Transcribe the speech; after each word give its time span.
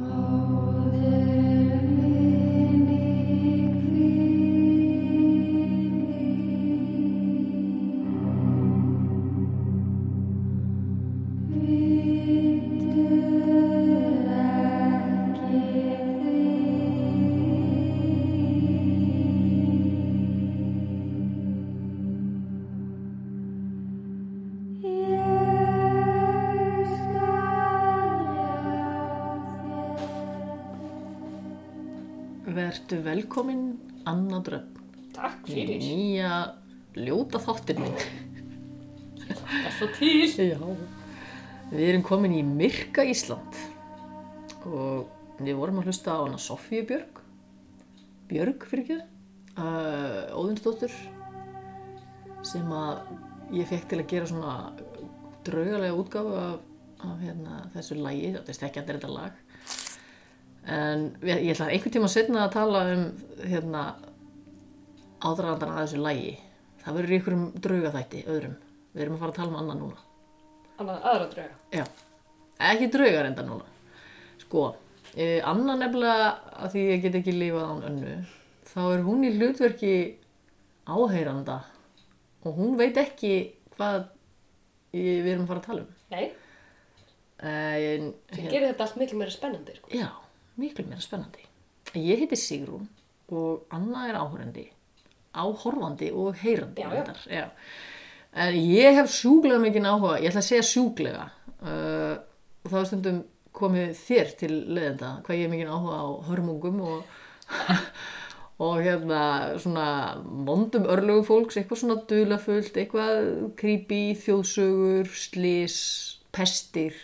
Maude 0.00 1.16
velkomin 33.06 33.66
Anna 34.08 34.40
Dröfn 34.44 34.76
Takk 35.16 35.48
í 35.48 35.54
fyrir. 35.54 35.82
nýja 35.82 36.30
ljóta 36.96 37.40
þáttir 37.42 37.78
minn. 37.80 37.96
Það 39.26 39.54
er 39.62 39.74
svo 39.76 39.88
til. 39.96 40.48
Já. 40.50 40.58
Við 41.72 41.88
erum 41.90 42.04
komin 42.06 42.34
í 42.36 42.42
Myrka 42.46 43.04
Ísland 43.06 43.56
og 44.66 45.40
við 45.40 45.56
vorum 45.58 45.80
að 45.80 45.90
hlusta 45.90 46.14
á 46.14 46.22
hana 46.24 46.38
Sofíu 46.40 46.84
Björg, 46.86 47.20
Björg 48.30 48.66
fyrir 48.70 48.84
ekki, 48.84 48.98
uh, 49.58 50.36
Óðinsdóttur 50.38 50.94
sem 52.46 52.70
að 52.74 53.02
ég 53.56 53.68
fekk 53.70 53.88
til 53.90 54.00
að 54.02 54.10
gera 54.10 54.30
svona 54.30 54.54
draugalega 55.46 55.98
útgáfu 55.98 56.34
af, 56.38 56.64
af 57.06 57.20
hérna, 57.22 57.60
þessu 57.74 57.98
lagi, 58.00 58.32
þetta 58.36 58.54
er 58.54 58.68
ekki 58.70 58.82
allir 58.82 59.00
þetta 59.00 59.12
lag. 59.14 59.42
En 60.66 61.04
ég 61.22 61.52
ætla 61.52 61.68
einhvern 61.70 61.94
tíma 61.94 62.08
setna 62.10 62.46
að 62.46 62.54
tala 62.56 62.80
um 62.94 63.04
hérna, 63.46 63.82
ádraðandan 65.22 65.74
að 65.76 65.82
þessu 65.84 66.00
lagi. 66.02 66.32
Það 66.82 66.96
verður 66.98 67.12
í 67.12 67.18
einhverjum 67.20 67.44
draugaþætti, 67.66 68.22
öðrum. 68.32 68.56
Við 68.96 69.04
erum 69.04 69.14
að 69.16 69.22
fara 69.22 69.32
að 69.34 69.38
tala 69.40 69.52
um 69.52 69.60
annað 69.60 69.78
núna. 69.82 70.02
Annað 70.80 71.06
aðra 71.12 71.28
drauga. 71.34 71.56
Já, 71.76 71.84
ekki 72.72 72.88
draugar 72.96 73.28
enda 73.30 73.44
núna. 73.46 73.68
Sko, 74.42 74.64
eh, 75.14 75.38
Anna 75.46 75.76
nefnilega, 75.78 76.28
að 76.62 76.74
því 76.74 76.84
ég 76.90 77.02
get 77.06 77.18
ekki 77.20 77.34
lifað 77.36 77.70
án 77.70 77.86
önnu, 77.90 78.16
þá 78.72 78.80
er 78.92 79.06
hún 79.06 79.24
í 79.26 79.32
hlutverki 79.36 79.94
áheyranda 80.86 81.60
og 82.46 82.58
hún 82.60 82.76
veit 82.78 82.96
ekki 83.00 83.32
hvað 83.76 84.04
ég, 84.94 85.22
við 85.24 85.32
erum 85.32 85.46
að 85.46 85.50
fara 85.52 85.62
að 85.62 85.66
tala 85.70 85.80
um. 85.86 85.94
Nei, 86.10 86.26
En, 87.36 88.12
það 88.32 88.46
gerir 88.48 88.70
þetta 88.70 88.84
allt 88.86 88.94
miklu 88.96 89.18
meira 89.20 89.32
spennandi, 89.34 89.74
sko. 89.76 89.90
já, 89.92 90.06
miklu 90.60 90.86
meira 90.86 91.02
spennandi. 91.04 91.44
Ég 91.96 92.22
heiti 92.22 92.38
Sigrún 92.38 92.88
og 93.32 93.66
Anna 93.74 94.06
er 94.10 94.18
áhörandi, 94.20 94.66
áhorfandi 95.34 96.10
og 96.14 96.36
heyrandi. 96.40 96.82
Já, 96.82 96.94
já. 96.94 97.14
já. 97.30 97.46
Ég 98.52 98.98
hef 98.98 99.08
sjúglega 99.08 99.62
mikið 99.62 99.88
áhuga, 99.88 100.18
ég 100.20 100.28
ætla 100.28 100.42
að 100.42 100.48
segja 100.50 100.64
sjúglega, 100.68 101.22
uh, 101.64 102.18
og 102.66 102.72
þá 102.72 102.80
stundum 102.90 103.22
komið 103.56 103.94
þér 103.96 104.32
til 104.36 104.52
leðenda 104.76 105.12
hvað 105.24 105.38
ég 105.38 105.46
hef 105.46 105.52
mikið 105.54 105.70
áhuga 105.72 106.00
á 106.04 106.06
hörmungum 106.26 106.82
og, 106.84 107.14
og 108.66 108.82
hérna 108.84 109.22
svona 109.62 109.86
vondum 110.20 110.84
örlögum 110.92 111.24
fólks, 111.24 111.56
eitthvað 111.56 111.80
svona 111.80 111.98
dulafullt, 112.10 112.76
eitthvað 112.76 113.30
creepy, 113.56 114.02
þjóðsögur, 114.20 115.08
slís, 115.16 115.78
pestir, 116.36 117.00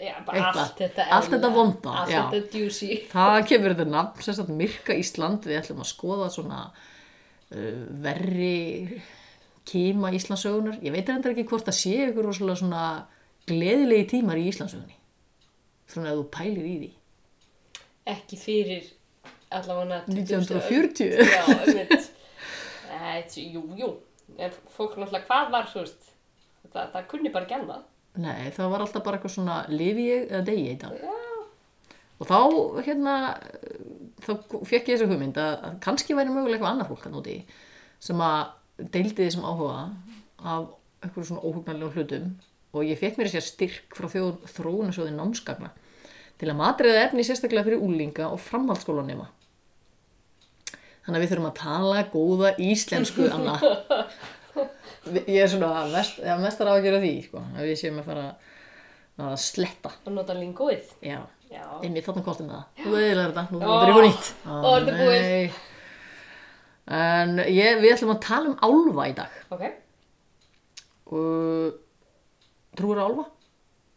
Já, 0.00 0.14
allt 0.24 0.78
þetta 0.80 1.06
Allt 1.12 1.32
þetta 1.34 1.50
vonda, 1.52 1.94
Allt 2.02 2.12
já. 2.12 2.20
þetta 2.32 2.60
juicy. 2.62 2.90
Það 3.12 3.38
kemur 3.50 3.74
þetta 3.74 3.88
nafn, 3.92 4.22
sem 4.24 4.36
sagt 4.38 4.52
Myrka 4.56 4.96
Ísland, 4.96 5.48
við 5.48 5.58
ætlum 5.60 5.82
að 5.84 5.90
skoða 5.90 6.28
svona 6.32 6.60
uh, 6.70 7.82
verri 8.04 9.00
kýma 9.68 10.12
Íslandsögunar. 10.16 10.78
Ég 10.84 10.94
veit 10.94 11.10
reyndar 11.10 11.34
ekki 11.34 11.44
hvort 11.50 11.68
það 11.68 11.78
sé 11.80 11.92
ykkur 12.06 12.30
rosalega 12.30 12.62
svona 12.62 12.84
gleðilegi 13.50 14.08
tímar 14.14 14.40
í 14.40 14.48
Íslandsögunni. 14.50 14.96
Svona 15.90 16.14
að 16.14 16.22
þú 16.22 16.26
pælir 16.38 16.64
í 16.70 16.74
því. 16.78 16.90
Ekki 18.14 18.38
fyrir 18.40 18.88
allavega 19.54 20.00
1940. 20.08 21.20
Já, 21.28 21.44
einmitt. 21.60 22.10
Nei, 22.90 23.24
jú, 23.52 23.62
jú. 23.78 23.94
En 24.38 24.52
fólk 24.72 24.96
náttúrulega, 24.96 25.26
hvað 25.28 25.48
var, 25.52 25.70
veist, 25.74 26.12
það, 26.70 26.92
það 26.94 27.08
kunni 27.10 27.32
bara 27.34 27.58
annað. 27.58 27.88
Nei, 28.18 28.50
það 28.50 28.72
var 28.72 28.82
alltaf 28.84 29.04
bara 29.06 29.18
eitthvað 29.18 29.36
svona 29.36 29.58
lifi 29.70 30.08
ég 30.08 30.30
eða 30.30 30.46
degi 30.48 30.64
ég 30.66 30.78
í 30.78 30.80
dag. 30.80 30.96
Já. 30.98 31.16
Og 32.20 32.28
þá, 32.28 32.38
hérna, 32.84 33.14
þá 34.20 34.32
fekk 34.68 34.90
ég 34.90 34.98
þessu 34.98 35.08
hugmynd 35.08 35.38
að, 35.40 35.68
kannski 35.84 36.16
væri 36.16 36.32
mögulega 36.32 36.58
eitthvað 36.58 36.72
annar 36.74 36.88
fólk 36.90 37.06
að 37.08 37.14
núti 37.16 37.36
sem 38.02 38.20
að 38.24 38.88
deildi 38.92 39.24
þessum 39.24 39.46
áhuga 39.46 39.78
af 40.40 40.66
eitthvað 41.00 41.28
svona 41.30 41.44
óhugnarlegum 41.46 41.94
hlutum 41.96 42.26
og 42.76 42.86
ég 42.86 43.00
fekk 43.00 43.18
mér 43.18 43.30
þessi 43.32 43.54
styrk 43.54 43.96
frá 43.96 44.08
þjóð 44.12 44.44
þróunasjóði 44.52 45.14
námskagna 45.16 45.70
til 46.40 46.48
að 46.50 46.58
matriða 46.60 47.06
efni 47.06 47.24
sérstaklega 47.24 47.66
fyrir 47.66 47.84
úlinga 47.84 48.28
og 48.32 48.40
framhaldsskólanema. 48.40 49.26
Þannig 51.04 51.16
að 51.16 51.24
við 51.24 51.32
þurfum 51.32 51.48
að 51.50 51.58
tala 51.60 52.04
góða 52.12 52.52
íslensku, 52.60 53.26
Anna. 53.32 53.56
Ég 55.26 55.40
er 55.42 55.50
svona 55.50 55.84
mest, 55.92 56.18
ja, 56.24 56.36
mestar 56.40 56.70
á 56.70 56.72
að 56.74 56.84
gera 56.86 57.00
því, 57.02 57.12
sko, 57.26 57.42
að 57.56 57.68
við 57.70 57.76
séum 57.80 58.00
að 58.02 58.08
fara 58.10 58.24
að 59.20 59.36
sletta. 59.42 59.92
Og 60.06 60.14
nota 60.16 60.36
lingóið. 60.36 60.92
Já, 61.04 61.18
Já. 61.52 61.64
einmitt 61.82 62.06
þarna 62.06 62.24
kostum 62.26 62.50
það. 62.50 62.64
Þú 62.80 62.94
veðilega 62.94 63.28
þetta, 63.30 63.44
nú 63.50 63.60
er 63.60 63.68
þetta 63.70 63.92
ykkur 63.92 64.08
nýtt. 64.08 64.30
er 64.50 64.86
þetta 64.86 64.96
búið? 65.00 65.28
nei. 65.28 65.66
En 67.00 67.36
ég, 67.46 67.78
við 67.78 67.94
ætlum 67.94 68.14
að 68.16 68.22
tala 68.26 68.50
um 68.50 68.58
álfa 68.66 69.06
í 69.06 69.16
dag. 69.18 69.36
Ok. 69.54 69.66
Og, 71.14 71.76
trúir 72.78 73.02
á 73.02 73.04
álfa? 73.06 73.26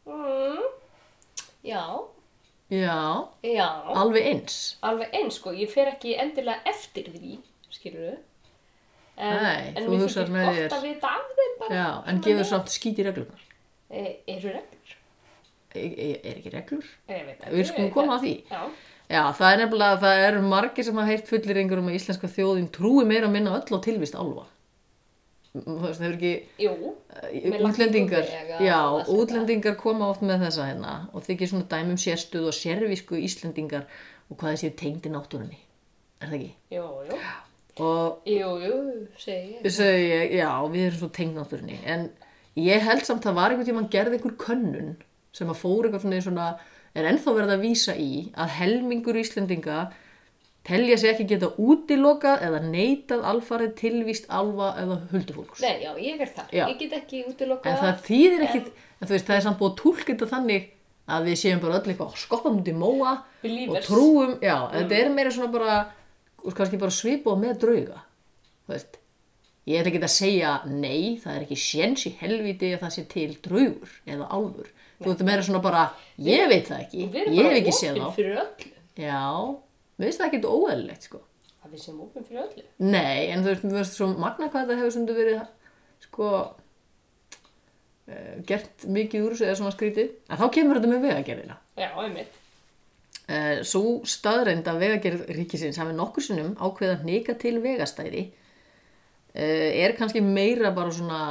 Mm. 0.09 0.68
Já. 1.64 1.84
Já, 2.74 2.97
Já. 3.46 3.68
alveg 4.02 4.28
eins. 4.30 4.59
Alveg 4.84 5.14
eins, 5.14 5.38
sko. 5.40 5.53
Ég 5.56 5.72
fer 5.72 5.91
ekki 5.94 6.16
endilega 6.20 6.64
eftir 6.70 7.09
því, 7.14 7.38
skilur 7.74 8.06
við. 8.08 8.22
En, 9.13 9.44
Nei, 9.44 9.74
en 9.75 9.84
þú 9.85 9.91
mér 9.94 10.07
þykir 10.09 10.31
með 10.34 10.47
gott 10.57 10.78
að 10.78 10.85
vita 10.88 11.09
af 11.13 11.34
þeim 11.38 11.59
bara. 11.59 11.75
Já, 11.78 11.90
en 12.09 12.22
gefur 12.25 12.47
samt 12.50 12.72
skít 12.74 13.01
í 13.01 13.06
reglunar. 13.06 13.44
E, 13.94 14.06
eru 14.34 14.56
reglur? 14.56 14.96
Er, 15.74 15.85
er 15.85 16.16
er 16.24 16.40
ekki 16.40 16.53
reglur? 16.53 16.88
Ég 17.09 17.28
veit 17.28 17.38
ekki. 17.38 17.53
Við 17.53 17.69
skulum 17.69 17.94
koma 17.94 18.18
að 18.18 18.25
því. 18.25 18.34
Já. 18.50 18.63
Já, 19.13 19.22
það 19.38 19.52
er 19.52 19.59
nefnilega, 19.62 20.00
það 20.02 20.23
eru 20.28 20.41
margir 20.47 20.88
sem 20.88 20.97
hafa 20.97 21.12
heyrt 21.12 21.29
fullir 21.29 21.59
um 21.84 21.91
að 21.91 21.97
íslenska 22.00 22.29
þjóðin 22.34 22.69
trúi 22.73 23.06
meira 23.06 23.28
að 23.29 23.35
minna 23.35 23.53
öll 23.59 23.78
á 23.78 23.79
tilvist. 23.84 24.16
Þú 25.53 25.75
veist, 25.84 26.00
það 26.00 26.07
hefur 26.07 26.16
ekki, 26.18 26.31
Jú. 26.63 26.94
Útlendingar, 27.68 28.29
já, 28.57 28.79
þetta. 28.81 29.13
útlendingar 29.13 29.75
koma 29.78 30.07
oft 30.09 30.23
með 30.25 30.47
þessa 30.47 30.66
hérna 30.72 30.94
og 31.13 31.28
þykir 31.28 31.52
svona 31.52 31.68
dæmum 31.69 32.00
sérstuð 32.02 32.47
og 32.50 32.56
sérvisku 32.57 33.19
Íslendingar 33.22 33.85
og 34.31 34.40
hvað 34.40 34.56
þessi 34.56 34.72
tengdi 34.81 35.12
náttúrunni, 35.13 35.59
er 36.18 36.31
það 36.31 36.38
ekki? 36.40 36.50
Jú, 36.73 36.88
jú. 37.12 37.19
Og 37.81 38.28
Jú, 38.29 38.51
jú, 38.61 38.75
segi 39.17 39.56
ég. 39.56 39.63
segi 39.73 40.03
ég, 40.11 40.35
já, 40.38 40.50
við 40.69 40.85
erum 40.88 41.00
svo 41.00 41.09
tengd 41.16 41.39
náttúrunni, 41.39 41.79
en 41.89 42.09
ég 42.59 42.85
held 42.85 43.06
samt 43.07 43.25
að 43.25 43.39
var 43.39 43.53
einhvern 43.53 43.69
tímann 43.72 43.89
gerði 43.89 44.19
einhver 44.19 44.35
könnun 44.38 44.91
sem 45.34 45.50
að 45.50 45.61
fór 45.63 45.88
eitthvað 45.88 46.03
svona, 46.28 46.51
er 46.94 47.07
ennþá 47.09 47.34
verið 47.34 47.56
að 47.56 47.63
vísa 47.66 47.95
í 47.97 48.11
að 48.38 48.53
helmingur 48.59 49.17
Íslendinga 49.17 49.79
telja 50.63 50.97
sig 51.01 51.11
ekki 51.11 51.25
geta 51.34 51.50
útilokað 51.59 52.45
eða 52.45 52.59
neitað 52.63 53.25
alfarið 53.34 53.73
tilvíst 53.81 54.29
alfa 54.31 54.69
eða 54.79 55.00
huldufólks. 55.11 55.63
Nei, 55.66 55.81
já, 55.84 55.91
ég 56.00 56.22
er 56.23 56.31
þar. 56.31 56.53
Já. 56.55 56.67
Ég 56.69 56.78
get 56.79 56.95
ekki 57.01 57.23
útilokað 57.28 57.73
En 57.73 57.81
það 57.81 58.05
þýðir 58.05 58.45
ekki, 58.47 58.61
en 59.01 59.09
þú 59.09 59.16
veist, 59.17 59.28
það 59.28 59.35
er 59.40 59.45
samt 59.47 59.59
búið 59.59 59.75
þetta 60.13 60.29
þannig 60.31 60.69
að 61.03 61.28
við 61.28 61.41
séum 61.41 61.59
bara 61.59 61.79
öll 61.81 61.91
eitthvað 61.91 62.16
í 62.72 62.75
móa 62.79 63.11
og 63.43 63.78
trúum, 63.84 64.37
já, 64.40 64.55
þetta 64.72 64.99
er 65.02 65.11
meira 65.11 65.34
svona 65.35 65.52
bara, 65.52 65.75
kannski 66.51 66.79
bara 66.81 66.93
svipað 66.93 67.40
með 67.41 67.57
drauga, 67.63 68.03
þú 68.66 68.75
veist. 68.75 68.99
Ég 69.63 69.79
ætla 69.79 69.93
ekki 69.93 70.01
að 70.03 70.11
segja 70.11 70.53
nei, 70.67 71.16
það 71.23 71.35
er 71.37 71.43
ekki 71.45 71.57
séns 71.63 72.03
í 72.09 72.11
helviti 72.19 72.73
að 72.75 72.81
það 72.84 72.95
sé 72.97 73.03
til 73.13 73.29
draugur 73.45 73.93
eða 74.11 74.28
álfur. 74.28 74.72
Þú 74.99 75.09
veist, 75.09 75.25
meira 75.29 75.45
svona 75.47 75.63
bara, 75.63 75.84
ég 76.19 76.49
veit 76.51 76.67
það 76.67 76.81
ekki, 76.84 77.07
Við 77.13 77.29
ég 77.37 77.47
hef 77.47 77.59
ekki 77.61 77.75
séð 77.79 78.01
þá. 78.01 78.67
Já, 78.99 79.23
mér 79.95 80.09
finnst 80.09 80.19
það 80.19 80.28
ekki 80.28 80.51
óeðlilegt, 80.51 81.07
sko. 81.07 81.23
Að 81.63 81.72
við 81.78 81.85
séum 81.85 82.01
opin 82.03 82.28
fyrir 82.28 82.43
öllu. 82.43 82.66
Nei, 82.84 83.31
en 83.31 83.46
þú 83.46 83.53
veist, 83.53 83.63
mér 83.69 83.79
finnst 83.79 83.96
svo 84.01 84.09
magna 84.19 84.49
hvað 84.51 84.66
þetta 84.67 84.79
hefur 84.81 84.96
stundu 84.97 85.16
verið 85.16 85.46
sko 86.03 86.29
uh, 88.11 88.35
gert 88.47 88.85
mikið 88.87 89.25
úr 89.25 89.35
þessu 89.35 89.47
eða 89.47 89.59
svona 89.61 89.75
skrítið 89.75 90.11
en 90.29 90.41
þá 90.41 90.46
kemur 90.57 90.79
þetta 90.79 90.91
með 90.91 91.05
vegagerðina 91.07 91.57
Já, 91.79 91.89
einmitt. 92.03 92.39
Uh, 93.34 93.64
Svo 93.66 94.00
staðreind 94.08 94.68
að 94.70 94.84
vegagerð 94.85 95.26
ríkisins 95.38 95.80
hafi 95.82 95.96
nokkur 95.97 96.26
sinnum 96.26 96.53
ákveða 96.62 97.02
hnika 97.02 97.35
til 97.41 97.58
vegastæði 97.64 98.28
uh, 98.30 99.70
er 99.84 99.97
kannski 99.97 100.22
meira 100.26 100.74
bara 100.76 100.94
svona 100.94 101.24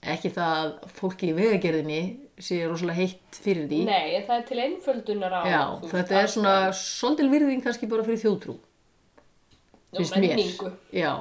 ekki 0.00 0.32
það 0.32 0.58
að 0.60 0.92
fólki 0.96 1.30
í 1.30 1.36
vegagerðinni 1.36 2.02
sé 2.40 2.62
rosalega 2.64 3.02
heitt 3.02 3.40
fyrir 3.44 3.66
því. 3.68 3.82
Nei, 3.88 4.20
það 4.24 4.36
er 4.38 4.46
til 4.48 4.60
einföldunar 4.64 5.34
á 5.36 5.40
Já, 5.44 5.62
þetta 5.90 6.22
er 6.22 6.32
svona 6.32 6.54
svolítil 6.76 7.28
virðing 7.32 7.64
kannski 7.64 7.88
bara 7.90 8.06
fyrir 8.06 8.22
þjóðtrú, 8.22 8.56
mér. 9.98 10.14
menningu, 10.14 10.70
Já, 10.96 11.12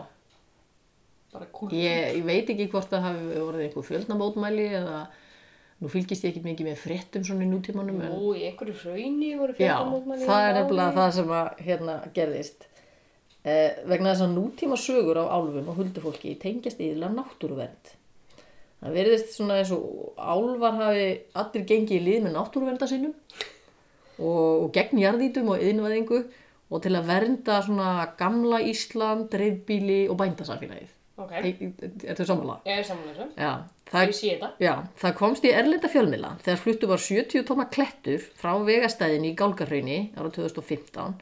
ég, 1.76 2.16
ég 2.20 2.24
veit 2.26 2.54
ekki 2.54 2.70
hvort 2.72 2.92
það 2.92 3.10
hafi 3.10 3.42
orðið 3.44 3.66
einhver 3.68 3.88
fjöldnamótmæli 3.90 4.70
eða 4.80 5.02
nú 5.80 5.92
fylgist 5.92 6.26
ég 6.26 6.34
ekki 6.34 6.44
mikið 6.44 6.68
með 6.70 6.82
fréttum 6.82 7.24
svona 7.28 7.46
í 7.46 7.50
nútímanum 7.50 8.02
en 8.04 8.16
Jú, 8.16 8.34
í 8.36 8.48
einhverju 8.50 8.76
hrauni 8.82 9.30
voru 9.40 9.56
Já, 9.56 9.60
fjöldamótmæli 9.60 10.28
það 10.28 10.48
er 10.48 10.58
nefnilega 10.58 10.96
það 10.98 11.14
sem 11.18 11.32
að 11.38 11.64
hérna 11.68 11.96
gerðist. 12.18 12.68
Eh, 13.48 13.80
vegna 13.88 14.12
þess 14.12 14.26
að 14.26 14.36
nútíma 14.36 14.80
sögur 14.80 15.22
á 15.24 15.26
álfum 15.32 15.72
og 15.72 15.80
huldufólki 15.80 16.36
tengjast 16.42 16.82
yfirlega 16.84 17.16
náttúruvernd. 17.16 17.94
Það 18.80 19.00
verðist 19.00 19.34
svona 19.36 19.62
eins 19.62 19.72
og 19.76 20.20
álfar 20.20 20.76
hafi 20.80 21.08
allir 21.40 21.66
gengið 21.72 21.98
í 21.98 22.04
lið 22.04 22.22
með 22.28 22.36
náttúruvernda 22.36 22.88
sinum 22.88 23.16
og, 24.20 24.68
og 24.68 24.70
gegn 24.76 25.00
jarðítum 25.00 25.52
og 25.52 25.64
yðinvæðingu 25.64 26.22
og 26.70 26.84
til 26.84 26.94
að 26.96 27.10
vernda 27.10 27.60
svona 27.66 27.90
gamla 28.20 28.60
Ísland, 28.68 29.28
dreifbíli 29.32 30.04
og 30.12 30.20
bændasamfélagið. 30.20 30.92
Ok, 31.20 31.32
Er 31.36 32.16
þetta 32.16 32.26
sammála? 32.30 32.58
ég 32.66 32.80
er 32.80 32.86
saman 32.88 33.10
þessu 33.12 33.28
Já, 33.36 33.52
það 33.92 34.06
Ég 34.08 34.18
sé 34.20 34.34
þetta 34.34 34.50
Já, 34.64 34.74
það 35.02 35.16
komst 35.20 35.48
í 35.48 35.54
erlenda 35.54 35.92
fjölmiðla 35.92 36.34
þegar 36.46 36.62
fluttu 36.64 36.90
var 36.92 37.04
70 37.06 37.46
tóma 37.50 37.66
klettur 37.74 38.24
frá 38.40 38.54
vegastæðinni 38.70 39.34
í 39.34 39.38
Gálgarhrauni 39.40 39.98
ára 40.16 40.32
2015 40.32 41.18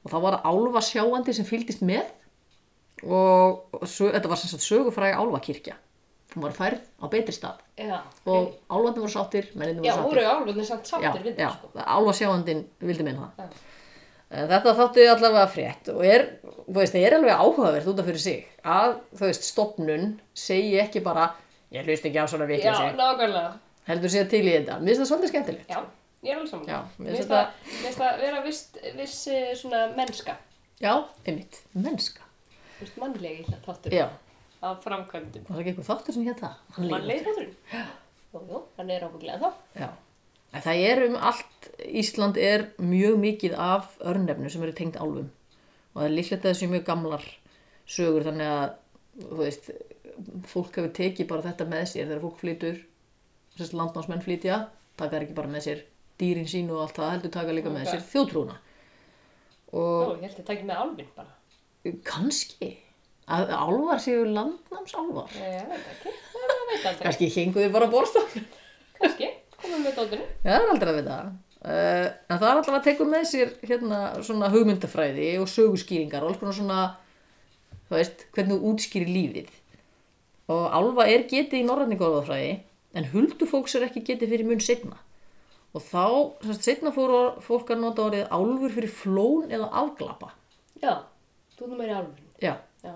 og 0.00 0.08
þá 0.12 0.16
var 0.24 0.36
það 0.38 0.50
álfa 0.52 0.82
sjáandi 0.90 1.34
sem 1.36 1.48
fylgdist 1.48 1.82
með 1.84 2.04
og, 3.04 3.64
og 3.76 3.86
sög, 3.88 4.12
þetta 4.16 4.28
var 4.32 4.40
sem 4.40 4.50
sagt 4.52 4.64
sögufræg 4.66 5.16
álfakirkja. 5.16 5.76
Hún 6.34 6.44
var 6.44 6.52
færð 6.54 6.84
á 7.02 7.06
betri 7.10 7.34
stað 7.34 7.58
Já, 7.80 7.96
og 8.28 8.52
álfarnir 8.70 9.02
voru 9.02 9.10
sáttir, 9.10 9.48
menninni 9.58 9.88
Já, 9.88 9.96
voru 9.98 10.12
voru 10.12 10.20
sáttir. 10.22 10.36
álfarnir 10.36 10.68
samt 10.68 10.84
Já, 10.86 10.90
sáttir 10.92 11.24
við 11.26 11.40
já, 11.40 11.48
það 11.48 11.56
sko 11.56 11.86
álfa 11.96 12.12
sjáandin 12.20 12.60
vildi 12.84 13.06
minna 13.08 13.30
það. 13.36 13.40
Já. 13.40 13.66
En 14.30 14.46
Þetta 14.46 14.72
þáttu 14.78 15.04
allavega 15.10 15.46
frétt 15.50 15.88
og 15.90 16.04
er, 16.06 16.26
veist, 16.70 16.94
er 16.94 17.16
alveg 17.16 17.34
áhugavert 17.34 17.88
út 17.90 18.02
af 18.02 18.06
fyrir 18.06 18.22
sig 18.22 18.44
að, 18.62 19.00
veist, 19.18 19.46
stopnun 19.48 20.12
segi 20.38 20.76
ekki 20.78 21.02
bara, 21.02 21.32
ég 21.74 21.88
hlust 21.88 22.06
ekki 22.06 22.22
á 22.22 22.30
svona 22.30 22.46
vitleysi 22.46 22.92
nákvæmlega. 22.98 23.56
Heldur 23.88 24.12
sé 24.12 24.22
til 24.30 24.44
í 24.44 24.52
þetta. 24.52 24.76
Mér 24.78 24.94
finnst 24.94 25.02
það 25.02 25.10
svolítið 25.10 25.32
skemmtilegt. 25.32 25.72
Já, 25.72 25.80
ég 26.22 26.30
er 26.30 26.38
alveg 26.38 26.52
saman 26.52 26.68
mér 27.00 27.16
finnst 27.18 27.32
það 27.32 27.96
það 27.98 28.20
vera 28.22 28.42
viss, 28.44 28.60
viss 29.00 29.16
eh, 29.34 29.48
svona 29.58 29.80
mennska. 29.96 30.36
Já, 30.80 30.92
einmitt, 31.26 31.58
mennska. 31.74 32.28
Þú 32.76 32.86
veist, 32.86 33.00
mannlegi 33.02 33.56
þáttur 33.66 33.96
af 34.60 34.84
framkvæmdum. 34.84 35.48
Var 35.48 35.56
það 35.56 35.64
ekki 35.64 35.72
eitthvað 35.72 35.90
þáttur 35.90 36.16
sem 36.16 36.28
hétt 36.28 36.44
það? 36.44 36.62
Mannlegi 36.86 37.26
þátturinn. 37.26 37.58
Jú, 38.30 38.44
jú, 38.46 38.62
hann 38.78 38.94
er 38.94 39.08
ábygglega 39.08 39.40
þá. 39.42 39.58
Já, 39.80 39.88
en 40.52 40.64
það 40.64 40.80
er 40.90 41.02
um 41.08 41.16
allt, 41.16 41.68
Ísland 41.86 42.38
er 42.40 42.64
mjög 42.82 43.18
mikið 43.22 43.54
af 43.60 43.92
örnefnu 44.02 44.50
sem 44.50 44.62
eru 44.66 44.72
tengt 44.76 44.96
álfum 44.98 45.28
og 45.30 46.00
það 46.00 46.06
er 46.08 46.14
líklegt 46.16 46.44
að 46.44 46.50
þessi 46.54 46.68
mjög 46.72 46.84
gamlar 46.88 47.24
sögur 47.90 48.26
þannig 48.28 48.50
að, 48.50 48.74
þú 49.20 49.38
veist, 49.40 49.70
fólk 50.50 50.76
hefur 50.78 50.92
tekið 50.94 51.28
bara 51.30 51.46
þetta 51.48 51.66
með 51.70 51.86
sér 51.90 52.06
þegar 52.10 52.20
fólk 52.24 52.36
flytur, 52.42 52.76
þess 53.58 53.72
landnámsmenn 53.74 54.22
flytja, 54.24 54.58
taka 55.00 55.18
ekki 55.22 55.34
bara 55.38 55.50
með 55.50 55.64
sér 55.66 55.80
dýrin 56.20 56.46
sín 56.50 56.70
og 56.70 56.82
allt 56.84 56.98
það, 57.00 57.10
heldur 57.16 57.32
taka 57.34 57.54
líka 57.56 57.72
með 57.72 57.86
Ok. 57.86 57.92
sér 57.94 58.04
þjóðtrúna. 58.12 58.56
Og 59.72 60.06
Ó, 60.06 60.14
ég 60.20 60.24
held 60.28 60.38
að 60.42 60.48
taka 60.50 60.66
með 60.68 60.80
álfinn 60.84 61.12
bara 61.16 61.94
kannski, 62.04 62.68
að 63.30 63.52
álfar 63.56 64.00
séu 64.04 64.24
landnámsálfar. 64.28 65.34
Ég 65.40 65.68
veit 65.70 65.90
ekki, 65.94 66.14
það 66.34 66.64
veit 66.70 66.86
aldrei 66.90 67.04
Kannski 67.06 67.30
henguðu 67.38 67.70
bara 67.72 67.88
borstofn. 67.92 68.44
Kannski, 69.00 69.30
komum 69.62 69.86
við 69.86 69.96
dótturinn 69.98 70.26
Já, 70.44 70.50
það 70.50 70.64
er 70.64 70.72
aldrei 70.74 70.90
að 70.92 70.98
vita. 71.00 71.18
Uh, 71.60 72.06
en 72.32 72.38
það 72.40 72.46
er 72.48 72.58
alltaf 72.58 72.76
að 72.78 72.86
teka 72.86 73.06
með 73.08 73.24
sér 73.28 73.52
hérna 73.68 74.00
svona 74.24 74.48
hugmyndafræði 74.52 75.28
og 75.42 75.50
söguskýringar 75.52 76.24
og 76.24 76.32
alls 76.32 76.40
konar 76.40 76.56
svona, 76.56 76.80
þú 77.90 77.98
veist, 77.98 78.24
hvernig 78.36 78.56
þú 78.56 78.72
útskýrir 78.72 79.12
lífið. 79.12 79.52
Og 80.50 80.64
álfa 80.74 81.06
er 81.12 81.26
getið 81.30 81.60
í 81.60 81.66
norrætni 81.68 82.00
góðafræði 82.00 82.54
en 82.96 83.10
huldufólks 83.12 83.76
er 83.76 83.86
ekki 83.86 84.02
getið 84.08 84.34
fyrir 84.34 84.48
mun 84.48 84.64
setna. 84.64 84.98
Og 85.76 85.84
þá, 85.84 86.06
semst, 86.46 86.64
setna 86.66 86.90
fór 86.94 87.12
fólk 87.44 87.68
að 87.70 87.84
nota 87.84 88.08
orðið 88.08 88.32
álfur 88.34 88.74
fyrir 88.74 88.94
flón 89.02 89.52
eða 89.52 89.68
afglapa. 89.84 90.32
Já, 90.80 90.96
þú 91.54 91.68
erum 91.68 91.82
meira 91.84 92.00
álfinn 92.00 92.26
Já. 92.40 92.54
Já, 92.80 92.94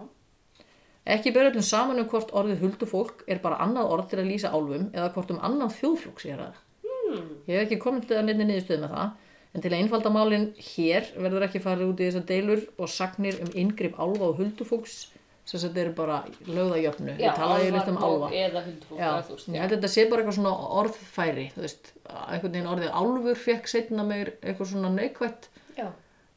Ekki 1.05 1.35
ber 1.35 1.51
öllum 1.51 1.65
saman 1.65 2.01
um 2.01 2.07
hvort 2.09 2.31
orðið 2.33 2.63
huldufólk 2.65 3.27
er 3.29 3.41
bara 3.45 3.59
annað 3.61 3.91
orð 3.93 4.07
til 4.13 4.21
að 4.23 4.31
lýsa 4.31 4.53
álfum 4.57 4.87
eða 4.95 5.11
hvort 5.13 5.33
um 5.35 5.41
annan 5.45 5.73
þjóðflokk 5.75 6.23
sé 6.23 6.37
það. 6.39 6.63
Hmm. 6.85 7.27
Ég 7.45 7.59
hef 7.59 7.67
ekki 7.67 7.81
komið 7.83 8.07
til 8.09 8.17
að 8.17 8.31
nefni 8.31 8.47
niðurstöðu 8.49 8.81
með 8.87 8.95
það, 8.95 9.11
en 9.53 9.65
til 9.65 9.71
að 9.71 9.77
einfalda 9.83 10.13
málinn 10.15 10.47
hér 10.71 11.11
verður 11.19 11.45
ekki 11.49 11.61
farið 11.67 11.91
út 11.93 12.01
í 12.01 12.09
þessar 12.09 12.25
deilur 12.31 12.65
og 12.79 12.89
sagnir 12.89 13.37
um 13.45 13.53
inngrip 13.53 14.01
álfa 14.01 14.31
og 14.31 14.41
huldufólks 14.41 14.97
sem 15.45 15.61
þetta 15.61 15.83
eru 15.83 15.93
bara 15.99 16.19
lögðajöfnu. 16.49 17.19
Ég 17.21 17.37
talaði 17.37 17.67
yfirleitt 17.69 17.91
um 17.93 17.99
álfa. 18.01 18.31
eða 18.33 18.63
huldufólk 18.65 19.01
eða 19.03 19.19
þú 19.27 19.35
veist 19.37 19.51
ég 19.53 19.61
held 19.61 19.75
að 19.75 19.75
þetta 19.77 19.91
sé 19.93 20.07
bara 20.09 20.23
eitthvað 20.25 20.39
svona 20.39 20.55
orðfæri, 20.81 21.45
þú 21.53 21.65
veist, 21.67 21.91
einhvern 22.09 22.55
veginn 22.55 22.71
orðið 22.73 22.95
álfur 23.03 23.43
fekk 23.43 23.69
setna 23.75 24.07
meir 24.09 24.33
eitthvað 24.41 24.71
svona 24.73 24.93
neikvætt, 24.97 25.51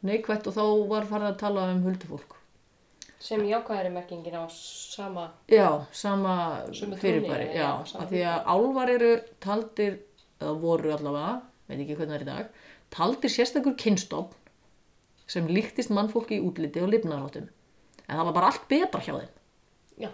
neikvætt 0.03 0.51
og 0.51 0.57
þá 0.59 0.65
var 0.91 1.07
farið 1.07 1.31
að 1.31 1.39
tala 1.45 1.69
um 1.71 1.85
huldufólk. 1.87 2.36
Sem 3.19 3.41
jákvæðari 3.49 3.89
merkingin 3.93 4.35
á 4.37 4.45
sama 4.51 5.31
Já, 5.49 5.85
sama 5.91 6.35
fyrirbæri, 7.01 7.47
já, 7.55 7.61
já, 7.61 7.85
sama 7.85 8.03
af 8.03 8.09
því 8.11 8.21
að 8.29 8.49
álvar 8.53 8.89
eru 8.93 9.11
taldir, 9.43 9.99
eða 10.41 10.53
voru 10.61 10.91
allavega, 10.93 11.41
veit 11.67 11.79
ekki 11.81 11.95
hvernig 11.97 12.13
það 12.13 12.19
er 12.19 12.25
í 12.25 12.29
dag, 12.31 12.49
taldir 12.93 13.29
sérstakur 13.33 13.75
kynstofn 13.75 14.35
sem 15.27 15.47
líktist 15.51 15.89
mannfólki 15.91 16.37
í 16.37 16.43
útliti 16.47 16.79
og 16.79 16.87
lifnaðaráttum. 16.93 17.49
En 18.07 18.15
það 18.19 18.25
var 18.29 18.33
bara 18.37 18.51
allt 18.53 18.67
betra 18.71 19.01
hjá 19.03 19.13
þeim. 19.17 19.33
Já, 20.05 20.09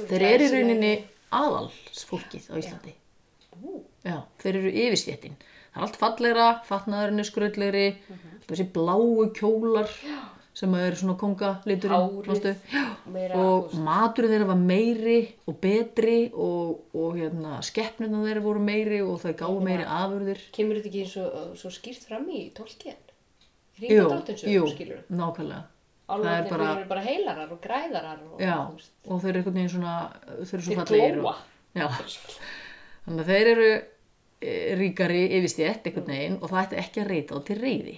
Þeir 0.00 0.22
eru 0.26 0.44
í 0.48 0.50
rauninni 0.54 0.90
aðalsfólkið 1.34 2.48
á 2.50 2.54
Íslandi. 2.58 2.94
Já, 4.06 4.16
þeir 4.40 4.56
eru 4.62 4.70
yfirstjettin. 4.72 5.36
Það 5.70 5.76
er 5.78 5.84
allt 5.86 5.98
fallegra, 6.00 6.46
fatnaðurinn 6.66 7.22
er 7.22 7.28
skröldlegri, 7.28 7.84
Mhm. 8.08 8.40
þessi 8.48 8.66
bláu 8.74 9.28
kjólar 9.38 9.86
sem 10.54 10.74
eru 10.74 10.96
svona 10.98 11.16
kongaliturinn. 11.20 12.56
Og 13.38 13.74
maturinn 13.86 14.32
þeirra 14.34 14.48
var 14.50 14.58
meiri 14.60 15.18
og 15.48 15.60
betri 15.62 16.18
og, 16.34 16.80
og 16.94 17.20
hérna, 17.20 17.60
skeppnuna 17.64 18.24
þeirra 18.26 18.42
voru 18.44 18.64
meiri 18.64 19.00
og 19.04 19.20
þau 19.22 19.32
gáðu 19.38 19.60
meiri 19.68 19.86
afurðir. 19.86 20.42
kemur 20.56 20.80
þetta 20.80 20.90
ekki 20.90 21.06
svo, 21.12 21.28
svo 21.58 21.70
skýrt 21.74 22.08
fram 22.10 22.26
í 22.34 22.48
tólkien 22.56 22.98
Jú, 23.80 24.08
jú, 24.44 24.64
nákvæmlega. 25.08 25.62
Bara- 26.10 26.42
bara... 26.50 26.66
eru 26.76 26.88
bara 26.88 27.00
heilarar 27.00 27.52
og 27.54 27.60
græðarar 27.62 28.18
og, 28.26 28.40
Já, 28.42 28.56
og 29.06 29.20
þeir 29.22 29.30
eru 29.30 29.38
einhvern 29.38 29.54
veginn 29.56 29.70
svona, 29.70 29.94
þeir 30.42 30.54
eru 30.58 30.62
svo 30.66 30.74
þeir 30.74 30.80
fallegir. 30.82 31.20
Og, 31.22 31.34
þannig 33.06 33.22
að 33.22 33.30
þeir 33.30 33.50
eru 33.54 33.68
e, 33.70 34.54
ríkari 34.80 35.22
yfirstjett 35.38 35.86
einhvern 35.86 36.10
veginn 36.10 36.38
og 36.40 36.50
það 36.50 36.62
ætti 36.64 36.80
ekki 36.82 37.04
að 37.04 37.10
reyta 37.14 37.38
þá 37.38 37.46
til 37.46 37.58
reyði. 37.62 37.96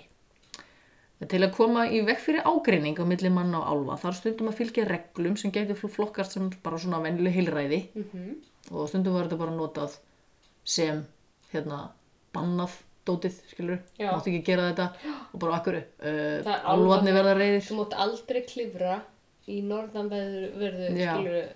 Til 1.29 1.43
að 1.45 1.53
koma 1.55 1.85
í 1.87 2.01
vekk 2.07 2.23
fyrir 2.25 2.47
ágreining 2.49 2.99
á 2.99 3.05
milli 3.07 3.31
manna 3.31 3.61
og 3.61 3.69
álfa 3.71 3.99
þarf 4.07 4.19
stundum 4.19 4.49
að 4.51 4.59
fylgja 4.59 4.87
reglum 4.89 5.37
sem 5.39 5.53
getur 5.55 5.79
flokkast 5.79 6.35
sem 6.35 6.49
bara 6.65 6.81
svona 6.83 7.03
vennileg 7.05 7.37
heilræði. 7.37 7.83
Mhm. 7.95 8.33
og 8.71 8.89
stundum 8.89 9.15
var 9.15 9.27
þetta 9.27 9.39
bara 9.39 9.55
notað 9.57 9.97
sem 10.65 11.05
hérna 11.53 11.91
bannað 12.35 12.77
dótið, 13.07 13.39
skilur, 13.51 13.81
máttu 13.99 14.31
ekki 14.31 14.45
gera 14.47 14.69
þetta. 14.71 14.89
Og 15.35 15.41
bara 15.43 15.57
akkur, 15.59 15.77
uh, 15.77 16.53
álfarnir 16.71 17.17
verða 17.17 17.35
reyðir, 17.39 17.65
þú 17.67 17.79
mátt 17.81 17.97
aldrei 18.05 18.43
klifra 18.47 19.01
í 19.51 19.63
norðanverðu 19.67 20.53
verðu 20.61 20.91
Já. 20.95 21.15
skilur 21.17 21.49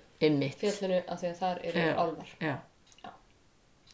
fjallinu 0.60 1.02
af 1.06 1.20
því 1.20 1.28
að 1.30 1.38
þar 1.42 1.60
eru 1.70 1.84
Já. 1.84 1.92
álfar. 2.02 2.32
Já. 2.40 2.56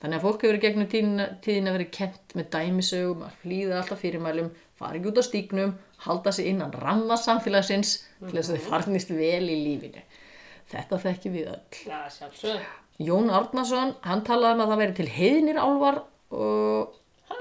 Þannig 0.02 0.18
að 0.18 0.24
fólk 0.24 0.42
hefur 0.42 0.58
gegnum 0.58 0.88
tíðina, 0.90 1.26
tíðina 1.44 1.72
verið 1.76 1.90
kent 1.94 2.32
með 2.34 2.46
dæmisögum 2.56 3.20
að 3.22 3.34
flýða 3.42 3.76
alltaf 3.78 4.00
fyrirmælum, 4.02 4.48
fara 4.82 4.98
ekki 4.98 5.10
út 5.12 5.22
á 5.22 5.24
stíknum, 5.24 5.74
halda 6.04 6.34
sig 6.34 6.50
innan 6.52 6.74
ramma 6.74 7.16
samfélagsins 7.20 7.96
til 8.20 8.34
þess 8.34 8.52
að 8.52 8.60
þau 8.60 8.68
farnist 8.68 9.14
vel 9.14 9.46
í 9.46 9.58
lífinu. 9.64 10.04
Þetta 10.72 11.02
þekkjum 11.02 11.36
við 11.36 11.50
öll. 11.52 11.82
Já, 11.88 11.98
sjálfsög 12.12 12.70
Jón 13.02 13.30
Árnason, 13.32 13.94
hann 14.04 14.24
talaði 14.26 14.58
um 14.58 14.64
að 14.64 14.72
það 14.72 14.82
veri 14.82 14.96
til 14.98 15.08
heiðnir 15.10 15.60
álfar 15.60 16.02
og, 16.36 16.98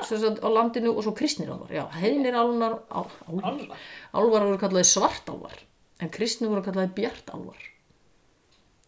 sem 0.08 0.22
sagt, 0.22 0.40
á 0.40 0.50
landinu 0.50 0.94
og 0.96 1.04
svo 1.06 1.14
kristnir 1.18 1.52
álfar. 1.52 1.74
Já, 1.76 1.84
heiðnir 2.00 2.38
álfar, 2.40 2.78
á, 2.88 3.00
álfar. 3.28 3.50
Álfar 3.52 3.84
álfar 4.16 4.48
voru 4.48 4.62
kallaði 4.62 4.88
svart 4.88 5.30
álfar 5.32 5.60
en 6.02 6.14
kristnir 6.14 6.52
voru 6.52 6.64
kallaði 6.66 6.96
bjart 6.98 7.32
álfar. 7.36 7.68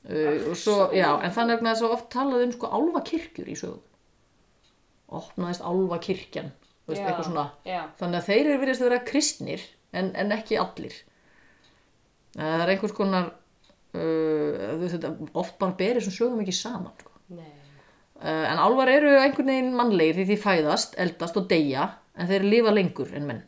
Uh, 0.03 0.49
og 0.51 0.57
svo, 0.59 0.77
já, 0.95 1.07
en 1.23 1.31
þannig 1.31 1.61
að 1.63 1.79
það 1.79 1.95
oft 1.95 2.09
talaði 2.11 2.47
um 2.49 2.55
sko 2.55 2.71
álfakirkjur 2.75 3.51
í 3.51 3.59
sögum. 3.59 3.83
Opnaðist 5.13 5.63
álfakirkjan, 5.63 6.49
þú 6.57 6.62
veist, 6.93 7.01
Já, 7.03 7.07
eitthvað 7.11 7.27
svona. 7.29 7.45
já. 7.67 7.81
Þannig 7.99 8.19
að 8.21 8.27
þeir 8.29 8.43
eru 8.49 8.59
verið 8.63 8.81
að 8.81 8.87
vera 8.89 9.03
kristnir 9.09 9.65
en, 9.93 10.11
en 10.23 10.35
ekki 10.37 10.59
allir. 10.61 10.95
Eh, 12.37 12.43
Það 12.43 12.63
er 12.67 12.71
einhvers 12.73 12.95
konar, 12.97 13.31
uh, 13.93 14.77
veist, 14.81 14.95
þetta 14.97 15.11
oft 15.43 15.57
bara 15.61 15.75
berið 15.81 16.07
sem 16.07 16.15
sögum 16.15 16.41
ekki 16.45 16.55
saman, 16.57 16.93
sko. 17.01 17.11
Uh, 18.23 18.45
en 18.47 18.61
álvar 18.63 18.87
eru 18.87 19.09
einhvern 19.19 19.49
veginn 19.51 19.73
mannlegir 19.75 20.15
því 20.21 20.25
því 20.29 20.37
fæðast, 20.45 20.93
eldast 21.03 21.35
og 21.41 21.49
deyja 21.51 21.89
en 22.15 22.29
þeir 22.29 22.45
lifa 22.47 22.71
lengur 22.71 23.09
en 23.17 23.25
menn. 23.27 23.41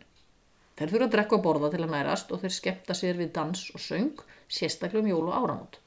Þeir 0.76 0.92
þurfa 0.92 1.06
að 1.08 1.14
drekka 1.14 1.38
og 1.38 1.44
borða 1.46 1.70
til 1.72 1.84
að 1.86 1.94
nærast 1.94 2.34
og 2.36 2.42
þeir 2.42 2.52
skemmta 2.58 2.96
sér 2.98 3.16
við 3.22 3.30
dans 3.38 3.62
og 3.72 3.80
söng, 3.80 4.10
sérstaklega 4.52 5.00
um 5.06 5.08
jól 5.14 5.30
og 5.30 5.38
áramót. 5.38 5.78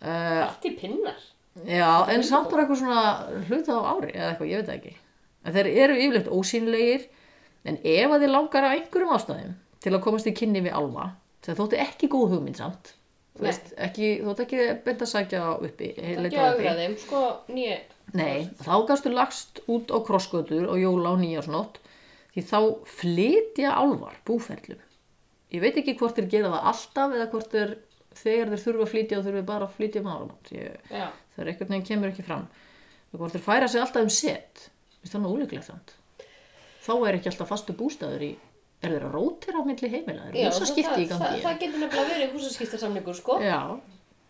Allt 0.00 0.64
í 0.68 0.72
pinnar. 0.78 1.18
Já, 1.66 1.88
en 2.14 2.22
samt 2.24 2.46
bara 2.52 2.62
eitthvað 2.62 2.78
svona 2.84 3.00
hluta 3.48 3.74
á 3.74 3.80
ári 3.90 4.12
eða 4.14 4.28
eitthvað, 4.30 4.50
ég 4.52 4.62
veit 4.62 4.70
ekki. 4.76 4.92
En 5.44 5.54
þeir 5.56 5.68
eru 5.84 5.96
yfirleitt 5.96 6.28
ósýnlegir 6.36 7.06
en 7.68 7.78
ef 7.80 8.12
að 8.14 8.24
þið 8.24 8.32
langar 8.34 8.66
af 8.68 8.74
einhverjum 8.76 9.12
ástæðum 9.16 9.54
til 9.80 9.92
að 9.96 10.02
komast 10.04 10.28
í 10.28 10.34
kynni 10.36 10.60
við 10.66 10.74
álfa, 10.76 11.06
sem 11.44 11.56
þótti 11.56 11.78
ekki 11.80 12.08
góð 12.12 12.34
hugmynd 12.34 12.58
samt, 12.60 12.90
þú 13.38 13.40
Nei. 13.40 13.46
veist, 13.48 13.70
ekki, 13.80 14.10
þótti 14.26 14.44
ekki 14.44 14.66
beint 14.84 15.04
að 15.06 15.10
sækja 15.14 15.44
uppi, 15.56 15.88
Ekki 15.96 16.20
að 16.20 16.26
uppi. 16.28 16.42
augra 16.44 16.74
þeim, 16.80 16.96
sko, 17.00 17.22
nýja. 17.56 17.78
Nei, 18.20 18.48
þá 18.60 18.72
gastu 18.90 19.12
lagst 19.14 19.62
út 19.70 19.92
á 19.94 19.98
krossgötur 20.04 20.66
og 20.68 20.80
jóla 20.82 21.14
og 21.14 21.22
nýjarsnótt 21.22 21.78
því 22.34 22.44
þá 22.50 22.58
flytja 22.98 23.72
álvar 23.72 24.18
búferlum. 24.28 24.80
Ég 25.50 25.62
veit 25.64 25.78
ekki 25.80 25.96
hvort 25.98 26.18
þeir 26.18 26.28
gera 26.30 26.50
það 26.52 26.68
alltaf 26.72 27.14
eða 27.16 27.30
hvort 27.32 27.54
þeir 27.54 27.72
þegar 28.20 28.50
þeir 28.52 28.62
þurfa 28.64 28.84
að 28.84 28.92
flytja 28.92 29.18
og 29.20 29.24
þurfa 29.26 29.46
bara 29.46 29.66
að 29.68 29.76
flytja 29.78 30.02
um 30.02 30.30
Já. 30.50 31.06
það 31.34 31.42
er 31.44 31.50
einhvern 31.52 31.72
veginn 31.72 31.86
kemur 31.88 32.10
ekki 32.12 32.26
fram. 32.26 32.46
Hvort 33.14 33.34
þeir 33.34 33.44
færa 33.46 33.68
sig 33.70 33.80
alltaf 33.82 34.02
um 34.06 34.12
set, 34.14 34.70
veist 35.02 35.14
það 35.16 35.24
nú 35.24 35.32
úleiklegt 35.36 35.66
samt. 35.68 35.94
Þá 36.84 36.92
er 37.08 37.18
ekki 37.18 37.30
alltaf 37.32 37.50
fastu 37.52 37.76
bústæður 37.76 38.26
í, 38.26 38.32
er 38.80 38.94
þeir 38.94 39.06
að 39.08 39.16
rótira 39.16 39.60
á 39.60 39.62
milli 39.68 39.88
heimila? 39.92 40.28
Er 40.30 40.36
Já, 40.36 40.50
það 40.50 40.60
það, 40.60 40.70
skipti 40.74 41.00
í 41.04 41.08
gangi? 41.10 41.40
það 41.44 41.58
getur 41.64 41.82
nefnilega 41.84 42.12
verið 42.14 42.36
húsaskiptarsamningur, 42.36 43.18
sko. 43.20 43.40
Já, 43.44 43.60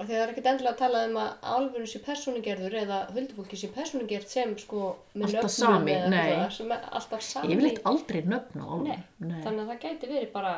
Og 0.01 0.07
því 0.09 0.15
það 0.17 0.23
er 0.25 0.31
ekkert 0.33 0.47
endilega 0.49 0.73
að 0.73 0.79
tala 0.81 1.01
um 1.05 1.17
að 1.21 1.33
álfurinn 1.45 1.89
sé 1.91 1.99
persónugerður 2.01 2.75
eða 2.81 2.99
huldufólki 3.13 3.59
sé 3.61 3.69
persónugerð 3.75 4.31
sem 4.33 4.55
sko 4.57 4.85
með 5.13 5.35
nöfnum 5.35 5.53
sami, 5.53 5.93
eða 5.93 6.07
nei. 6.09 6.21
eitthvað, 6.23 6.55
sem 6.57 6.71
er 6.73 6.87
alltaf 6.97 7.25
sami. 7.27 7.51
yfirleitt 7.53 7.81
aldrei 7.91 8.21
nöfn 8.25 8.63
á 8.63 8.65
álfum. 8.65 8.87
Nei, 8.87 9.43
þannig 9.45 9.61
að 9.61 9.69
það 9.75 9.83
gæti 9.85 10.09
verið 10.15 10.31
bara, 10.33 10.55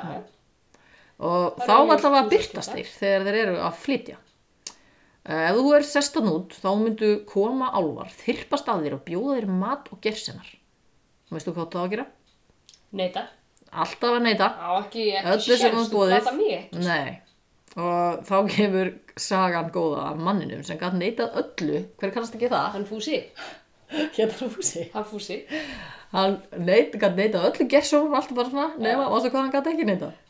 já, 0.00 0.08
já. 0.16 0.18
og 1.30 1.62
þá 1.62 1.74
allavega 1.76 2.24
byrtast 2.34 2.74
þeir 2.74 2.90
þegar 2.96 3.28
þeir 3.28 3.38
eru 3.44 3.56
að 3.68 3.78
flytja 3.84 4.18
ef 5.26 5.56
þú 5.58 5.72
er 5.76 5.86
sestan 5.86 6.28
út 6.30 6.54
þá 6.54 6.68
myndu 6.80 7.10
koma 7.26 7.72
álvar 7.74 8.12
þyrpast 8.14 8.68
að 8.70 8.86
þér 8.86 8.96
og 8.98 9.04
bjóða 9.08 9.38
þér 9.40 9.48
mat 9.62 9.88
og 9.90 10.00
gersenar 10.04 10.52
veistu 11.34 11.54
hvað 11.56 11.70
það 11.72 11.82
á 11.82 11.84
að 11.84 11.92
gera? 11.94 12.06
Neita. 12.96 13.24
alltaf 13.72 14.16
að 14.16 14.22
neyta 14.28 14.50
Á 14.54 14.70
ekki, 14.78 15.06
ekki 15.18 15.72
hún 15.74 15.88
þú 15.90 16.04
plata 16.06 16.34
mig 16.36 16.52
ekki. 16.60 16.84
Nei. 16.86 17.18
og 17.76 18.22
þá 18.28 18.36
kemur 18.54 18.92
sagan 19.18 19.72
góða 19.74 20.10
af 20.12 20.22
manninum 20.28 20.62
sem 20.64 20.78
gæti 20.80 21.00
neitað 21.02 21.40
öllu 21.42 21.82
hver 21.98 22.14
kannast 22.14 22.38
ekki 22.38 22.52
það? 22.52 22.68
Hann 22.76 22.86
fúsi, 22.88 23.18
hérna 24.16 24.50
fúsi 24.54 24.86
hann 24.94 25.08
fúsi. 25.10 25.42
Hann 26.12 26.36
neit, 26.58 26.94
gæti 26.94 27.16
neitað 27.22 27.48
öllu 27.50 27.66
gersunum 27.72 28.14
alltaf 28.18 28.36
bara 28.38 28.52
svona 28.52 28.68
nema, 28.78 29.08
og 29.10 29.26
hvað 29.26 29.40
hann 29.40 29.54
gæti 29.54 29.72
ekki 29.74 29.88
neitað? 29.90 30.22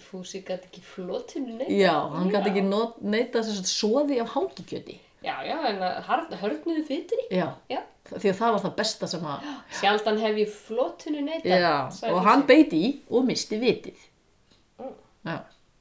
Fúsi 0.00 0.40
gæti 0.46 0.70
ekki 0.70 0.82
flotinu 0.84 1.58
neita. 1.58 1.70
Já, 1.74 1.94
hann 2.16 2.32
gæti 2.32 2.52
ekki 2.54 2.66
neitað 2.66 3.46
þess 3.50 3.62
að 3.62 3.70
soði 3.74 4.20
af 4.24 4.34
hangikjöti 4.34 4.98
Já, 5.20 5.34
já, 5.44 5.56
en 5.68 5.82
að 5.84 6.36
hörnuðu 6.40 6.82
fytri. 6.88 7.26
Já, 7.28 7.50
Já. 7.68 7.82
því 8.08 8.30
að 8.30 8.38
það 8.38 8.54
var 8.54 8.62
það 8.62 8.76
besta 8.78 9.08
sem 9.10 9.26
að 9.28 9.48
Sjaldan 9.76 10.20
hef 10.22 10.38
ég 10.40 10.54
flotinu 10.54 11.24
neita. 11.26 11.58
Já, 11.60 11.74
og 12.08 12.22
hann 12.24 12.46
beiti 12.48 12.80
í 12.86 12.92
og 13.10 13.26
misti 13.28 13.58
vitið 13.60 14.06
Mm. 14.80 14.94
Já, 15.26 15.36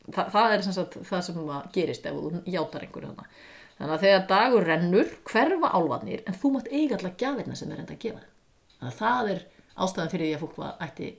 Þa, 0.09 0.23
það 0.33 0.53
er 0.53 0.63
sem 0.65 0.73
sagt 0.75 0.97
það 1.07 1.21
sem 1.23 1.37
gerist 1.75 2.07
ef 2.09 2.17
þú 2.17 2.41
játar 2.49 2.83
einhverju 2.83 3.11
þarna 3.13 3.27
Þannig 3.79 3.93
að 3.93 4.01
þegar 4.03 4.25
dagur 4.31 4.65
rennur 4.67 5.11
hverfa 5.29 5.69
álfarnir 5.77 6.23
en 6.27 6.35
þú 6.35 6.51
mátt 6.55 6.67
eiga 6.73 6.97
allar 6.97 7.13
gjafirna 7.21 7.55
sem 7.55 7.71
er 7.71 7.79
enda 7.83 7.95
að 7.95 8.01
gefa 8.03 8.23
þeim 8.23 8.38
Þannig 8.79 8.93
að 8.93 8.99
það 8.99 9.31
er 9.33 9.41
ástæðan 9.79 10.13
fyrir 10.13 10.25
því 10.25 10.35
að 10.35 10.43
fólk 10.43 10.59
var, 10.59 10.75
ætti 10.85 11.09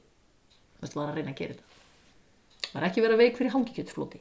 veist, 0.81 0.97
var 0.97 1.11
að 1.11 1.19
reyna 1.21 1.35
að 1.35 1.41
gera 1.41 1.57
þetta. 1.57 1.67
Það 2.71 2.81
er 2.81 2.87
ekki 2.89 3.05
verið 3.05 3.17
að 3.17 3.23
veik 3.25 3.39
fyrir 3.41 3.55
hangikjötflóti 3.55 4.21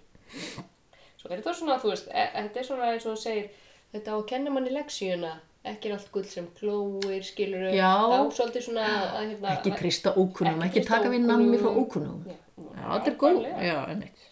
Svo 1.19 1.27
er 1.29 1.41
þetta 1.41 1.53
svona, 1.58 1.75
þú 1.81 1.91
veist, 1.91 2.10
e 2.15 2.25
þetta 2.36 2.62
er 2.62 2.67
svona 2.67 2.89
eins 2.93 3.05
og 3.05 3.15
þú 3.15 3.22
segir, 3.24 3.48
þetta 3.96 4.13
á 4.13 4.15
að 4.15 4.27
kenna 4.29 4.53
manni 4.55 4.72
leksíuna, 4.72 5.31
ekki 5.67 5.89
er 5.89 5.96
allt 5.98 6.12
gull 6.13 6.27
sem 6.29 6.46
glóir, 6.60 7.25
skilur 7.27 7.65
Já. 7.75 7.89
þá 8.08 8.38
svolítið 8.38 8.65
svona 8.69 8.86
að 8.93 9.25
hérna, 9.25 9.55
Ekki 9.58 9.74
trista 9.81 10.13
ókunnum, 10.15 10.63
Ekki 10.63 10.79
ekki, 10.79 10.88
taka 10.88 11.12
við 11.12 11.25
nammi 11.27 11.60
frá 11.60 11.74
ókunnum. 11.75 12.22
Já, 12.29 12.38
Já, 12.60 12.86
þetta 12.86 13.12
er 13.12 13.17
góð, 13.19 13.41
já, 13.65 13.75
einmitt. 13.81 14.24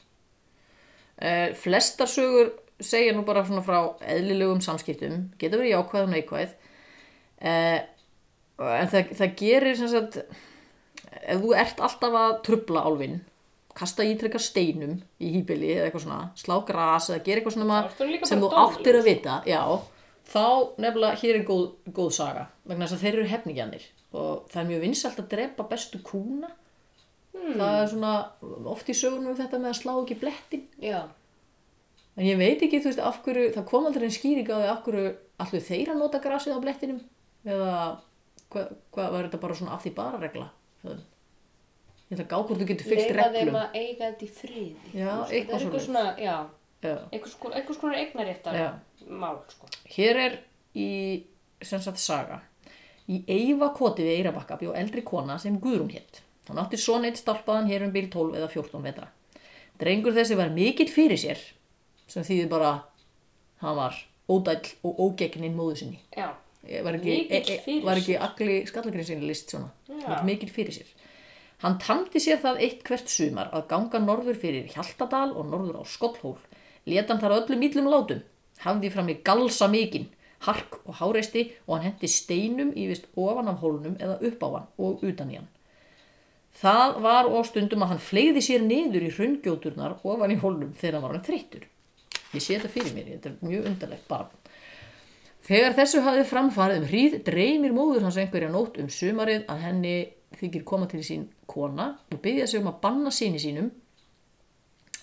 Uh, 1.18 1.50
flestar 1.58 2.12
sögur 2.12 2.54
segja 2.80 3.18
nú 3.18 3.26
bara 3.28 3.44
svona 3.44 3.66
frá 3.66 3.78
eðlilegum 4.16 4.64
samskiptum, 4.64 5.28
getur 5.42 5.64
verið 5.64 5.74
jákvæð 5.74 6.08
og 6.08 6.12
neikvæð. 6.14 6.56
Uh, 7.42 7.80
en 8.58 8.92
það, 8.92 9.12
það 9.20 9.34
gerir 9.42 9.78
sem 9.80 9.90
sagt, 9.92 10.20
ef 11.22 11.42
þú 11.44 11.56
ert 11.58 11.82
alltaf 11.88 12.18
að 12.22 12.38
trubla 12.48 12.86
álfinn, 12.88 13.20
kasta 13.78 14.06
ítrekka 14.08 14.42
steinum 14.42 14.98
í 15.22 15.36
hýbili 15.36 15.76
eða 15.76 15.90
eitthvað 15.90 16.06
svona, 16.08 16.22
slá 16.40 16.56
gras 16.66 17.12
eða 17.12 17.24
gera 17.28 17.42
eitthvað 17.42 17.58
svona 17.60 17.82
sem 18.26 18.42
þú 18.42 18.50
áttir 18.50 18.98
að 18.98 19.04
dómlegur. 19.04 19.10
vita, 19.12 19.36
já, 19.46 19.62
þá 20.32 20.46
nefnilega 20.82 21.22
hér 21.22 21.42
er 21.42 21.46
góð, 21.48 21.68
góð 21.94 22.10
saga, 22.18 22.48
vegna 22.66 22.88
þess 22.88 22.98
að 22.98 23.04
þeir 23.06 23.20
eru 23.20 23.34
hefningjanir 23.34 23.86
og 24.18 24.48
það 24.50 24.62
er 24.64 24.70
mjög 24.72 24.84
vinsalt 24.88 25.22
að 25.22 25.30
drepa 25.36 25.68
bestu 25.70 26.02
kúna. 26.02 26.50
Það 27.38 27.76
er 27.78 27.90
svona 27.92 28.14
oft 28.72 28.90
í 28.90 28.96
sögunum 28.98 29.32
um 29.32 29.38
þetta 29.38 29.60
með 29.62 29.70
að 29.70 29.78
slá 29.78 29.92
ekki 29.94 30.16
blettin 30.20 30.64
Já, 30.82 31.04
en 32.18 32.26
ég 32.26 32.40
veit 32.40 32.64
ekki 32.66 32.82
þú 32.82 32.90
veist 32.90 33.04
af 33.04 33.20
hverju 33.24 33.52
það 33.56 33.68
kom 33.70 33.86
aldrei 33.88 34.08
en 34.08 34.16
skýring 34.16 34.50
á 34.50 34.58
því 34.58 34.70
af 34.72 34.82
hverju 34.88 35.12
allir 35.46 35.66
þeir 35.68 35.92
að 35.94 36.02
nota 36.02 36.22
grasið 36.24 36.58
á 36.58 36.64
blettinum 36.64 37.00
eða 37.48 37.76
hvað 38.54 38.74
hva, 38.96 39.08
var 39.14 39.28
þetta 39.28 39.42
bara 39.44 39.56
svona 39.60 39.76
af 39.76 39.84
því 39.86 39.94
bara 39.98 40.20
regla 40.22 40.50
þeim? 40.84 41.02
ég 42.08 42.16
ætla 42.16 42.24
að 42.26 42.30
gá 42.32 42.38
hvort 42.38 42.62
þú 42.62 42.68
getur 42.72 42.88
fyllt 42.92 43.10
leifa 43.10 43.24
þeim 43.24 43.34
reglum 43.36 43.58
að 43.62 43.74
eiga 43.82 44.04
þetta 44.06 44.24
í 44.24 44.30
friði. 44.32 44.92
Já, 44.94 45.10
eitthvað 45.12 45.34
eitthvað 45.38 45.64
svoleiðis. 45.64 45.88
svona, 45.88 46.06
já, 46.22 46.36
Já. 46.84 46.94
einhvers 47.12 47.80
konar 47.82 47.98
eignaréttar 47.98 48.60
mál, 49.10 49.40
sko. 49.52 49.68
hér 49.96 50.22
er 50.28 50.38
í 50.78 50.88
sem 51.62 51.82
sagt 51.82 52.00
saga 52.00 52.42
í 53.08 53.24
Eyva 53.32 53.72
koti 53.76 54.04
við 54.06 54.20
Eirabakka 54.20 54.58
bjó 54.60 54.74
eldri 54.78 55.02
kona 55.08 55.38
sem 55.42 55.56
Guðrún 55.60 55.90
hétt 55.96 56.22
hann 56.48 56.60
átti 56.62 56.78
son 56.80 57.06
eitt 57.08 57.18
stálpaðan 57.20 57.68
hér 57.72 57.86
um 57.88 57.92
bíl 57.96 58.10
12 58.14 58.36
eða 58.38 58.50
14 58.52 58.84
vetra 58.84 59.08
drengur 59.82 60.14
þessi 60.16 60.38
var 60.38 60.52
mikill 60.54 60.90
fyrir 60.92 61.20
sér 61.20 61.42
sem 62.08 62.24
þýðir 62.24 62.50
bara 62.52 62.72
hann 63.64 63.76
var 63.80 63.98
ódæll 64.30 64.76
og 64.84 65.00
ógegnin 65.08 65.56
móðu 65.58 65.80
sinni 65.82 66.00
Já, 66.16 66.30
var 66.84 66.98
ekki, 66.98 67.16
e, 67.30 67.42
e, 67.42 67.76
var 67.86 68.00
ekki 68.00 68.18
agli 68.20 68.58
skallagrinsinni 68.68 69.28
list 69.28 69.54
svona? 69.54 69.70
Var 69.88 70.26
mikill 70.28 70.52
fyrir 70.54 70.76
sér. 70.76 70.90
Hann 71.64 71.80
tamdi 71.82 72.22
sér 72.22 72.42
það 72.44 72.62
eitt 72.66 72.84
hvert 72.86 73.10
sumar 73.10 73.50
að 73.56 73.70
ganga 73.72 74.02
norður 74.04 74.38
fyrir 74.38 74.68
Hjaltadal 74.74 75.32
og 75.34 75.48
norður 75.50 75.82
á 75.82 75.84
Skollhól 75.90 76.38
leta 76.86 77.14
hann 77.14 77.24
þar 77.24 77.38
öllum 77.40 77.66
íllum 77.66 77.90
látum. 77.92 78.22
Hafði 78.62 78.92
fram 78.94 79.10
í 79.14 79.18
galsa 79.26 79.70
mikinn 79.72 80.10
hark 80.46 80.80
og 80.86 80.98
háresti 81.00 81.48
og 81.66 81.78
hann 81.78 81.88
hendi 81.90 82.10
steinum 82.12 82.74
í 82.78 82.88
vist 82.92 83.08
ofan 83.18 83.50
af 83.50 83.62
hólnum 83.64 83.98
eða 83.98 84.20
upp 84.30 84.44
á 84.46 84.50
hann 84.54 84.68
og 84.78 85.06
utan 85.08 85.32
í 85.32 85.40
hann. 85.40 85.48
Það 86.58 87.00
var 87.06 87.30
og 87.30 87.46
stundum 87.46 87.86
að 87.86 87.94
hann 87.94 88.02
fleigði 88.02 88.44
sér 88.44 88.66
niður 88.66 89.06
í 89.06 89.14
hraungjóturnar 89.14 90.00
ofan 90.04 90.34
í 90.34 90.40
hólnum 90.42 90.74
þegar 90.78 90.98
hann 90.98 91.08
var 91.08 91.18
hann 91.18 91.28
þreyttur. 91.28 91.68
Ég 92.34 92.44
sé 92.44 92.58
þetta 92.58 92.74
fyrir 92.74 92.94
mér, 92.94 93.12
þetta 93.16 93.30
er 93.30 93.50
mjög 93.50 93.70
undarlegt 93.72 94.08
barn 94.10 94.47
Þegar 95.48 95.78
þessu 95.78 96.04
hafði 96.04 96.24
framfarið 96.28 96.78
um 96.82 96.86
hríð 96.90 97.14
dreymir 97.24 97.76
móður 97.76 98.04
hans 98.04 98.18
einhverja 98.20 98.50
nótt 98.52 98.80
um 98.82 98.90
sumarið 98.92 99.46
að 99.48 99.62
henni 99.64 99.98
þykir 100.36 100.64
koma 100.68 100.88
til 100.92 101.04
sín 101.08 101.28
kona 101.48 101.94
og 102.12 102.20
byggja 102.24 102.48
sig 102.52 102.60
um 102.60 102.68
að 102.74 102.82
banna 102.84 103.14
síni 103.16 103.40
sínum 103.40 103.70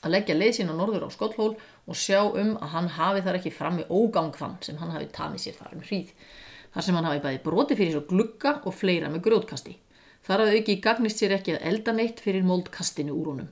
að 0.04 0.12
leggja 0.12 0.36
leið 0.36 0.56
sín 0.58 0.72
á 0.72 0.74
norður 0.76 1.06
á 1.08 1.10
skollhól 1.14 1.54
og 1.56 1.96
sjá 1.96 2.20
um 2.26 2.58
að 2.58 2.74
hann 2.74 2.90
hafi 2.98 3.22
þar 3.24 3.38
ekki 3.38 3.52
frammi 3.56 3.86
ógang 3.88 4.34
þann 4.36 4.58
sem 4.66 4.80
hann 4.82 4.92
hafi 4.92 5.08
tamið 5.14 5.46
sér 5.46 5.56
þar 5.60 5.78
um 5.78 5.86
hríð. 5.86 6.10
Þar 6.74 6.86
sem 6.86 6.98
hann 6.98 7.08
hafi 7.08 7.22
bæði 7.24 7.40
broti 7.46 7.78
fyrir 7.78 7.94
svo 7.94 8.02
glugga 8.10 8.52
og 8.68 8.76
fleira 8.76 9.08
með 9.12 9.24
grjótkasti. 9.28 9.78
Þar 10.28 10.44
að 10.44 10.58
auki 10.58 10.76
gagnist 10.84 11.22
sér 11.22 11.36
ekki 11.38 11.54
að 11.54 11.64
elda 11.70 11.94
neitt 11.96 12.20
fyrir 12.20 12.44
moldkastinu 12.44 13.16
úr 13.16 13.30
honum. 13.32 13.48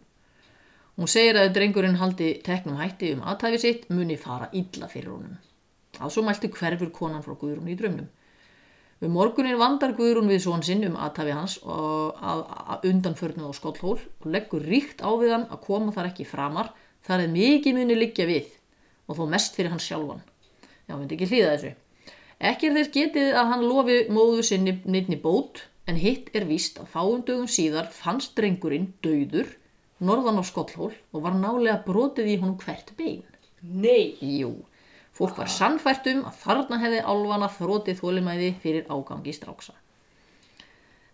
Hún 1.00 1.08
segir 1.08 1.40
að 1.40 1.54
drengurinn 1.56 1.96
haldi 2.02 2.34
teknum 2.44 2.76
hætti 2.82 3.14
um 3.16 3.24
aðtæfi 3.24 3.62
sitt 3.64 3.88
muni 3.88 4.18
fara 4.20 4.50
illa 4.52 4.90
fyrir 4.92 5.14
honum. 5.14 5.40
Að 6.00 6.12
svo 6.14 6.22
mælti 6.24 6.48
hverfur 6.48 6.88
konan 6.94 7.24
frá 7.24 7.34
Guðrún 7.36 7.68
í 7.68 7.76
draumnum. 7.76 8.06
Um 9.02 9.12
morgunin 9.12 9.58
vandar 9.60 9.92
Guðrún 9.98 10.30
við 10.30 10.44
svon 10.44 10.62
sinn 10.64 10.86
um 10.86 10.96
aðtafi 10.96 11.34
hans 11.36 11.58
að, 11.66 12.44
að 12.72 12.86
undanförnu 12.92 13.50
á 13.50 13.52
skollhól 13.52 13.98
og 13.98 14.28
leggur 14.30 14.64
ríkt 14.64 15.02
á 15.04 15.10
við 15.20 15.34
hann 15.34 15.48
að 15.50 15.64
koma 15.66 15.92
þar 15.92 16.08
ekki 16.12 16.24
framar 16.28 16.70
þar 17.04 17.26
er 17.26 17.34
mikið 17.34 17.76
muni 17.76 17.98
liggja 17.98 18.28
við 18.30 18.54
og 19.10 19.18
þó 19.18 19.24
mest 19.34 19.58
fyrir 19.58 19.74
hann 19.74 19.82
sjálfan. 19.82 20.22
Já, 20.88 20.94
myndi 20.94 21.18
ekki 21.18 21.28
hlýða 21.28 21.52
þessu. 21.56 21.74
Ekki 22.52 22.70
er 22.70 22.78
þess 22.78 22.94
getið 22.96 23.36
að 23.42 23.52
hann 23.52 23.68
lofi 23.68 23.98
móðu 24.14 24.46
sinni 24.46 24.78
nýtni 24.86 25.20
bót 25.20 25.66
en 25.90 25.98
hitt 26.00 26.30
er 26.32 26.48
víst 26.48 26.80
að 26.80 26.88
fáum 26.94 27.20
dögum 27.26 27.50
síðar 27.50 27.92
fannst 27.92 28.32
drengurinn 28.38 28.94
döður 29.04 29.50
norðan 30.02 30.40
á 30.40 30.44
skollhól 30.46 30.92
og 31.12 31.22
var 31.26 31.36
nálega 31.36 31.82
brotið 31.86 32.32
í 32.32 32.36
honum 32.40 32.58
hvert 32.62 32.94
bein. 32.96 33.22
nei, 33.62 34.16
Jú, 34.18 34.62
Fólk 35.22 35.36
var 35.38 35.50
sannfært 35.54 36.08
um 36.10 36.24
að 36.26 36.38
þarna 36.42 36.78
hefði 36.82 37.00
álfana 37.06 37.48
þrótið 37.54 38.00
þólimæði 38.02 38.48
fyrir 38.62 38.88
ágangi 38.90 39.34
stráksa. 39.36 39.74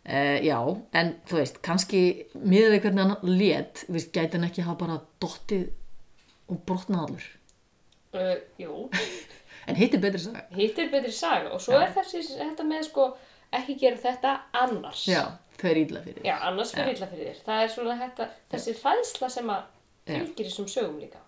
Uh, 0.08 0.38
já, 0.40 0.56
en 0.96 1.10
þú 1.28 1.36
veist, 1.36 1.58
kannski 1.66 1.98
miðað 2.40 2.70
við 2.78 2.84
hvernig 2.86 3.02
hann 3.10 3.34
lét, 3.36 3.82
þú 3.84 3.96
veist, 3.98 4.10
gæti 4.14 4.38
hann 4.38 4.46
ekki 4.48 4.64
hafa 4.64 4.78
bara 4.80 4.96
dottið 5.20 5.66
og 6.48 6.62
brotnað 6.64 7.02
allur. 7.04 7.26
uh, 8.16 8.36
jú, 8.56 8.88
En 9.68 9.76
hitt 9.76 9.92
er 9.92 10.00
betri 10.00 10.22
saga. 10.24 10.46
hitt 10.56 10.78
er 10.80 10.88
betri 10.88 11.12
saga 11.12 11.50
og 11.52 11.60
svo 11.60 11.76
er 11.76 11.90
þessi, 11.92 12.22
þetta 12.38 12.64
með 12.64 12.86
sko 12.88 13.10
ekki 13.52 13.74
gera 13.82 14.00
þetta 14.00 14.30
annars 14.62 15.02
Já, 15.10 15.26
þau 15.60 15.68
er 15.74 15.80
ídla 15.82 16.00
fyrir. 16.06 16.22
Já, 16.24 16.38
annars 16.48 16.72
fyrir 16.72 16.94
illa 16.96 17.08
fyrir 17.10 17.28
þér 17.34 17.42
það 17.50 17.64
er 17.66 17.74
svona 17.74 17.96
þetta, 18.00 18.28
þessi 18.54 18.74
hræðsla 18.80 19.28
sem 19.36 19.52
að 19.52 19.66
fylgir 20.08 20.48
þessum 20.48 20.70
sögum 20.72 20.96
líka 21.04 21.20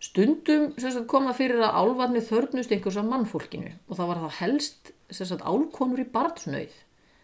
Stundum 0.00 0.70
sagt, 0.80 1.02
kom 1.10 1.26
það 1.28 1.36
fyrir 1.36 1.62
að 1.66 1.76
álfarnir 1.76 2.24
þörnust 2.24 2.70
einhvers 2.72 2.96
af 2.96 3.08
mannfólkinu 3.10 3.72
og 3.88 3.98
það 3.98 4.10
var 4.10 4.22
það 4.22 4.38
helst 4.38 4.92
sagt, 5.12 5.44
álkonur 5.44 6.00
í 6.00 6.06
barnsnauð 6.14 6.78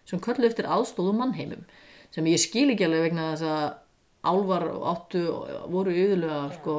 sem 0.06 0.20
köllu 0.22 0.48
eftir 0.48 0.68
aðstóðum 0.68 1.22
mannheimum 1.22 1.64
sem 2.14 2.28
ég 2.28 2.42
skil 2.42 2.68
ekki 2.74 2.86
alveg 2.86 3.08
vegna 3.08 3.30
þess 3.32 3.48
að 3.48 3.64
álfar 4.26 4.66
áttu 4.92 5.22
voru 5.72 5.94
yfirlega 5.94 6.42
sko 6.58 6.76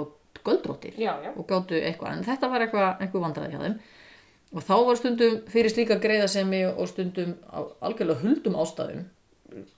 göldróttir 0.47 0.95
Já, 1.01 1.15
já. 1.23 1.31
og 1.33 1.47
gáttu 1.49 1.75
eitthvað 1.79 2.13
en 2.13 2.25
þetta 2.27 2.49
var 2.51 2.63
eitthvað, 2.63 2.89
eitthvað 3.01 3.25
vandræði 3.25 3.55
hjá 3.55 3.63
þeim 3.65 3.77
og 4.53 4.63
þá 4.63 4.75
var 4.87 4.99
stundum 5.01 5.37
fyrir 5.51 5.73
slíka 5.73 5.97
greiðasemi 6.03 6.61
og 6.69 6.87
stundum 6.91 7.33
algjörlega 7.83 8.21
huldum 8.23 8.57
ástæðum 8.61 9.05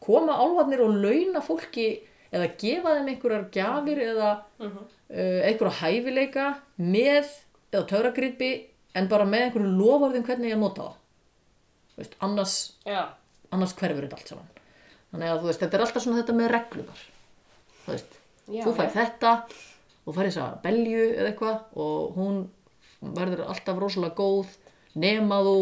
koma 0.03 0.35
álfarnir 0.35 0.83
og 0.83 0.99
launa 0.99 1.41
fólki 1.45 1.87
eða 2.29 2.49
gefa 2.61 2.95
þeim 2.97 3.11
einhverjar 3.13 3.45
gjafir 3.55 4.01
eða 4.05 4.31
uh, 4.61 4.79
einhverja 5.09 5.75
hæfileika 5.81 6.47
með 6.77 7.31
eða 7.73 7.85
töfragripi 7.89 8.51
en 8.97 9.09
bara 9.11 9.27
með 9.29 9.47
einhverju 9.47 9.73
lofarðum 9.79 10.25
hvernig 10.27 10.51
ég 10.51 10.57
að 10.57 10.63
nota 10.65 10.87
það. 10.87 10.99
Þú 11.89 12.01
veist, 12.03 12.15
annars, 12.25 12.55
Já, 12.87 13.01
annars 13.55 13.75
hverfur 13.79 14.05
þetta 14.05 14.19
allt 14.19 14.33
saman. 14.33 14.53
Þannig 15.09 15.31
að 15.33 15.41
þú 15.41 15.49
veist, 15.49 15.63
þetta 15.63 15.77
er 15.77 15.83
alltaf 15.85 16.05
svona 16.05 16.21
þetta 16.21 16.37
með 16.37 16.51
reglunar 16.53 17.03
þú 17.83 17.91
veist, 17.95 18.15
Já, 18.49 18.63
þú 18.65 18.73
fær 18.77 18.87
já. 18.89 18.93
þetta 18.99 19.33
og 20.05 20.15
fær 20.15 20.29
þess 20.29 20.41
að 20.43 20.57
belju 20.65 21.03
eða 21.09 21.29
eitthvað 21.31 21.83
og 21.85 22.17
hún 22.17 22.39
verður 23.19 23.45
alltaf 23.49 23.79
rosalega 23.81 24.17
góð 24.17 24.55
nema 24.99 25.37
þú 25.45 25.55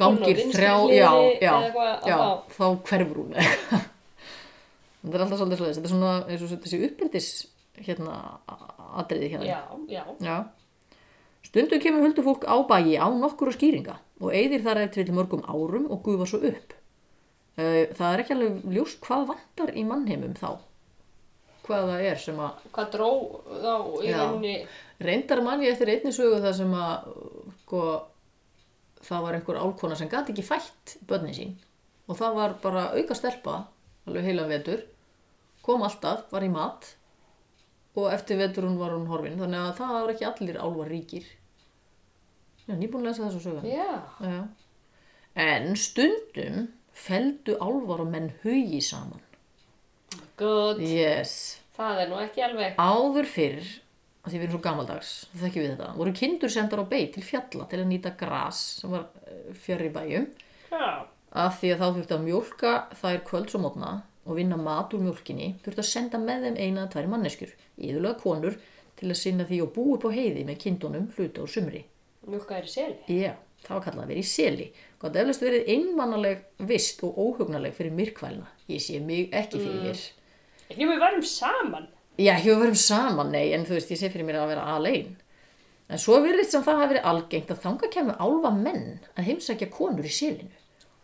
gangir 0.00 0.42
þrjá 0.52 0.74
já, 0.92 1.10
já, 1.40 1.54
já, 2.06 2.18
þá 2.54 2.66
hverfur 2.90 3.22
hún. 3.22 3.38
eitthvað. 3.38 3.86
þetta 5.02 5.14
er 5.18 5.24
alltaf 5.24 5.40
svolítið 5.40 5.60
svolítið 5.60 5.78
þetta 5.78 5.88
er 5.88 5.94
svona 5.94 6.14
eins 6.26 6.42
og 6.44 6.52
þessi 6.64 6.80
uppeldis 6.88 7.28
hérna 7.86 8.16
atriði 8.98 9.32
hérna 9.34 9.46
Já, 9.46 9.60
já, 9.88 10.02
Já. 10.24 10.36
Stundum 11.46 11.80
kemur 11.80 12.02
huldufólk 12.04 12.44
á 12.44 12.56
bæi 12.68 12.98
á 12.98 13.06
nokkura 13.14 13.54
skýringa 13.54 13.94
og 14.20 14.34
eyðir 14.34 14.64
þar 14.66 14.82
eftir 14.82 15.12
mörgum 15.14 15.44
árum 15.46 15.86
og 15.88 16.02
gufa 16.04 16.26
svo 16.26 16.40
upp. 16.44 16.74
Það 17.58 18.08
er 18.10 18.22
ekki 18.22 18.34
alveg 18.34 18.66
ljóst 18.74 18.98
hvað 19.06 19.28
vantar 19.30 19.70
í 19.78 19.84
mannheimum 19.86 20.34
þá. 20.38 20.58
Hvað 21.64 21.88
það 21.92 22.04
er 22.10 22.20
sem 22.22 22.42
að 22.42 22.66
hvað 22.74 22.90
dró 22.94 23.08
þá 23.46 23.72
í 24.02 24.12
rauninni 24.16 24.52
reyndar 25.04 25.42
mann 25.46 25.62
ég 25.64 25.74
eftir 25.74 25.90
einni 25.94 26.12
sögu 26.14 26.42
það 26.42 26.54
sem 26.58 26.74
að 26.74 27.08
sko, 27.62 27.82
það 29.08 29.24
var 29.26 29.38
einhver 29.38 29.60
álkona 29.62 29.98
sem 29.98 30.10
gati 30.10 30.34
ekki 30.34 30.46
fætt 30.46 30.96
börnin 31.08 31.36
sín 31.36 31.56
og 32.08 32.18
það 32.18 32.38
var 32.40 32.54
bara 32.62 32.86
auka 32.96 33.16
stelpa 33.18 33.58
alveg 34.08 34.26
heilan 34.28 34.50
vetur. 34.52 34.84
Kom 35.64 35.84
alltaf, 35.84 36.26
var 36.32 36.46
í 36.46 36.50
mat 36.52 36.94
og 37.98 38.12
eftir 38.14 38.38
vetur 38.38 38.68
hún 38.68 38.78
var 38.78 38.94
hún 38.94 39.08
horfin. 39.10 39.38
Þannig 39.40 39.60
að 39.60 39.76
það 39.80 39.94
var 39.98 40.12
ekki 40.14 40.26
allir 40.28 40.58
álvar 40.62 40.90
ríkir. 40.92 41.28
Já, 42.68 42.74
nýbúin 42.76 43.04
að 43.04 43.10
lesa 43.10 43.28
þessu 43.28 43.44
sögu. 43.46 43.62
Já, 43.68 44.02
Já. 44.22 44.40
En 45.38 45.72
stundum 45.78 46.68
feldu 46.98 47.54
álvar 47.62 48.02
og 48.02 48.10
menn 48.10 48.32
hugi 48.42 48.80
saman. 48.84 49.22
Good 50.38 50.80
Yes. 50.82 51.60
Það 51.78 52.00
er 52.02 52.10
nú 52.10 52.18
ekki 52.22 52.42
alveg. 52.42 52.80
Áður 52.82 53.28
fyrr, 53.30 53.68
því 54.26 54.34
við 54.34 54.44
erum 54.44 54.54
svo 54.56 54.62
gamaldags, 54.64 55.12
þá 55.30 55.44
þekkjum 55.44 55.62
við 55.62 55.70
þetta, 55.72 55.90
voru 56.00 56.14
kindur 56.18 56.52
sendar 56.52 56.82
á 56.82 56.86
beit 56.90 57.12
til 57.14 57.22
fjalla 57.26 57.68
til 57.70 57.78
að 57.78 57.90
nýta 57.92 58.12
gras 58.18 58.62
sem 58.80 58.90
var 58.90 59.06
fjari 59.62 59.90
bæjum. 59.94 60.26
Já, 60.72 60.88
af 61.38 61.58
því 61.60 61.72
að 61.72 61.82
þá 61.82 61.86
þurfti 61.96 62.16
að 62.16 62.24
mjólka 62.26 62.72
þær 63.00 63.20
kvölds 63.28 63.56
og 63.58 63.64
mótna 63.64 63.92
og 64.28 64.38
vinna 64.38 64.58
mat 64.60 64.94
úr 64.94 65.04
mjólkinni 65.04 65.48
þurfti 65.64 65.84
að 65.84 65.90
senda 65.90 66.20
með 66.22 66.46
þeim 66.46 66.58
eina 66.58 66.84
að 66.84 66.92
tværi 66.94 67.12
manneskjur, 67.12 67.52
íðulega 67.78 68.20
konur 68.22 68.58
til 68.98 69.10
að 69.10 69.20
sinna 69.20 69.46
því 69.48 69.60
og 69.64 69.74
búi 69.76 69.92
upp 69.96 70.08
á 70.08 70.10
heiði 70.12 70.46
með 70.48 70.62
kindunum 70.64 71.10
hluta 71.16 71.44
úr 71.44 71.52
sumri. 71.52 71.84
mjölka 72.26 72.58
er 72.58 72.66
í 72.66 72.72
seli 72.72 73.20
Já, 73.20 73.34
það 73.64 73.74
var 73.76 73.84
kallað 73.84 74.02
að 74.02 74.08
vera 74.12 74.20
í 74.20 74.28
seli. 74.28 74.72
Gátt 75.00 75.16
eflaust 75.16 75.44
verið 75.46 75.70
einmannaleg 75.74 76.42
vist 76.58 77.04
og 77.06 77.18
óhugnaleg 77.18 77.76
fyrir 77.76 77.94
myrkvælna. 77.94 78.46
Ég 78.68 78.82
sé 78.82 78.98
mig 79.00 79.30
ekki 79.32 79.62
fyrir 79.62 79.80
mér. 79.86 80.02
Ekki 80.68 80.84
við 80.90 81.00
varum 81.00 81.22
saman 81.24 81.86
Já, 82.18 82.32
ekki 82.34 82.50
við 82.50 82.62
verum 82.64 82.78
saman, 82.82 83.28
nei, 83.30 83.52
en 83.54 83.62
þú 83.62 83.76
veist, 83.76 83.90
ég 83.94 83.98
sé 84.00 84.08
fyrir 84.10 84.26
mér 84.26 84.40
að 84.40 84.48
vera 84.50 84.62
alein. 84.74 85.12
En 85.88 86.00
svo 86.02 86.18
virðist 86.20 86.50
sem 86.50 86.64
það 86.66 86.80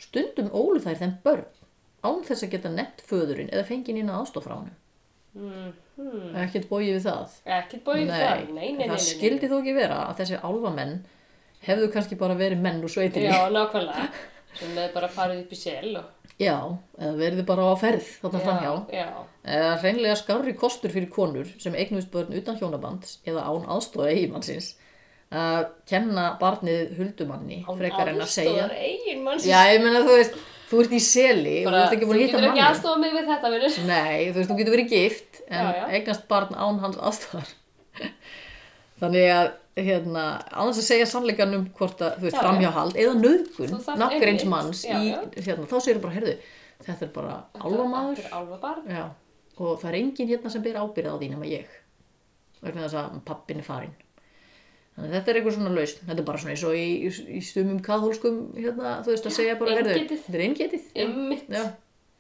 Stundum 0.05 0.51
ólu 0.53 0.83
þær 0.85 1.01
þeim 1.01 1.15
börn, 1.25 1.47
án 2.05 2.23
þess 2.29 2.47
að 2.47 2.55
geta 2.55 2.73
nefnt 2.73 3.05
föðurinn 3.09 3.51
eða 3.53 3.69
fengið 3.71 4.03
að 4.05 4.15
aðstof 4.19 4.47
frá 4.47 4.55
honum. 4.59 4.77
mm, 5.35 5.73
hmm. 5.97 6.29
Ekkert 6.45 6.69
bóið 6.71 6.93
við 6.93 7.09
það. 7.09 7.41
Ekkert 7.59 7.85
bóið 7.87 8.13
það 8.13 8.45
Nei, 8.45 8.53
nei, 8.53 8.69
nei, 8.79 8.87
það 8.93 9.03
skildi 9.09 9.51
þó 9.51 9.57
ekki 9.61 9.77
vera 9.79 10.05
að 10.11 10.21
þessi 10.21 10.43
álfamenn 10.45 10.95
hefðu 11.65 11.91
kannski 11.95 12.21
bara 12.21 12.37
verið 12.39 12.63
menn 12.65 12.85
úr 12.85 12.93
sveitinni. 12.93 13.33
Já, 13.33 13.49
nákvæmlega 13.53 14.09
sem 14.59 14.75
með 14.77 14.93
bara 14.95 15.11
farið 15.11 15.43
upp 15.45 15.55
í 15.55 15.59
sel 15.59 15.97
og... 15.99 16.31
Já, 16.39 16.57
eða 16.99 17.15
verið 17.19 17.45
bara 17.47 17.67
á 17.71 17.75
ferð 17.79 18.07
þarna 18.23 18.41
framhjá. 18.43 18.73
Já, 18.95 19.09
Eða 19.55 19.75
hreinlega 19.83 20.17
skárri 20.19 20.55
kostur 20.59 20.95
fyrir 20.95 21.11
konur 21.13 21.51
sem 21.63 21.77
eignust 21.79 22.11
börn 22.15 22.35
utan 22.35 22.59
hjónabands 22.59 23.19
eða 23.27 23.45
án 23.47 23.69
aðstóða 23.71 24.11
eiginmannsins 24.15 24.73
að 25.35 25.65
kenna 25.91 26.25
barnið 26.41 26.93
huldumanni 26.99 27.61
frekar 27.67 28.11
en 28.13 28.21
að 28.25 28.31
segja. 28.33 28.67
Aðstoðar 28.67 28.77
eigin 28.89 29.23
manns 29.27 29.47
Já, 29.49 29.59
ég 29.73 29.83
meina 29.85 30.03
þú 30.07 30.15
veist, 30.19 30.37
þú 30.71 30.81
ert 30.85 30.95
í 30.95 31.01
seli 31.05 31.57
þú 31.63 31.69
bara, 31.71 31.83
ert 31.89 31.97
ekki 31.97 32.09
búin 32.11 32.19
að 32.19 32.23
hitta 32.25 32.37
Þú 32.37 32.41
getur 32.45 32.51
ekki 32.53 32.65
aðstofa 32.69 33.01
mig 33.03 33.13
við 33.17 33.29
þetta, 33.33 33.51
vinnur 33.55 33.77
Nei, 33.91 34.21
þú 34.31 34.39
veist, 34.39 34.51
þú 34.53 34.57
getur 34.61 34.77
verið 34.77 34.89
gift 34.95 35.41
en 35.49 35.61
Já, 35.69 35.73
já. 35.81 35.85
eignast 35.99 36.27
barn 36.31 36.55
án 36.57 36.81
hans 36.85 36.99
aðstofar. 37.11 37.53
Þannig 39.03 39.27
að, 39.35 39.49
hérna, 39.85 40.25
þess 40.55 40.81
að 40.83 40.87
segja 40.89 41.09
sannleikanum 41.11 41.65
hvort 41.79 42.05
að, 42.07 42.19
þú 42.21 42.29
veist, 42.29 42.37
Já, 42.37 42.39
já. 42.39 42.45
framhjáhald 42.47 43.01
eða 43.05 43.15
nöðgun 43.19 43.73
Þú 43.75 43.97
nafngreins 43.99 44.45
einmitt. 44.45 44.53
manns 44.55 44.85
í, 44.87 45.01
hérna, 45.43 45.67
þá 45.71 45.77
segir 45.83 46.01
bara, 46.05 46.37
þetta 46.85 47.07
er 47.09 47.13
bara 47.17 47.35
álfamaður. 47.59 48.21
Þetta 48.23 48.31
er 48.31 48.39
álfabarn 48.39 48.95
Já, 48.95 49.05
og 49.59 49.75
það 49.83 49.89
er 49.91 49.99
enginn 50.01 50.31
hérna 50.31 50.53
sem 50.55 50.63
ber 50.65 50.79
ábyrða 50.83 51.15
á 51.15 51.17
því 51.19 51.31
nema 51.35 51.51
ég 51.51 51.75
vegna 52.65 52.87
þess 52.87 52.97
að 53.03 53.19
pappin 53.29 53.61
er 53.61 53.67
farinn 53.67 53.95
þannig 54.95 55.09
að 55.11 55.15
þetta 55.17 55.33
er 55.33 55.39
eitthvað 55.41 55.57
svona 55.59 55.75
lausn. 55.75 56.03
Þetta 56.09 56.23
er 56.23 56.29
bara 56.29 56.43
svona 56.43 56.55
eins 56.55 56.65
og 56.69 56.77
í, 56.79 56.85
í, 57.09 57.13
í 57.39 57.41
stumum 57.45 57.81
kathólskum 57.85 58.41
hérna, 58.59 58.97
þú 59.05 59.15
veist 59.15 59.31
að 59.31 59.37
segja 59.39 59.57
bara 59.61 59.79
eingetið. 59.81 60.21
þetta 60.27 60.39
er 60.39 60.45
eingetið. 60.49 60.85
Einmitt. 61.05 61.49
já, 61.51 61.65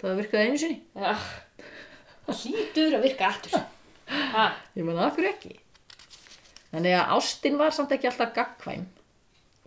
það 0.03 0.19
virkaði 0.23 0.49
einu 0.49 0.63
sinni. 0.65 0.81
Já. 0.99 1.13
Hlýtur 2.25 2.99
að 2.99 3.07
virka 3.09 3.29
aftur. 3.29 3.63
Ha, 4.35 4.49
ég 4.77 4.85
menna 4.87 5.07
af 5.09 5.17
hverju 5.17 5.31
ekki? 5.31 5.55
Þannig 6.75 6.97
að 6.99 7.15
ástin 7.15 7.61
var 7.61 7.75
samt 7.77 7.93
ekki 7.95 8.11
alltaf 8.11 8.35
gagkvæm 8.35 8.89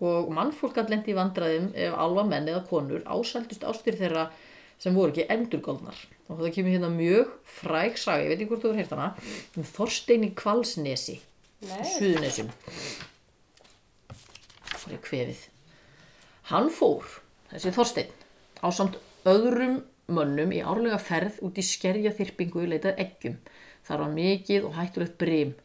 og 0.08 0.28
mannfólk 0.36 0.76
gætt 0.78 0.92
lendi 0.92 1.14
í 1.14 1.18
vandræðum 1.18 1.72
ef 1.74 1.96
alva 1.98 2.26
menn 2.28 2.50
eða 2.52 2.66
konur 2.70 3.06
ásældust 3.08 3.64
ástir 3.66 3.98
þeirra 3.98 4.28
sem 4.78 4.94
voru 4.94 5.14
ekki 5.14 5.26
endurgóldnar 5.34 5.98
og 6.28 6.42
það 6.42 6.52
kemur 6.58 6.76
hérna 6.76 6.90
mjög 6.94 7.32
fræg 7.48 7.98
saga, 7.98 8.26
ég 8.26 8.34
veit 8.34 8.44
ekki 8.44 8.50
hvort 8.52 8.66
þú 8.66 8.74
er 8.76 8.92
hana. 8.92 9.08
Um 9.58 9.66
Þorstein 9.66 10.28
í 10.28 10.34
Kvalsnesi 10.38 11.18
Það 14.78 14.92
er 14.94 15.00
kvefið? 15.02 15.40
Hann 16.52 16.68
fór, 16.70 17.08
þessi 17.50 17.72
Þorstein 17.74 18.12
á 18.62 18.68
samt 18.70 19.00
öðrum 19.28 19.80
mönnum 20.14 20.54
í 20.54 20.60
árlega 20.62 21.00
ferð 21.02 21.40
út 21.48 21.58
í 21.58 21.66
skerja 21.66 22.14
þyrpingu 22.14 22.62
í 22.62 22.70
leitað 22.70 23.02
eggjum. 23.02 23.40
Þar 23.88 24.04
var 24.04 24.14
mikið 24.14 24.68
og 24.68 24.78
hættulegt 24.78 25.18
brim. 25.18 25.56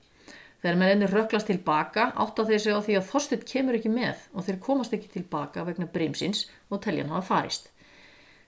Þegar 0.62 0.80
menninni 0.80 1.10
röklast 1.10 1.50
tilbaka 1.50 2.08
átta 2.24 2.48
þeir 2.48 2.64
sig 2.64 2.72
á 2.72 2.80
því 2.80 2.96
að 2.96 3.06
Þorsteinn 3.10 3.44
kemur 3.52 3.76
ekki 3.76 3.92
með 3.92 4.24
og 4.32 4.48
þeir 4.48 4.58
komast 4.64 4.96
ekki 4.96 5.12
tilbaka 5.12 5.66
vegna 5.68 5.90
brimsins 5.92 6.46
og 6.72 6.80
teljan 6.86 7.12
hafa 7.12 7.28
farist. 7.34 7.68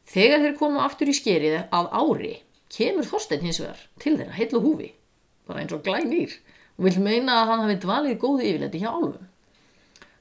Þegar 0.09 0.41
þeir 0.47 0.59
koma 0.65 0.89
aftur 0.89 1.13
í 1.13 1.19
skerið 1.21 1.61
að 1.69 1.93
ári 1.93 2.35
kemur 2.73 3.05
Þorsteinn 3.13 3.45
hins 3.45 3.61
vegar 3.61 3.85
til 4.01 4.17
þeirra 4.17 4.41
heill 4.41 4.57
og 4.57 4.69
húfi, 4.71 4.91
bara 5.45 5.61
eins 5.61 5.77
og 5.77 5.85
glænýr 5.85 6.41
og 6.79 6.89
vil 6.89 6.99
meina 7.05 7.41
að 7.43 7.53
hann 7.53 7.65
hafi 7.65 7.79
dvalið 7.85 8.19
góðu 8.23 8.49
yfirleiti 8.49 8.83
hjá 8.83 8.91
álfum. 8.91 9.31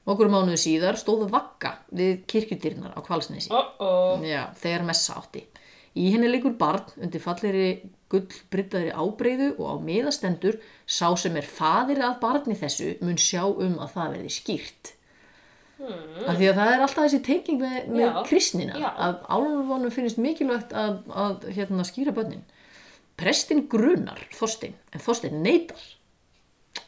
Okkur 0.04 0.28
mánuðu 0.28 0.60
síðar 0.60 0.98
stóðu 1.00 1.30
vakka 1.32 1.78
við 1.96 2.24
kirkjudyrnar 2.28 2.92
á 2.92 3.00
Kvalsnesi. 3.04 3.48
ó 3.48 3.60
ó 3.80 4.20
Já, 4.20 4.52
þegar 4.60 4.84
messa 4.90 5.16
átti. 5.16 5.46
Í 5.94 6.10
henni 6.12 6.28
liggur 6.28 6.56
barn 6.58 6.90
undir 7.00 7.22
fallegri 7.22 7.68
gullbryttaðri 8.12 8.92
ábreyðu 8.92 9.54
og 9.56 9.66
á 9.70 9.74
miðastendur 9.82 10.58
sá 10.86 11.06
sem 11.16 11.36
er 11.38 11.46
fadir 11.46 12.02
að 12.02 12.18
barni 12.22 12.56
þessu 12.58 12.96
mun 13.00 13.16
sjá 13.16 13.46
um 13.46 13.78
að 13.78 13.94
það 13.94 14.14
verði 14.16 14.34
skýrt. 14.34 14.92
Mm. 15.74 16.26
Af 16.30 16.36
því 16.38 16.48
að 16.50 16.58
það 16.60 16.72
er 16.72 16.82
alltaf 16.84 17.04
þessi 17.06 17.22
tenging 17.26 17.62
með, 17.62 17.78
með 17.94 18.18
kristnina 18.28 18.78
Já. 18.78 18.90
að 19.06 19.16
álfunum 19.36 19.94
finnst 19.94 20.20
mikilvægt 20.22 20.74
að, 20.76 21.00
að 21.10 21.48
hérna, 21.56 21.86
skýra 21.86 22.14
börnin. 22.14 22.44
Prestin 23.18 23.64
grunar 23.70 24.20
Þorstein 24.34 24.76
en 24.92 25.02
Þorstein 25.02 25.42
neytar. 25.42 25.82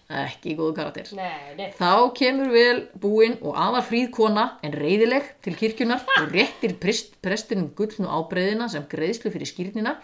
Ekki 0.06 0.52
góðu 0.54 0.74
karakter. 0.76 1.08
Nei, 1.18 1.54
nei. 1.58 1.70
Þá 1.74 2.12
kemur 2.14 2.52
vel 2.54 2.84
búin 3.02 3.32
og 3.42 3.56
afar 3.58 3.82
fríð 3.88 4.12
kona 4.14 4.44
en 4.62 4.76
reyðileg 4.78 5.32
til 5.42 5.56
kirkjunar 5.58 6.04
og 6.20 6.28
réttir 6.30 6.76
prest, 6.78 7.16
prestinum 7.24 7.72
gullnu 7.74 8.06
ábreyðina 8.06 8.68
sem 8.70 8.84
greiðslu 8.86 9.32
fyrir 9.34 9.50
skýrnina 9.50 9.96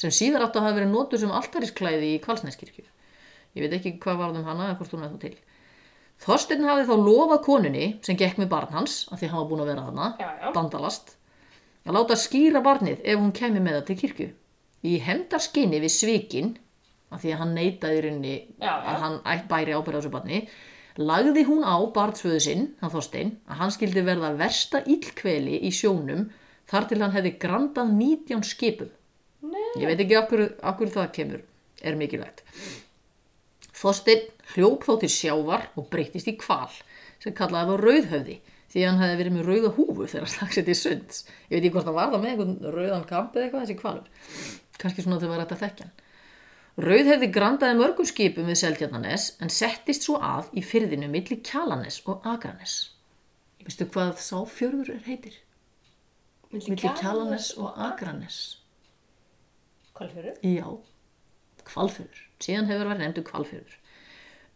sem 0.00 0.10
síðar 0.10 0.46
átt 0.46 0.56
að 0.56 0.64
hafa 0.64 0.78
verið 0.78 0.94
notur 0.94 1.20
sem 1.20 1.34
altarisklæði 1.36 2.14
í 2.14 2.22
Kvalsneskirkju. 2.24 2.86
Ég 3.54 3.66
veit 3.66 3.76
ekki 3.76 3.92
hvað 4.02 4.22
varð 4.22 4.40
um 4.40 4.48
hana 4.48 4.70
eða 4.70 4.78
hvort 4.80 4.96
hún 4.96 5.04
er 5.06 5.12
þá 5.12 5.20
til. 5.26 5.36
Þorsteinn 6.24 6.64
hafði 6.64 6.88
þá 6.88 6.94
lofað 7.04 7.44
konunni 7.44 7.86
sem 8.06 8.16
gekk 8.18 8.40
með 8.40 8.48
barn 8.54 8.72
hans, 8.74 8.96
af 9.12 9.20
því 9.20 9.28
var 9.34 9.46
búin 9.50 9.62
að 9.62 9.70
vera 9.74 9.84
hana, 9.90 10.08
Já, 10.18 10.28
já. 10.40 10.50
dandalast, 10.56 11.16
að 11.84 11.98
láta 11.98 12.16
skýra 12.18 12.62
barnið 12.64 13.02
ef 13.04 13.20
hún 13.20 13.32
kemi 13.36 13.60
með 13.60 13.76
það 13.80 13.86
til 13.90 13.96
kirkju. 14.02 14.28
Í 14.84 14.92
hefndarskinni 15.04 15.80
við 15.84 15.92
svikin, 15.94 16.54
af 17.14 17.22
því 17.22 17.32
að 17.34 17.40
hann 17.42 17.54
neitaði 17.56 17.98
í 17.98 18.04
rauninni 18.04 18.34
Já, 18.58 18.68
já. 18.68 18.78
að 18.92 19.02
hann 19.04 19.18
ætt 19.34 19.48
bæri 19.50 19.76
ábyrða 19.76 19.98
á 19.98 20.02
þessu 20.02 20.12
barni, 20.14 20.40
lagði 21.00 21.44
hún 21.48 21.64
á 21.66 21.76
barnsföðu 21.94 22.40
sinn, 22.42 22.64
hann 22.80 22.92
Þorstein, 22.92 23.34
að 23.50 23.60
hann 23.62 23.74
skildi 23.74 24.04
verða 24.06 24.32
versta 24.38 24.82
illkveli 24.86 25.60
í 25.66 25.72
sjónum 25.74 26.28
þar 26.70 26.88
til 26.90 27.00
hann 27.02 27.14
hefði 27.14 27.34
grandað 27.42 27.92
19 27.98 28.44
skipum. 28.46 28.90
Nei. 29.44 29.66
Ég 29.82 29.90
veit 29.90 30.00
ekki 30.04 30.18
okkur, 30.20 30.44
okkur 30.64 30.92
það 30.94 31.10
kemur, 31.18 31.44
er 31.84 31.98
mikilvægt. 32.00 32.44
Þorsteinn 33.74 34.28
hljóp 34.54 34.86
þó 34.86 34.94
til 35.02 35.10
sjávar 35.12 35.68
og 35.78 35.88
breyttist 35.92 36.30
í 36.30 36.36
kval 36.40 36.70
sem 37.22 37.34
kallaði 37.36 37.72
var 37.72 37.82
rauðhöfði 37.84 38.38
því 38.74 38.82
að 38.82 38.88
hann 38.90 39.02
hefði 39.04 39.18
verið 39.20 39.34
með 39.34 39.48
rauða 39.50 39.72
húfu 39.76 40.06
þegar 40.10 40.32
hann 40.40 40.54
sér 40.54 40.66
til 40.66 40.78
sunds. 40.78 41.20
Ég 41.50 41.56
veit 41.56 41.60
ekki 41.60 41.74
hvort 41.76 41.88
það 41.88 41.98
var 41.98 42.14
það 42.14 42.24
með 42.24 42.32
einhvern 42.32 42.74
rauðan 42.74 43.06
kamp 43.10 43.36
eða 43.36 43.44
eitthvað 43.46 43.64
þessi 43.66 43.76
kvalur. 43.82 44.08
Kannski 44.82 45.04
svona 45.04 45.20
þau 45.22 45.28
var 45.30 45.44
þetta 45.44 45.58
að 45.58 45.62
Rauðhöfði 46.74 47.28
grandaði 47.30 47.74
mörgum 47.78 48.06
skipum 48.08 48.48
við 48.50 48.56
Seltjarnanes 48.58 49.28
en 49.38 49.52
settist 49.52 50.08
svo 50.08 50.16
að 50.18 50.48
í 50.58 50.62
fyrðinu 50.66 51.06
milli 51.06 51.36
Kjalanes 51.46 52.00
og 52.10 52.26
Akranes. 52.26 52.74
Veistu 53.62 53.86
hvað 53.94 54.18
sá 54.18 54.40
fjörður 54.50 54.90
er 54.96 55.04
heitir? 55.06 55.36
Milli 56.50 56.74
Kjalanes 56.82 57.52
og 57.62 57.78
Akranes. 57.78 58.40
Hvalfjörður? 59.94 60.42
Já, 60.42 60.66
kvalfjörður. 61.70 62.26
Síðan 62.42 62.68
hefur 62.72 62.90
verið 62.90 63.04
nefndu 63.04 63.26
kvalfjörður. 63.30 63.80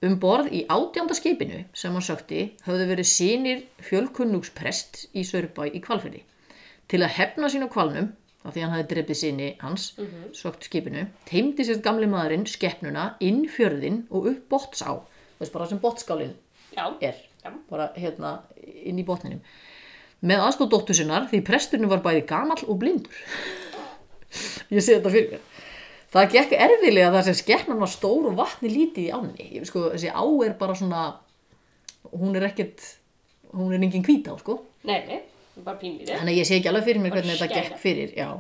Um 0.03 0.19
borð 0.23 0.51
í 0.55 0.65
átjánda 0.71 1.15
skipinu 1.15 1.65
sem 1.71 1.95
hann 1.95 2.07
sökti 2.07 2.43
höfðu 2.67 2.91
verið 2.91 3.13
sínir 3.13 3.63
fjölkunnugsprest 3.87 5.05
í 5.15 5.23
Sörbæ 5.27 5.69
í 5.71 5.83
kvalfjörði. 5.87 6.25
Til 6.91 7.05
að 7.05 7.15
hefna 7.15 7.51
sín 7.51 7.67
á 7.67 7.71
kvalnum, 7.71 8.11
af 8.47 8.55
því 8.55 8.63
hann 8.65 8.75
hafði 8.75 8.89
drefið 8.93 9.19
sinni 9.19 9.49
hans, 9.63 9.89
sökt 10.37 10.69
skipinu, 10.69 11.07
teimdi 11.29 11.67
sér 11.67 11.81
gamli 11.85 12.07
maðurinn 12.11 12.47
skeppnuna 12.49 13.11
inn 13.25 13.45
fjörðin 13.51 14.05
og 14.15 14.29
upp 14.33 14.45
bottsá, 14.53 15.01
þess 15.41 15.55
bara 15.55 15.67
sem 15.71 15.81
bottskálinn 15.83 16.37
er, 17.03 17.19
Já. 17.43 17.51
bara 17.71 17.91
hérna 17.97 18.39
inn 18.63 18.99
í 19.01 19.07
botninum. 19.07 19.41
Með 20.21 20.43
aðstóð 20.45 20.71
dóttur 20.75 20.99
sinnar 20.99 21.29
því 21.31 21.43
presturinn 21.47 21.91
var 21.91 22.03
bæði 22.03 22.25
gamall 22.27 22.63
og 22.67 22.79
blindur. 22.81 23.19
Ég 24.75 24.83
sé 24.83 24.97
þetta 24.97 25.13
fyrir 25.15 25.35
mér. 25.37 25.45
Það 26.09 26.31
gekk 26.33 26.55
erfilega 26.57 27.13
þar 27.13 27.27
sem 27.27 27.37
skeppnan 27.37 27.83
var 27.83 27.91
stór 27.93 28.31
og 28.31 28.39
vatni 28.39 28.71
lítið 28.73 29.09
í 29.09 29.13
ánni. 29.13 29.49
Ég, 29.59 29.67
sko, 29.69 29.91
þessi 29.93 30.11
á 30.11 30.25
er 30.47 30.55
bara 30.61 30.77
svona, 30.79 31.03
hún 32.15 32.37
er 32.39 32.49
ekkert, 32.49 32.81
hún 33.53 33.75
er 33.75 33.83
engin 33.85 34.07
hvítá, 34.07 34.33
sko. 34.41 34.63
Nei, 34.89 35.03
nei. 35.07 35.21
Bara 35.65 35.81
pínlítið. 35.81 36.15
Þannig 36.15 36.35
að 36.35 36.41
ég 36.41 36.49
sé 36.49 36.57
ekki 36.59 36.71
alveg 36.71 36.89
fyrir 36.89 37.03
mér 37.03 37.15
Bara 37.15 37.21
hvernig 37.23 37.41
þetta 37.41 37.61
gekk 37.61 37.83
fyrir, 37.83 38.15
já. 38.19 38.31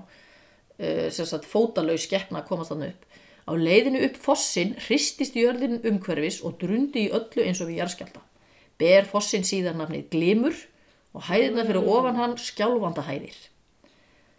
Uh, 0.78 1.04
sem 1.14 1.26
sagt, 1.26 1.48
fótalaus 1.50 2.06
skeppna 2.06 2.44
komast 2.46 2.72
þannig 2.74 2.94
upp. 2.94 3.04
Á 3.48 3.52
leiðinu 3.56 4.02
upp 4.04 4.18
fossin 4.20 4.74
hristist 4.84 5.36
jörðin 5.38 5.80
umhverfis 5.88 6.42
og 6.44 6.58
drundi 6.60 7.06
í 7.06 7.12
öllu 7.16 7.46
eins 7.46 7.62
og 7.64 7.70
við 7.70 7.80
jarðskjálta. 7.80 8.20
Ber 8.78 9.08
fossin 9.08 9.46
síðar 9.48 9.78
nafnið 9.78 10.10
Glimur 10.12 10.58
og 11.16 11.24
hæðina 11.30 11.64
fyrir 11.66 11.88
ofan 11.88 12.20
hann 12.20 12.36
skjálfanda 12.38 13.06
hæðir. 13.08 13.38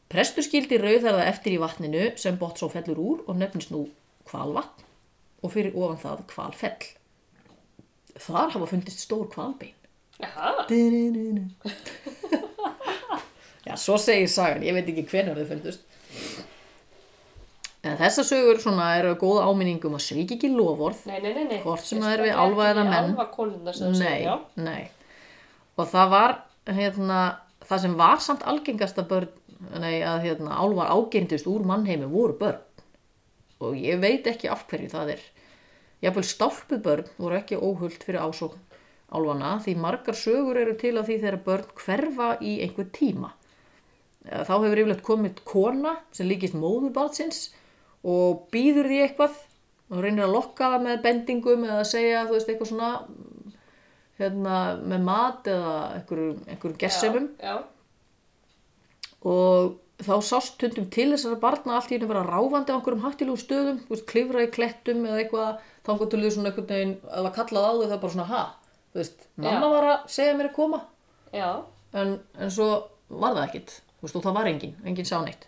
Prestur 0.10 0.46
skildi 0.46 0.78
rauðarða 0.82 1.26
eftir 1.30 1.58
í 1.58 1.60
vatninu 1.62 2.06
sem 2.18 2.38
bótt 2.40 2.62
svo 2.62 2.70
fellur 2.74 3.02
úr 3.02 3.26
og 3.28 3.38
nefnist 3.38 3.74
nú 3.74 3.84
kvalvatn 4.30 4.88
og 5.44 5.54
fyrir 5.54 5.76
ofan 5.76 6.00
það 6.02 6.24
kvalfell. 6.32 6.88
Þar 8.20 8.56
hafa 8.56 8.70
fundist 8.70 9.04
stór 9.06 9.28
kvalbein. 9.32 9.76
Jaha. 10.20 10.66
Svo 13.80 13.98
segir 14.02 14.30
sagan, 14.32 14.64
ég 14.66 14.76
veit 14.76 14.90
ekki 14.92 15.06
hvenær 15.08 15.40
þau 15.40 15.50
fundust. 15.54 15.86
En 17.88 17.96
þessar 17.96 18.26
sögur 18.28 18.60
svona 18.60 18.90
eru 19.00 19.14
góða 19.20 19.46
áminningum 19.48 19.96
að 19.96 20.04
svík 20.04 20.34
ekki 20.36 20.50
lofórð. 20.52 21.06
Nei, 21.08 21.20
nei, 21.24 21.46
nei. 21.48 21.60
Hvort 21.64 21.86
sem 21.88 22.02
það 22.04 22.16
er 22.18 22.24
við 22.26 22.42
álfa 22.44 22.66
eða 22.74 22.86
menn. 22.90 23.14
Nei. 24.60 24.82
Og 25.80 25.88
það 25.88 26.12
var, 26.12 26.36
hérna, 26.68 27.20
það 27.70 27.84
sem 27.86 27.96
var 28.02 28.24
samt 28.26 28.44
algengasta 28.52 29.06
börn, 29.08 29.32
nei, 29.80 30.02
að 30.04 30.26
hérna, 30.28 30.60
álfar 30.60 30.92
ágengdust 30.92 31.48
úr 31.48 31.64
mannheimi 31.68 32.10
voru 32.12 32.36
börn. 32.42 32.66
Og 33.64 33.80
ég 33.80 34.00
veit 34.04 34.28
ekki 34.28 34.52
af 34.52 34.66
hverju 34.68 34.92
það 34.92 35.16
er. 35.16 35.24
Jafnvel 36.04 36.28
stálpuð 36.28 36.84
börn 36.84 37.08
voru 37.20 37.40
ekki 37.40 37.60
óhult 37.60 38.04
fyrir 38.04 38.24
ásókn 38.28 38.60
álfana 39.10 39.56
því 39.64 39.76
margar 39.82 40.18
sögur 40.18 40.60
eru 40.62 40.76
til 40.78 40.98
af 41.00 41.08
því 41.08 41.18
þegar 41.24 41.44
börn 41.48 41.72
hverfa 41.80 42.30
í 42.44 42.60
einhver 42.66 42.90
tíma. 42.94 43.34
Þá 44.28 44.52
hefur 44.52 44.82
yfirleitt 44.82 45.06
komið 45.06 45.40
kona 45.48 45.96
sem 46.16 46.28
líkist 46.28 46.58
móður 46.60 46.92
barnsins 46.96 47.50
og 48.04 48.50
býður 48.54 48.90
því 48.92 49.00
eitthvað 49.06 49.38
og 49.90 50.04
reynir 50.04 50.28
að 50.28 50.36
lokka 50.36 50.72
það 50.74 50.86
með 50.86 51.04
bendingum 51.06 51.66
eða 51.66 51.82
að 51.82 51.92
segja 51.92 52.26
þú 52.28 52.36
veist 52.36 52.52
eitthvað 52.52 52.72
svona 52.72 52.90
hérna, 54.20 54.56
með 54.84 55.06
mat 55.08 55.50
eða 55.50 55.76
einhverjum, 55.98 56.76
gessemum 56.84 57.30
og 59.30 59.80
þá 60.00 60.14
sást 60.24 60.60
tundum 60.62 60.88
til 60.94 61.10
þessara 61.14 61.40
barna 61.42 61.76
allt 61.76 61.92
í 61.92 61.98
henni 61.98 62.08
vera 62.12 62.24
ráfandi 62.28 62.72
á 62.72 62.78
einhverjum 62.78 63.04
hættilegu 63.04 63.40
stöðum, 63.42 63.82
veist, 63.90 64.08
klifra 64.08 64.46
í 64.46 64.52
klettum 64.54 65.04
eða 65.08 65.24
eitthvað, 65.24 65.66
þá 65.88 65.92
til 66.06 66.22
því 66.22 66.32
svona 66.36 66.52
einhvern 66.52 66.70
veginn 66.70 66.96
eða 67.20 67.34
kallað 67.36 67.68
á 67.68 67.72
þau 67.72 67.90
það 67.90 68.00
bara 68.04 68.14
svona 68.16 68.30
ha? 68.30 68.46
Þú 68.90 69.02
veist, 69.02 69.28
mamma 69.36 69.68
Já. 69.68 69.74
var 69.74 69.90
að 69.90 70.08
segja 70.16 70.38
mér 70.38 70.50
að 70.50 70.56
koma. 70.56 70.80
En, 72.00 72.16
en 72.40 72.54
svo 72.54 72.70
var 73.10 73.36
það 73.36 73.46
ekkit 73.48 73.76
veist, 74.02 74.16
og 74.16 74.26
það 74.26 74.38
var 74.40 74.52
engin, 74.52 74.76
engin 74.86 75.08
sá 75.08 75.18
neitt 75.24 75.48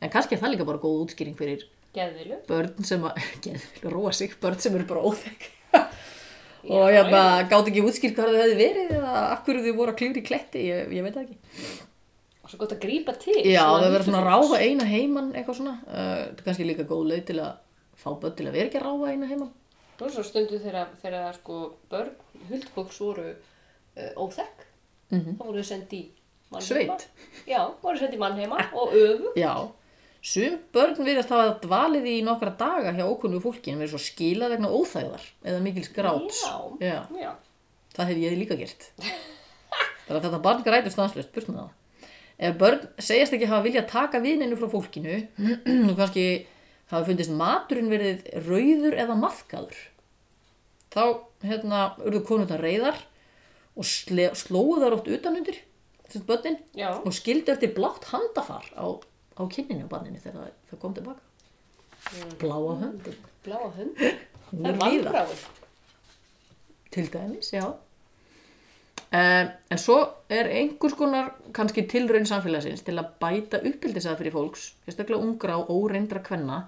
en 0.00 0.12
kannski 0.12 0.36
er 0.36 0.42
það 0.42 0.54
líka 0.54 0.68
bara 0.68 0.82
góð 0.82 1.00
útskýring 1.06 1.38
fyrir 1.38 1.64
geðvilu. 1.94 2.40
börn 2.48 2.86
sem 2.86 3.06
að, 3.06 3.22
róa 3.94 4.12
sig, 4.12 4.36
börn 4.42 4.60
sem 4.60 4.76
eru 4.76 4.88
bara 4.90 5.04
óþekk 5.06 5.48
og 6.74 6.86
ég 6.92 7.10
gátt 7.10 7.70
ekki 7.70 7.84
útskýrt 7.84 8.18
hvað 8.18 8.30
það 8.34 8.44
hefði 8.44 8.60
verið 8.60 8.94
eða 8.98 9.16
af 9.30 9.42
hverju 9.46 9.64
þau 9.66 9.80
voru 9.80 9.94
að 9.94 9.98
klifra 10.02 10.22
í 10.22 10.28
kletti, 10.28 10.68
ég, 10.70 10.94
ég 10.98 11.06
veit 11.06 11.18
ekki 11.24 11.40
Og 12.44 12.50
svo 12.52 12.58
gott 12.60 12.74
að 12.74 12.82
grípa 12.82 13.14
til. 13.16 13.38
Já, 13.48 13.62
það 13.64 13.86
verður 13.86 14.02
svona 14.04 14.18
að 14.20 14.26
ráfa 14.28 14.56
eina 14.60 14.84
heimann 14.84 15.30
eitthvað 15.32 15.56
svona, 15.62 15.78
uh, 15.88 16.18
þetta 16.26 16.42
er 16.42 16.48
kannski 16.48 16.66
líka 16.68 16.84
góð 16.90 17.06
leið 17.08 17.22
til 17.30 17.36
að 17.40 17.54
fá 17.96 18.10
börn 18.20 18.34
til 18.36 18.48
að 18.50 18.56
vera 18.58 18.68
ekki 18.68 18.80
að 18.82 18.84
ráfa 18.84 19.12
eina 19.14 19.28
heimann 19.30 19.52
Nú 19.94 20.08
svo 20.10 20.24
stundu 20.26 20.58
þegar, 20.58 21.36
sko 21.38 21.58
börn, 21.88 22.10
huldfólks 22.50 22.98
voru 23.00 23.28
uh, 23.30 24.10
óþekk. 24.18 24.66
Mhm. 25.14 25.38
Þá 25.38 25.44
voru 25.46 25.62
þau 25.62 25.68
sendi 25.70 26.00
í 26.02 26.23
mannheima. 26.52 26.98
Sveit. 26.98 27.08
Já, 27.48 27.60
voru 27.82 27.98
sendi 28.00 28.18
í 28.18 28.22
mannheima 28.22 28.60
og 28.72 28.92
öfu. 28.98 29.32
Já, 29.38 29.54
sum 30.24 30.58
börn 30.72 30.96
virðast 31.04 31.32
hafa 31.34 31.56
dvalið 31.64 32.06
í 32.08 32.16
nokkra 32.24 32.54
daga 32.60 32.92
hjá 32.96 33.04
ókunnu 33.04 33.40
fólki 33.44 33.72
en 33.74 33.80
verið 33.82 33.92
svo 33.94 34.00
skilað 34.00 34.54
vegna 34.54 34.70
óþægðar 34.72 35.24
eða 35.44 35.62
mikils 35.64 35.90
gráts 35.92 36.38
Já, 36.40 36.54
Já, 36.80 36.98
já. 37.20 37.32
það 37.96 38.10
hef 38.12 38.22
ég 38.22 38.38
líka 38.40 38.56
gert 38.56 38.86
er 39.04 40.16
að 40.16 40.24
þetta 40.24 40.40
barn 40.44 40.64
grætur 40.64 40.94
stanslust, 40.94 41.32
burt 41.34 41.50
með 41.52 41.62
það 41.62 41.80
Ef 42.44 42.56
börn 42.58 42.80
segjast 42.98 43.36
ekki 43.36 43.46
hafa 43.46 43.62
viljað 43.62 43.84
taka 43.92 44.18
vininu 44.24 44.56
frá 44.58 44.66
fólkinu 44.72 45.18
og 45.90 45.94
kannski 46.00 46.24
hafa 46.90 47.04
fundist 47.06 47.30
maturinn 47.36 47.92
verið 47.92 48.24
rauður 48.48 48.96
eða 49.04 49.18
maðkaður 49.20 49.76
þá 50.94 51.04
hérna 51.44 51.84
urðu 52.00 52.24
konundar 52.26 52.64
reyðar 52.64 52.98
og 53.76 53.86
þar 53.86 54.96
oft 54.96 55.12
utanundir 55.14 55.60
þessi 56.08 56.24
börnin. 56.28 56.58
Já, 56.76 56.90
og 56.96 57.14
skildi 57.16 57.54
eftir 57.54 57.74
blátt 57.76 58.10
handafar 58.12 58.66
á, 58.76 58.86
á 59.38 59.42
kinninu 59.50 59.88
á 59.88 59.92
barninu 59.92 60.20
þegar 60.22 60.42
það, 60.42 60.58
það 60.70 60.82
kom 60.82 60.98
tilbaka 60.98 61.22
bláa 62.38 62.76
höndin. 62.80 63.16
Bláa 63.44 63.70
hund. 63.76 63.96
Það 64.54 64.68
er 64.68 64.76
vandráð. 64.78 65.32
til 66.94 67.08
dæmis, 67.10 67.48
já. 67.50 67.64
Uh, 69.14 69.48
en 69.70 69.78
svo 69.78 69.96
er 70.30 70.46
einhvers 70.46 70.94
konar 70.94 71.32
kannski 71.54 71.82
tilraun 71.90 72.26
samfélagsins 72.26 72.84
til 72.86 72.94
að 72.98 73.08
bæta 73.22 73.58
uppbyldisað 73.66 74.20
fyrir 74.20 74.34
fólks, 74.34 74.68
sérstaklega 74.86 75.22
ungra 75.22 75.56
og 75.58 75.72
óreindra 75.74 76.22
kvenna, 76.22 76.60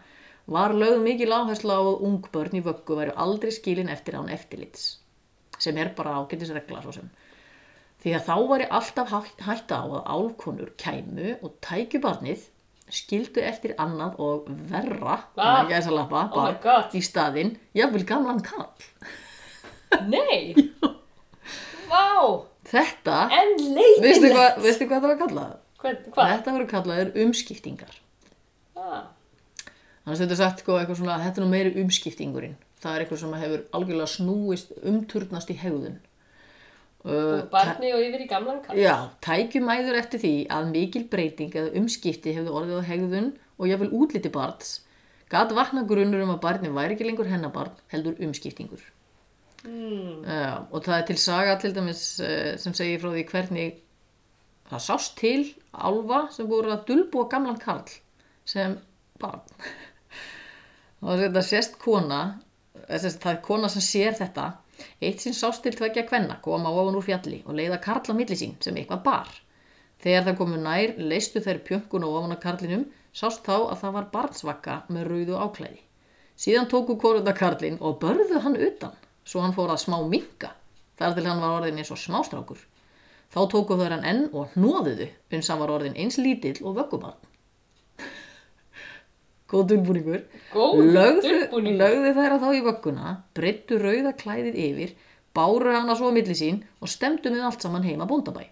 var 0.50 0.74
lögð 0.74 1.04
mikil 1.04 1.30
áhersla 1.34 1.78
á 1.78 1.82
að 1.82 2.02
ungbörn 2.08 2.58
í 2.58 2.64
vöggu 2.66 2.98
væru 2.98 3.14
aldrei 3.22 3.54
skilin 3.54 3.92
eftir 3.92 4.18
án 4.18 4.32
eftirlits, 4.34 4.98
sem 5.58 5.78
er 5.78 5.92
bara 5.94 6.16
ágætisregla 6.18 6.82
svo 6.82 6.96
sem. 6.98 7.10
Því 8.06 8.12
að 8.14 8.26
þá 8.28 8.34
væri 8.52 8.66
alltaf 8.70 9.08
hætt- 9.10 9.40
hætta 9.42 9.80
á 9.82 9.84
að 9.98 10.04
álkonur 10.14 10.68
kæmu 10.78 11.32
og 11.42 11.56
tækju 11.66 11.98
barnið, 12.04 12.44
skildu 12.86 13.42
eftir 13.42 13.72
annað 13.82 14.20
og 14.22 14.44
verra, 14.70 15.16
Ah, 15.36 15.66
lappa, 15.66 16.20
oh 16.30 16.52
God. 16.62 16.92
í 16.94 17.02
staðinn, 17.02 17.56
jafnvel 17.74 18.04
gamlan 18.06 18.38
kall. 18.46 18.70
Nei! 20.06 20.54
Vá! 21.90 22.44
Þetta, 22.66 23.18
En 23.30 23.52
veistu 24.02 24.30
hvað, 24.30 24.56
veistu 24.62 24.86
hvað 24.86 25.02
það 25.02 25.10
var 25.12 25.20
kallað? 25.24 25.52
Hvað? 25.82 26.30
Þetta 26.30 26.54
voru 26.56 26.66
kallaðir 26.70 27.12
umskiptingar. 27.26 27.98
Ah, 28.76 29.04
Þannig 30.06 30.14
að 30.14 30.20
þetta 30.22 30.34
er 30.36 30.40
sagt 30.40 30.60
sko 30.62 30.78
eitthvað 30.78 30.98
svona, 31.00 31.18
þetta 31.22 31.40
er 31.40 31.44
nú 31.44 31.50
meiri 31.50 31.74
umskiptingurinn. 31.82 32.56
Það 32.82 32.94
er 32.96 33.02
eitthvað 33.04 33.20
sem 33.24 33.32
hefur 33.42 33.62
algjörlega 33.74 34.10
snúist, 34.14 34.70
umturnast 34.86 35.50
í 35.50 35.56
hegðun. 35.58 35.96
Uh, 37.06 37.36
og 37.38 37.50
barni 37.52 37.92
og 37.94 38.00
yfir 38.02 38.24
í 38.24 38.26
gamlan 38.26 38.58
kall. 38.64 38.80
já, 38.82 38.96
tækjumæður 39.22 39.98
eftir 40.00 40.22
því 40.24 40.34
að 40.50 40.72
mikil 40.72 41.04
breyting 41.12 41.52
eða 41.54 41.76
umskipti 41.78 42.32
hefur 42.34 42.56
orðið 42.62 42.82
á 42.82 42.88
hegðun 42.88 43.28
og 43.60 43.70
jáfnvel 43.70 43.92
útliti 43.94 44.32
barns, 44.34 44.72
gat 45.30 45.54
vakna 45.54 45.84
grunnur 45.86 46.24
um 46.24 46.34
að 46.34 46.42
barni 46.42 46.72
væri 46.74 46.96
ekki 46.96 47.06
lengur 47.06 47.30
hennabarn, 47.30 47.78
heldur 47.94 48.18
umskiptingur. 48.26 48.82
Mm. 49.66 50.26
Já, 50.26 50.50
og 50.70 50.82
það 50.82 50.96
er 50.96 51.06
til 51.06 51.18
saga 51.18 51.54
til 51.62 51.72
dæmis 51.74 52.02
eh, 52.22 52.54
sem 52.58 52.74
segir 52.76 53.00
frá 53.02 53.10
því 53.14 53.24
hvernig 53.30 53.78
það 54.70 54.84
sást 54.84 55.16
til 55.18 55.40
álfa 55.72 56.26
sem 56.34 56.50
voru 56.50 56.74
að 56.74 56.84
dulbúa 56.90 57.30
gamlan 57.30 57.58
karl 57.62 57.86
sem 58.46 58.76
barn 59.22 59.42
og 61.06 61.22
þetta 61.22 61.42
sést 61.46 61.78
kona 61.82 62.20
eh, 62.86 62.98
það 62.98 63.32
er 63.32 63.42
kona 63.46 63.70
sem 63.72 63.84
sér 63.84 64.18
þetta 64.18 64.52
eitt 65.00 65.24
sinn 65.24 65.36
sást 65.36 65.64
til 65.64 65.74
tveggja 65.76 66.06
kvenna 66.08 66.38
koma 66.44 66.72
ofan 66.72 67.00
úr 67.00 67.08
fjalli 67.08 67.42
og 67.46 67.58
leiða 67.58 67.80
karl 67.88 68.12
á 68.12 68.14
milli 68.18 68.38
sín 68.38 68.54
sem 68.60 68.76
eitthvað 68.76 69.02
bar 69.08 69.32
þegar 70.04 70.28
það 70.28 70.38
komu 70.42 70.60
nær 70.60 70.94
leistu 71.00 71.42
þær 71.42 71.64
pjönkun 71.66 72.06
og 72.06 72.20
ofan 72.20 72.36
á 72.36 72.44
karlinum 72.44 72.86
sást 73.16 73.44
þá 73.48 73.56
að 73.58 73.82
það 73.82 73.98
var 73.98 74.14
barnsvakka 74.14 74.80
með 74.92 75.12
rauðu 75.12 75.42
áklæði 75.46 75.86
Síðan 76.36 76.68
tóku 76.68 76.98
konunda 77.00 77.32
karlinn 77.32 77.78
og 77.80 77.96
börðu 78.02 78.42
hann 78.44 78.58
utan, 78.60 78.92
svo 79.24 79.40
hann 79.40 79.54
fór 79.56 79.70
að 79.72 79.86
smá 79.86 79.96
minka, 80.04 80.50
þar 81.00 81.14
til 81.16 81.24
hann 81.24 81.40
var 81.40 81.54
orðin 81.60 81.80
eins 81.80 81.92
og 81.94 82.00
smástrákur. 82.00 82.58
Þá 83.32 83.38
tóku 83.54 83.78
þau 83.78 83.86
hann 83.88 84.04
enn 84.04 84.26
og 84.36 84.52
hnóðuðu, 84.52 85.08
uns 85.32 85.48
hann 85.48 85.62
var 85.62 85.72
orðin 85.72 85.96
eins 85.96 86.20
lítill 86.20 86.60
og 86.60 86.76
vöggubarn. 86.76 87.16
Góð 89.50 89.68
dulbúningur. 89.70 90.24
Lögðu, 90.54 92.12
að 92.18 92.42
þá 92.42 92.48
í 92.50 92.62
vögguna, 92.66 93.12
breyttu 93.36 93.78
rauða 93.78 94.12
klæðið 94.18 94.58
yfir, 94.64 94.94
báru 95.36 95.74
hana 95.74 95.94
svo 95.94 96.10
á 96.10 96.16
milli 96.16 96.34
sín 96.34 96.64
og 96.82 96.90
stemdu 96.90 97.30
með 97.30 97.46
allt 97.50 97.66
saman 97.66 97.86
heima 97.86 98.08
bóndabæ. 98.10 98.48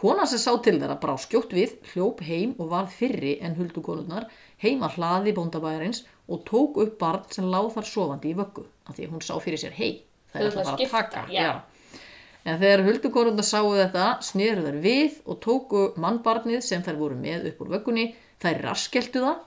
Kona 0.00 0.24
sem 0.26 0.40
sá 0.40 0.54
til 0.64 0.78
þeirra 0.80 0.96
brá 1.02 1.12
skjótt 1.20 1.50
við, 1.52 1.74
hljóp 1.92 2.22
heim 2.24 2.54
og 2.58 2.70
varð 2.70 2.94
fyrri 2.96 3.34
en 3.44 3.56
huldu 3.58 3.82
konurnar, 3.84 4.30
heima 4.62 4.88
hlaði 4.94 5.34
bóndabæjarins 5.36 6.06
og 6.30 6.40
tók 6.48 6.78
upp 6.80 6.94
barn 6.98 7.26
sem 7.34 7.50
láð 7.52 7.74
þar 7.74 7.88
sofandi 7.90 8.30
í 8.32 8.38
vöggu, 8.38 8.64
af 8.88 8.96
því 8.96 9.06
að 9.06 9.12
hún 9.12 9.26
sá 9.26 9.34
fyrir 9.44 9.60
sér 9.60 9.76
hei. 9.76 9.90
Það 10.32 10.40
er 10.40 10.48
að 10.48 10.58
alltaf 10.62 10.78
bara 10.78 10.78
að 10.80 10.94
taka. 10.94 11.26
já. 11.34 11.50
En 12.48 12.56
þegar 12.62 12.86
huldu 12.86 13.12
konurnar 13.12 13.44
sáu 13.44 13.68
þetta, 13.76 14.06
sneru 14.24 14.64
þær 14.64 14.80
við 14.86 15.20
og 15.26 15.40
tóku 15.44 15.84
mannbarnið 16.00 16.64
sem 16.64 16.82
þær 16.86 16.98
voru 17.02 17.18
með 17.20 17.50
upp 17.50 17.60
úr 17.60 17.74
vöggunni, 17.74 18.06
þær 18.40 18.62
raskeltu 18.70 19.20
það, 19.26 19.42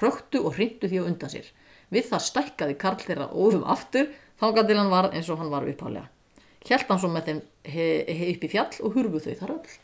hröktu 0.00 0.42
og 0.44 0.56
hrindu 0.56 0.88
því 0.88 1.02
á 1.02 1.08
undan 1.08 1.32
sér. 1.32 1.50
Við 1.90 2.08
það 2.12 2.26
stækkaði 2.28 2.76
Karl 2.80 3.02
þeirra 3.02 3.28
óðum 3.34 3.66
aftur, 3.68 4.10
þangað 4.40 4.70
til 4.70 4.78
hann 4.78 4.92
var 4.92 5.10
eins 5.12 5.30
og 5.30 5.40
hann 5.40 5.52
var 5.52 5.66
upphálega. 5.68 6.08
Hjælt 6.66 6.90
hann 6.90 7.00
svo 7.00 7.10
með 7.10 7.28
þeim 7.28 7.42
he, 7.64 7.86
he, 8.08 8.32
upp 8.34 8.44
í 8.44 8.50
fjall 8.52 8.72
og 8.84 8.96
hurfu 8.96 9.22
þau 9.24 9.34
þar 9.40 9.54
öll. 9.56 9.76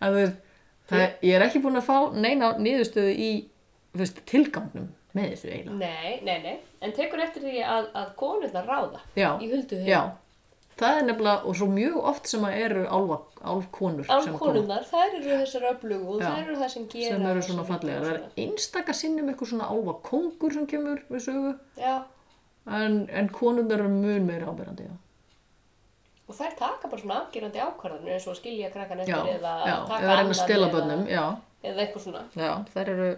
Veist, 0.00 0.38
það, 0.88 1.04
ég 1.28 1.36
er 1.36 1.44
ekki 1.44 1.60
búin 1.62 1.78
að 1.78 1.86
fá 1.86 1.96
neina 2.16 2.54
niðurstöðu 2.58 3.12
í 3.12 3.30
veist, 3.96 4.22
tilgangnum 4.28 4.88
með 5.16 5.34
þessu 5.34 5.50
eiginlega. 5.50 5.78
Nei, 5.80 6.20
nei, 6.26 6.38
nei. 6.44 6.56
En 6.80 6.94
tekur 6.96 7.22
eftir 7.22 7.44
því 7.44 7.62
að, 7.66 7.90
að 8.00 8.12
konurnar 8.20 8.68
ráða 8.68 9.02
Já, 9.18 9.34
í 9.42 9.50
huldu 9.52 9.80
já. 9.86 10.00
Það 10.80 10.98
er 10.98 11.02
nefnilega, 11.10 11.44
og 11.44 11.56
svo 11.58 11.66
mjög 11.68 11.96
oft 12.08 12.28
sem 12.30 12.44
að 12.48 12.54
eru 12.64 12.82
álfkonur. 12.88 14.06
Álkonurnar, 14.08 14.86
þær 14.88 15.16
eru 15.18 15.34
þessar 15.42 15.66
öflugu 15.74 16.14
og 16.14 16.22
Já. 16.22 16.30
þær 16.30 16.40
eru 16.46 16.54
það 16.62 16.70
sem 16.74 16.86
gera 16.94 17.10
sem 17.16 17.26
eru 17.32 17.42
svona 17.44 17.64
fallega. 17.68 18.00
Það 18.06 18.14
er 18.14 18.46
einstaka 18.46 18.94
sinnum 18.96 19.28
eitthvað 19.28 19.50
svona 19.52 19.68
álfa 19.74 19.94
kongur 20.08 20.54
sem 20.56 20.66
kemur 20.70 21.02
við 21.10 21.24
sögu, 21.26 21.52
Já, 21.76 21.98
en, 22.80 22.96
en 23.10 23.28
konundar 23.28 23.82
eru 23.84 23.92
mun 23.92 24.24
meira 24.30 24.48
ábyrjandi. 24.48 24.88
Já, 24.88 24.96
og 26.30 26.38
þær 26.38 26.56
taka 26.62 26.88
bara 26.88 27.02
svona 27.02 27.18
afgerandi 27.26 27.60
ákvarðanir 27.66 28.14
eins 28.16 28.26
og 28.28 28.34
að 28.36 28.40
skilja 28.40 28.70
krakkan 28.72 29.00
já, 29.02 29.16
eftir 29.18 29.32
eða 29.36 29.54
já 29.66 29.76
taka 29.90 30.00
eða 30.04 30.16
annan 30.16 30.32
að 30.32 30.40
stela 30.44 30.68
eða- 30.70 31.08
já, 31.10 31.24
Eða 31.64 31.84
eitthvað 31.84 32.04
svona. 32.06 32.22
já, 32.36 32.52
þær 32.74 32.88
eru 32.94 33.08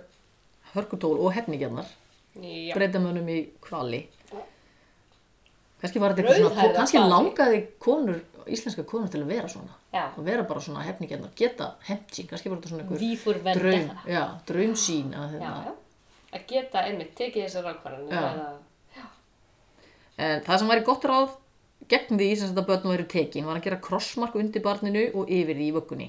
hörkutól 0.75 1.18
og 1.20 1.33
hefningjarnar, 1.37 1.87
Já. 2.35 2.75
breyta 2.75 2.98
mönnum 2.98 3.29
í 3.29 3.38
kvali. 3.61 4.09
Kannski 5.83 5.99
var 6.03 6.14
þetta 6.14 6.23
eitthvað 6.23 6.53
svona, 6.55 6.75
kannski 6.77 7.01
langaði 7.11 7.61
konur, 7.83 8.18
íslenska 8.47 8.85
konur 8.87 9.11
til 9.11 9.23
að 9.25 9.33
vera 9.35 9.49
svona. 9.51 9.75
Já. 9.90 10.05
Að 10.14 10.29
vera 10.31 10.45
bara 10.47 10.62
svona 10.62 10.85
hefningjarnar, 10.87 11.33
geta 11.38 11.73
hefnt 11.88 12.14
sín, 12.14 12.29
kannski 12.31 12.53
var 12.53 12.61
þetta 12.61 12.71
svona 12.71 12.87
venda 13.42 13.57
draum, 13.59 13.88
já, 14.07 14.23
draum 14.47 14.77
sín 14.79 15.11
að 15.18 15.25
Já, 15.25 15.33
hérna. 15.35 15.55
já. 15.66 15.73
Að 16.33 16.47
geta 16.55 16.85
einmitt 16.87 17.16
tekið 17.18 17.49
þessar 17.49 17.66
eða... 17.99 18.53
En 20.23 20.42
það 20.47 20.59
sem 20.61 20.71
væri 20.71 20.85
gott 20.87 21.05
ráð 21.09 21.31
gegn 21.90 22.18
því 22.21 22.29
sem 22.38 22.51
þetta 22.53 22.66
börn 22.68 22.90
væri 22.92 23.07
tekin 23.11 23.47
var 23.49 23.59
að 23.59 23.66
gera 23.66 23.81
krossmark 23.83 24.37
undir 24.38 24.62
barninu 24.64 25.07
og 25.18 25.31
yfir 25.33 25.59
því 25.59 25.68
í 25.68 25.75
vöggunni. 25.77 26.09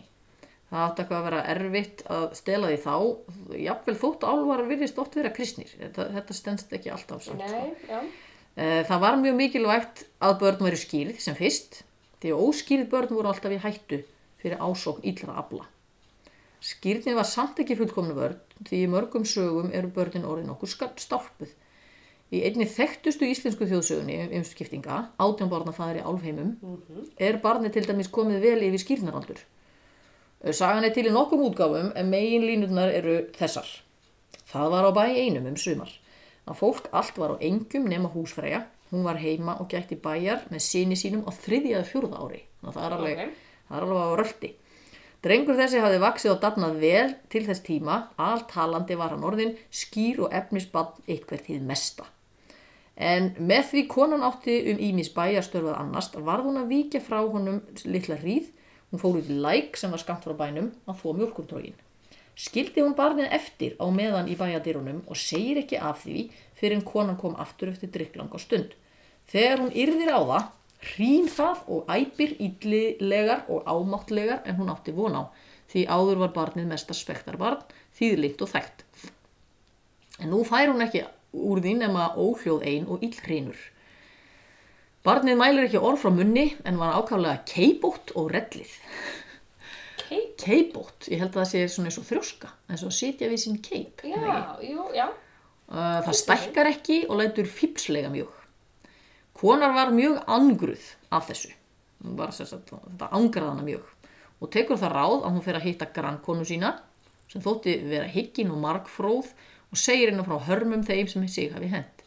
Það 0.69 0.83
átti 0.87 1.03
eitthvað 1.03 1.19
að 1.19 1.25
vera 1.27 1.41
erfitt 1.53 2.03
að 2.13 2.23
stela 2.37 2.69
því 2.71 2.77
þá. 2.81 2.93
Jafnvel 3.61 3.95
þótt 4.01 4.23
álvar 4.25 4.63
virðist 4.69 5.01
oft 5.01 5.17
vera 5.17 5.31
kristnir. 5.33 5.73
Þetta, 5.81 6.07
þetta 6.15 6.37
stendst 6.37 6.73
ekki 6.77 6.93
alltaf 6.93 7.25
samt. 7.25 7.43
sko. 7.45 7.59
Nei, 7.59 7.99
Það 8.55 8.99
var 9.01 9.15
mjög 9.17 9.37
mikilvægt 9.39 10.03
að 10.21 10.39
börn 10.43 10.65
væri 10.67 10.77
skýrð 10.77 11.21
sem 11.23 11.37
fyrst 11.37 11.79
því 12.21 12.33
að 12.35 12.43
óskýrð 12.47 12.89
börn 12.91 13.15
voru 13.15 13.31
alltaf 13.31 13.55
í 13.55 13.61
hættu 13.63 14.03
fyrir 14.43 14.61
ásókn 14.61 15.07
illra 15.09 15.39
afla. 15.41 15.65
Skýrnin 16.63 17.17
var 17.17 17.27
samt 17.27 17.57
ekki 17.59 17.75
fullkomnu 17.79 18.13
börn 18.15 18.37
því 18.67 18.83
í 18.85 18.91
mörgum 18.91 19.25
sögum 19.27 19.73
eru 19.75 19.89
börnin 19.95 20.27
orðin 20.29 20.53
okkur 20.53 20.69
stálpuð. 21.01 21.49
Í 22.33 22.41
einni 22.47 22.65
þekktustu 22.69 23.27
íslensku 23.29 23.67
þjóðsögunni 23.69 24.15
um 24.37 24.45
skiptinga, 24.47 24.99
átjánbarnafæðri 25.21 26.01
álfheimum, 26.01 26.53
er 27.21 27.37
barni 27.43 27.69
til 27.73 27.83
dæmis 27.85 28.09
komið 28.09 28.47
vel 28.47 28.61
yfir 28.69 28.81
skýrnaraldur. 28.81 29.41
Sagan 30.51 30.87
er 30.87 30.93
til 30.95 31.05
í 31.09 31.13
nokkum 31.13 31.43
útgáfum 31.45 31.91
en 31.95 32.09
megin 32.09 32.47
línurnar 32.47 32.93
eru 32.93 33.19
þessar. 33.37 33.67
Það 34.49 34.73
var 34.73 34.87
á 34.89 34.91
bæ 34.95 35.03
einum 35.13 35.51
um 35.51 35.59
sumar. 35.59 35.91
Að 36.47 36.59
fólk 36.59 36.89
allt 36.91 37.17
var 37.17 37.35
á 37.35 37.43
engum 37.43 37.85
nema 37.87 38.09
húsfreyja. 38.11 38.65
Hún 38.91 39.05
var 39.07 39.17
heima 39.17 39.55
og 39.59 39.69
gætti 39.71 39.95
bæjar 39.95 40.43
með 40.51 40.61
síni 40.61 40.97
sínum 40.99 41.23
á 41.25 41.31
þriðja 41.31 41.79
eða 41.79 41.89
fjórða 41.89 42.19
ári. 42.19 42.41
Það 42.63 42.83
er 42.85 42.95
alveg, 42.97 43.17
Ok. 43.17 43.33
það 43.69 43.77
er 43.77 43.85
alveg 43.87 44.03
á 44.03 44.17
röldi. 44.19 44.51
Drengur 45.23 45.55
þessi 45.55 45.79
hafði 45.79 45.99
vaksið 46.03 46.31
og 46.33 46.41
dafnað 46.41 46.79
vel 46.79 47.15
til 47.29 47.45
þess 47.47 47.63
tíma. 47.63 47.95
Alltalandi 48.19 48.95
var 48.99 49.13
hann 49.15 49.23
orðin, 49.23 49.55
skýr 49.71 50.19
og 50.25 50.33
efnisbann 50.33 50.91
eitthvað 51.07 51.45
til 51.45 51.61
mesta. 51.61 52.03
En 52.97 53.31
með 53.39 53.63
því 53.71 53.87
konan 53.87 54.21
átti 54.21 54.57
um 54.73 54.77
ímis 54.77 55.09
bæjarstörfað 55.15 55.79
annast 55.79 56.15
varð 56.15 56.45
hún 56.45 56.59
að 56.61 56.67
víkja 56.69 57.01
frá 57.01 57.23
honum 57.23 57.61
litla 57.85 58.19
hríð. 58.19 58.51
Hún 58.91 58.99
fór 59.01 59.17
út 59.17 59.31
í 59.31 59.39
læk 59.41 59.77
sem 59.77 59.89
var 59.89 59.99
skamt 60.03 60.27
frá 60.27 60.35
bænum 60.37 60.73
að 60.85 60.99
þó 61.01 61.15
mjölkurtrógin. 61.17 61.73
Skildi 62.39 62.81
hún 62.81 62.95
barnið 62.97 63.29
eftir 63.35 63.75
á 63.77 63.85
meðan 63.93 64.29
í 64.31 64.35
bæjadyrunum 64.39 65.03
og 65.05 65.19
segir 65.19 65.59
ekki 65.61 65.77
af 65.77 66.01
því 66.05 66.25
fyrir 66.57 66.79
en 66.79 66.85
konan 66.87 67.19
kom 67.21 67.35
aftur 67.37 67.69
eftir 67.69 67.91
drikklanga 67.93 68.41
stund. 68.41 68.73
Þegar 69.29 69.61
hún 69.61 69.73
yrðir 69.83 70.13
á 70.13 70.21
það, 70.21 70.47
hrín 70.93 71.27
það 71.31 71.61
og 71.71 71.91
æpir 71.93 72.33
illilegar 72.41 73.45
og 73.47 73.67
ámáttlegar 73.69 74.41
en 74.45 74.57
hún 74.57 74.71
átti 74.73 74.95
von 74.95 75.19
á. 75.19 75.23
Því 75.69 75.85
áður 75.87 76.23
var 76.25 76.33
barnið 76.35 76.71
mesta 76.73 76.95
spektarbarn, 76.97 77.61
þýðlikt 77.97 78.41
og 78.43 78.51
þekkt. 78.51 78.83
En 80.21 80.33
nú 80.33 80.41
fær 80.45 80.73
hún 80.73 80.83
ekki 80.85 81.05
úr 81.33 81.61
því 81.61 81.77
nema 81.81 82.11
óhljóð 82.19 82.65
ein 82.69 82.89
og 82.89 83.05
illhrínur. 83.05 83.57
Barnið 85.03 85.39
mælir 85.39 85.67
ekki 85.67 85.81
orð 85.83 86.03
frá 86.03 86.13
munni 86.15 86.45
en 86.63 86.77
var 86.79 86.95
ákaflega 86.95 87.41
keibótt 87.49 88.13
og 88.15 88.29
rellið. 88.31 88.71
Keip. 90.13 90.35
Keibótt, 90.43 91.09
ég 91.09 91.21
held 91.23 91.33
að 91.33 91.41
það 91.41 91.49
sé 91.51 91.63
svona 91.73 91.89
eins 91.89 91.99
og 92.01 92.07
þrjóska, 92.07 92.53
eins 92.69 92.85
og 92.85 92.93
sitja 92.93 93.31
við 93.31 93.41
sín 93.43 93.59
keip. 93.65 94.05
Já, 94.05 94.59
jú, 94.65 94.85
já. 94.93 95.07
Uh, 95.73 95.99
það 96.05 96.15
stækkar 96.19 96.69
ekki 96.69 97.01
og 97.07 97.19
lætur 97.21 97.49
fípslega 97.49 98.11
mjög. 98.13 98.31
Konar 99.33 99.73
var 99.73 99.93
mjög 99.95 100.21
angruð 100.29 100.85
af 101.13 101.27
þessu 101.31 101.53
var 102.03 102.33
sagt, 102.35 102.69
þetta 102.69 103.09
angraði 103.15 103.53
hana 103.53 103.65
mjög 103.65 103.89
og 104.43 104.51
tekur 104.51 104.79
það 104.79 104.95
ráð 104.97 105.17
að 105.21 105.31
hún 105.31 105.43
fer 105.45 105.57
að 105.57 105.67
hitta 105.69 105.89
grannkonu 105.95 106.45
sína 106.47 106.73
sem 107.31 107.41
þótti 107.43 107.77
vera 107.87 108.09
higgin 108.11 108.51
og 108.51 108.59
margfróð 108.63 109.31
og 109.71 109.79
segir 109.79 110.11
hennar 110.11 110.27
frá 110.27 110.49
hörmum 110.49 110.83
þeim 110.85 111.07
sem 111.09 111.23
sig 111.31 111.53
hafi 111.53 111.71
hent. 111.71 112.03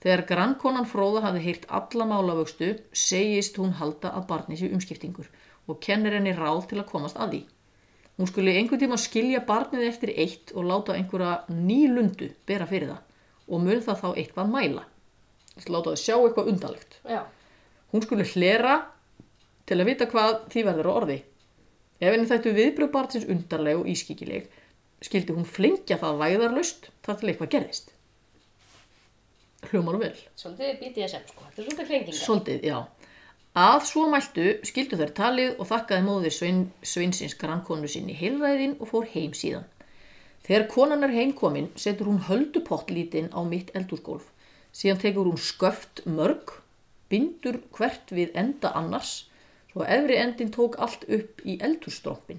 Þegar 0.00 0.26
grannkonan 0.28 0.88
fróða 0.88 1.24
hafi 1.26 1.42
heyrt 1.44 1.66
alla 1.68 2.06
málavöxtu 2.08 2.70
segist 2.96 3.58
hún 3.60 3.74
halda 3.80 4.12
að 4.16 4.28
barni 4.28 4.60
sér 4.60 4.76
umskiptingur 4.76 5.28
og 5.70 5.80
kennir 5.84 6.16
henni 6.16 6.34
ráð 6.36 6.68
til 6.70 6.80
að 6.80 6.88
komast 6.90 7.18
að 7.20 7.34
því. 7.34 7.40
Hún 8.20 8.28
skuli 8.28 8.52
einhvern 8.58 8.82
tíma 8.82 8.98
skilja 9.00 9.40
barnið 9.48 9.86
eftir 9.86 10.12
eitt 10.12 10.52
og 10.52 10.66
láta 10.68 10.96
einhverja 10.96 11.38
nýlundu 11.48 12.28
bera 12.48 12.66
fyrir 12.68 12.90
það 12.92 13.06
og 13.50 13.62
mun 13.64 13.84
það 13.86 14.02
þá 14.02 14.08
eitthvað 14.12 14.50
mæla. 14.52 14.82
Þess 15.54 15.66
að 15.66 15.74
láta 15.74 15.92
það 15.94 16.02
sjá 16.02 16.16
eitthvað 16.16 16.50
undalegt. 16.52 16.98
Já. 17.08 17.22
Hún 17.90 18.04
skuli 18.04 18.26
hlera 18.34 18.74
til 19.66 19.78
að 19.80 19.88
vita 19.88 20.08
hvað 20.10 20.36
því 20.52 20.66
verður 20.68 20.90
á 20.90 20.92
orði. 21.00 21.16
Ef 22.00 22.14
henni 22.14 22.28
þættu 22.28 22.52
viðbröð 22.56 22.92
barnsins 22.94 23.26
undarleg 23.28 23.80
og 23.80 23.88
ískikileg, 23.90 24.46
skildi 25.04 25.34
hún 25.36 25.48
flengja 25.48 25.98
það 26.00 26.20
væðarlaust 26.22 26.88
þar 27.04 27.18
til 27.20 27.32
eitthvað 27.32 27.52
gerðist. 27.56 27.90
Hljómar 29.68 29.98
vel. 30.00 30.14
Svolítið 30.40 30.78
BDSM 30.80 31.26
sko. 31.28 31.44
Þetta 31.48 31.60
er 31.60 31.66
svolítið 31.66 31.90
krengingar. 31.90 32.20
Soldið, 32.20 32.64
já. 32.64 32.78
Að 33.58 33.80
svo 33.88 34.04
mæltu 34.06 34.44
skildu 34.62 34.94
þær 34.94 35.10
talið 35.10 35.56
og 35.58 35.66
þakkaði 35.66 36.02
móðir 36.06 36.34
svein, 36.34 36.60
sveinsins 36.86 37.34
grannkonu 37.34 37.88
sinni 37.90 38.14
heilræðin 38.14 38.76
og 38.78 38.92
fór 38.92 39.08
heim 39.10 39.32
síðan. 39.34 39.64
Þegar 40.46 40.68
konan 40.70 41.02
er 41.02 41.10
heimkomin 41.10 41.66
setur 41.74 42.06
hún 42.06 42.22
höldupottlítinn 42.28 43.32
á 43.34 43.42
mitt 43.42 43.72
eldúsgólf. 43.74 44.28
Síðan 44.70 45.00
tekur 45.02 45.26
hún 45.26 45.40
sköft 45.42 46.04
mörg, 46.06 46.62
bindur 47.10 47.58
hvert 47.74 48.14
við 48.14 48.30
enda 48.38 48.70
annars, 48.70 49.26
svo 49.72 49.82
efri 49.82 50.20
endin 50.22 50.54
tók 50.54 50.78
allt 50.78 51.02
upp 51.10 51.42
í 51.42 51.58
eldússtrómpin. 51.58 52.38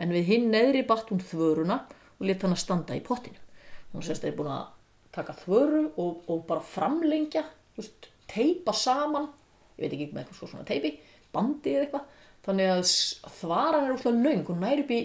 En 0.00 0.16
við 0.16 0.32
hinn 0.32 0.48
neðri 0.48 0.80
batt 0.88 1.12
hún 1.12 1.20
þvöruna 1.20 1.82
og 2.16 2.24
let 2.24 2.40
hana 2.40 2.56
standa 2.56 2.96
í 2.96 3.04
pottinum. 3.04 3.36
Hún 3.92 4.00
sérst 4.00 4.24
er 4.24 4.32
búin 4.32 4.48
að 4.48 4.72
taka 5.12 5.36
þvöru 5.44 5.84
og, 6.00 6.24
og 6.24 6.44
bara 6.48 6.64
framlengja, 6.64 7.44
veist, 7.76 8.08
teipa 8.32 8.72
saman, 8.72 9.28
ég 9.82 9.90
veit 9.90 9.96
ekki 9.98 10.08
með 10.14 10.22
eitthvað 10.22 10.38
svo 10.38 10.50
svona 10.52 10.68
teipi, 10.68 10.94
bandi 11.34 11.74
eða 11.74 11.86
eitthvað. 11.86 12.18
Þannig 12.46 12.72
að 12.72 12.82
þvaran 13.38 13.84
er 13.86 13.94
úrslega 13.96 14.24
löng 14.26 14.48
og 14.50 14.58
nær 14.62 14.82
upp 14.82 14.90
í, 14.90 15.00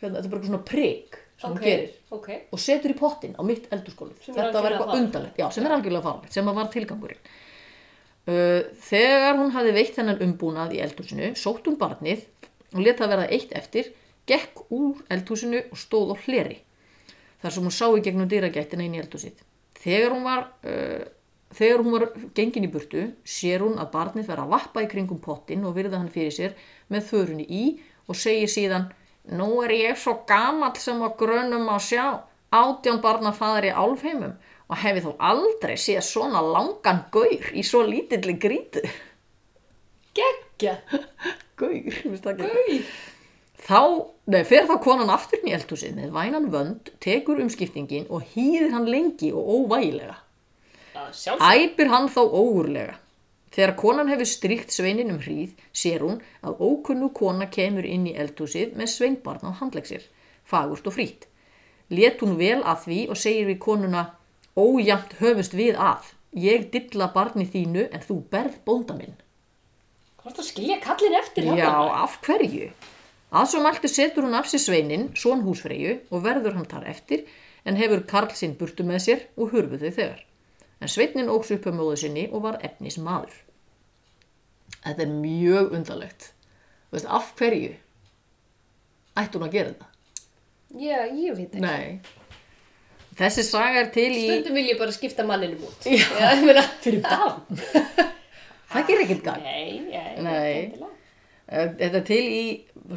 hérna, 0.00 0.16
þetta 0.16 0.24
er 0.24 0.30
bara 0.30 0.40
eitthvað 0.40 0.52
svona 0.52 0.68
prik 0.70 1.20
sem 1.36 1.52
hún 1.52 1.60
gerir 1.60 1.90
Ok. 2.16 2.28
og 2.52 2.60
setur 2.60 2.94
í 2.94 2.96
pottin 2.96 3.34
á 3.36 3.42
mitt 3.44 3.66
er 3.70 3.82
Þetta 3.84 4.62
var 4.62 4.72
eitthvað 4.72 5.28
já, 5.36 5.50
sem 5.52 5.66
er 5.66 5.74
algjörlega 5.76 6.06
farlegt, 6.06 6.32
sem 6.32 6.48
var 6.48 6.70
tilgangurinn. 6.72 7.34
Uh, 8.26 8.62
þegar 8.82 9.36
hún 9.38 9.52
hafði 9.54 9.74
veitt 9.76 9.94
þennan 9.94 10.22
umbúnað 10.24 10.72
í 10.74 10.80
eldhúsinu, 10.82 11.28
sótt 11.38 11.68
hún 11.68 11.76
barnið 11.78 12.24
og 12.74 12.80
let 12.82 12.98
það 12.98 13.12
verða 13.12 13.26
eitt 13.36 13.52
eftir, 13.54 13.92
gekk 14.26 14.64
úr 14.74 15.04
eldhúsinu 15.14 15.60
og 15.70 15.78
stóð 15.78 16.16
á 16.16 16.16
hleri. 16.24 16.56
Þar 17.42 17.54
sem 17.54 17.68
hún 17.68 17.76
sá 17.76 17.86
í 17.92 18.02
gegnum 18.02 18.30
dyragættina 18.30 18.82
inn 18.82 18.96
í 18.96 19.02
eldhúsið. 19.04 19.44
Þegar 19.78 20.16
hún 20.16 20.26
var, 20.26 20.48
uh, 20.66 21.04
þegar 21.54 21.82
hún 21.82 21.94
var 21.94 22.06
gengin 22.34 22.66
í 22.66 22.72
burtu, 22.72 23.08
sér 23.24 23.62
hún 23.62 23.78
að 23.78 23.92
barnið 23.94 24.30
verða 24.30 24.46
að 24.46 24.54
vappa 24.56 24.84
í 24.84 24.90
kringum 24.90 25.22
pottin 25.22 25.66
og 25.66 25.76
virða 25.76 26.00
hann 26.00 26.12
fyrir 26.12 26.34
sér 26.34 26.56
með 26.92 27.10
þörunni 27.10 27.46
í 27.46 27.64
og 28.06 28.18
segir 28.18 28.50
síðan 28.50 28.90
Nú 29.26 29.56
er 29.64 29.72
ég 29.74 29.96
svo 29.98 30.20
gamall 30.26 30.76
sem 30.78 31.00
á 31.02 31.10
grönum 31.18 31.66
að 31.74 31.80
sjá, 31.88 32.04
átján 32.54 33.00
barna 33.02 33.32
faðar 33.34 33.66
í 33.66 33.72
álfheimum 33.74 34.36
og 34.70 34.78
hefi 34.78 35.02
þó 35.02 35.16
aldrei 35.18 35.74
séð 35.78 36.04
svona 36.06 36.42
langan 36.42 37.02
gaur 37.14 37.50
í 37.50 37.64
svo 37.66 37.82
lítilli 37.86 38.36
grítu. 38.38 38.84
Geggja. 40.14 40.76
Gaur, 41.58 41.90
finnst 41.90 42.22
það 42.22 42.44
ekki? 42.46 42.78
Þá, 43.66 43.80
nei, 44.30 44.42
fer 44.46 44.68
þá 44.68 44.76
konan 44.84 45.10
aftur 45.10 45.42
í 45.42 45.54
eldhúsið 45.56 45.96
með 45.98 46.14
vænan 46.14 46.46
vönd, 46.52 46.92
tekur 47.02 47.42
umskiptingin 47.42 48.06
og 48.06 48.22
hýðir 48.34 48.70
hann 48.76 48.86
lengi 48.86 49.32
og 49.34 49.48
óvægilega. 49.56 50.20
Æpir 51.40 51.90
hann 51.92 52.08
þá 52.12 52.22
ógurlega. 52.24 52.96
Þegar 53.56 53.72
konan 53.80 54.10
hefur 54.12 54.28
stríkt 54.28 54.74
sveinin 54.74 55.12
um 55.14 55.20
hríð, 55.22 55.54
sér 55.72 56.02
hún 56.04 56.18
að 56.44 56.58
ókunnu 56.66 57.08
kona 57.16 57.46
kemur 57.48 57.86
inn 57.88 58.04
í 58.10 58.12
eldhúsið 58.12 58.74
með 58.76 58.90
sveinbarn 58.92 59.48
á 59.48 59.50
handlegsir, 59.60 60.02
fagurt 60.44 60.88
og 60.90 60.96
frýtt. 60.98 61.24
Lét 61.88 62.20
hún 62.20 62.36
vel 62.36 62.58
að 62.60 62.82
því 62.84 62.98
og 63.14 63.20
segir 63.22 63.48
við 63.48 63.62
konuna, 63.64 64.02
ójamt 64.58 65.16
höfust 65.22 65.56
við 65.56 65.78
að, 65.80 66.10
ég 66.36 66.68
dilla 66.74 67.08
barni 67.14 67.46
þínu 67.48 67.86
en 67.86 68.04
þú 68.04 68.18
berð 68.32 68.60
bónda 68.66 68.98
minn. 68.98 69.16
Hvort 70.20 70.42
að 70.42 70.50
skilja 70.50 70.76
kallin 70.82 71.16
eftir 71.16 71.46
Já, 71.46 71.54
þarna? 71.54 72.02
af 72.02 72.20
hverju? 72.26 72.70
Að 73.36 73.50
svo 73.50 73.60
mæltu 73.62 73.88
setur 73.90 74.26
hún 74.26 74.36
af 74.36 74.48
sér 74.50 74.62
sveinin, 74.62 75.10
svon 75.14 75.44
húsfreyju 75.46 76.00
og 76.10 76.24
verður 76.24 76.58
hann 76.58 76.68
þar 76.68 76.90
eftir 76.92 77.24
en 77.64 77.78
hefur 77.78 78.04
Karl 78.10 78.34
sinn 78.34 78.56
burtu 78.58 78.84
með 78.86 79.04
sér 79.06 79.28
og 79.36 79.54
hurfu 79.54 79.78
þau 79.80 79.90
þegar. 79.90 80.26
En 80.80 80.92
sveinin 80.92 81.30
óks 81.32 81.50
upp 81.56 81.66
á 81.68 81.72
móðu 81.72 81.96
sinni 82.02 82.26
og 82.30 82.44
var 82.44 82.58
efnis 82.66 82.98
maður. 83.00 83.32
Þetta 84.84 85.02
er 85.06 85.12
mjög 85.12 85.72
undarlegt. 85.78 86.30
Þú 86.90 86.98
veist, 86.98 87.08
af 87.18 87.32
hverju 87.38 87.72
ætti 89.16 89.38
hún 89.38 89.46
að 89.46 89.56
gera 89.56 89.72
þetta? 89.72 89.88
Já, 90.76 90.98
ég 91.08 91.36
veit 91.38 91.54
ekki. 91.56 91.62
Nei. 91.64 92.26
Þessi 93.16 93.46
saga 93.46 93.80
er 93.80 93.88
til 93.94 94.10
í... 94.12 94.26
Stundum 94.26 94.58
vil 94.58 94.66
ég 94.68 94.78
bara 94.80 94.92
skipta 94.92 95.24
manninum 95.24 95.62
út. 95.64 95.86
Já. 95.88 96.04
Já, 96.20 96.28
ég 96.36 96.44
meina. 96.44 96.66
Fyrir 96.84 97.00
barn. 97.06 97.62
það 98.74 98.90
gerir 98.90 99.04
ekkert 99.06 99.24
gæt. 99.30 99.46
Nei, 99.46 99.80
nei, 99.88 100.20
Nei. 100.26 100.52
ekki 100.60 100.84
Þetta 101.80 102.00
er 102.02 102.06
til 102.06 102.22
í, 102.26 102.44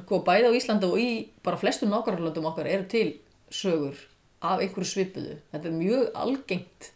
sko, 0.04 0.20
bæði 0.26 0.50
á 0.50 0.58
Íslandi 0.58 0.88
og 0.90 1.00
í 1.00 1.10
bara 1.46 1.60
flestum 1.62 1.92
nákvæmlandum 1.94 2.48
okkar 2.50 2.68
eru 2.68 2.88
til 2.90 3.12
sögur 3.54 3.96
af 4.42 4.60
einhverju 4.64 4.90
svipuðu. 4.90 5.36
Þetta 5.54 5.70
er 5.70 5.76
mjög 5.78 6.10
algengt 6.18 6.90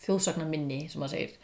þjóðsagna 0.00 0.46
minni, 0.48 0.80
sem 0.88 1.02
maður 1.02 1.16
segir. 1.16 1.34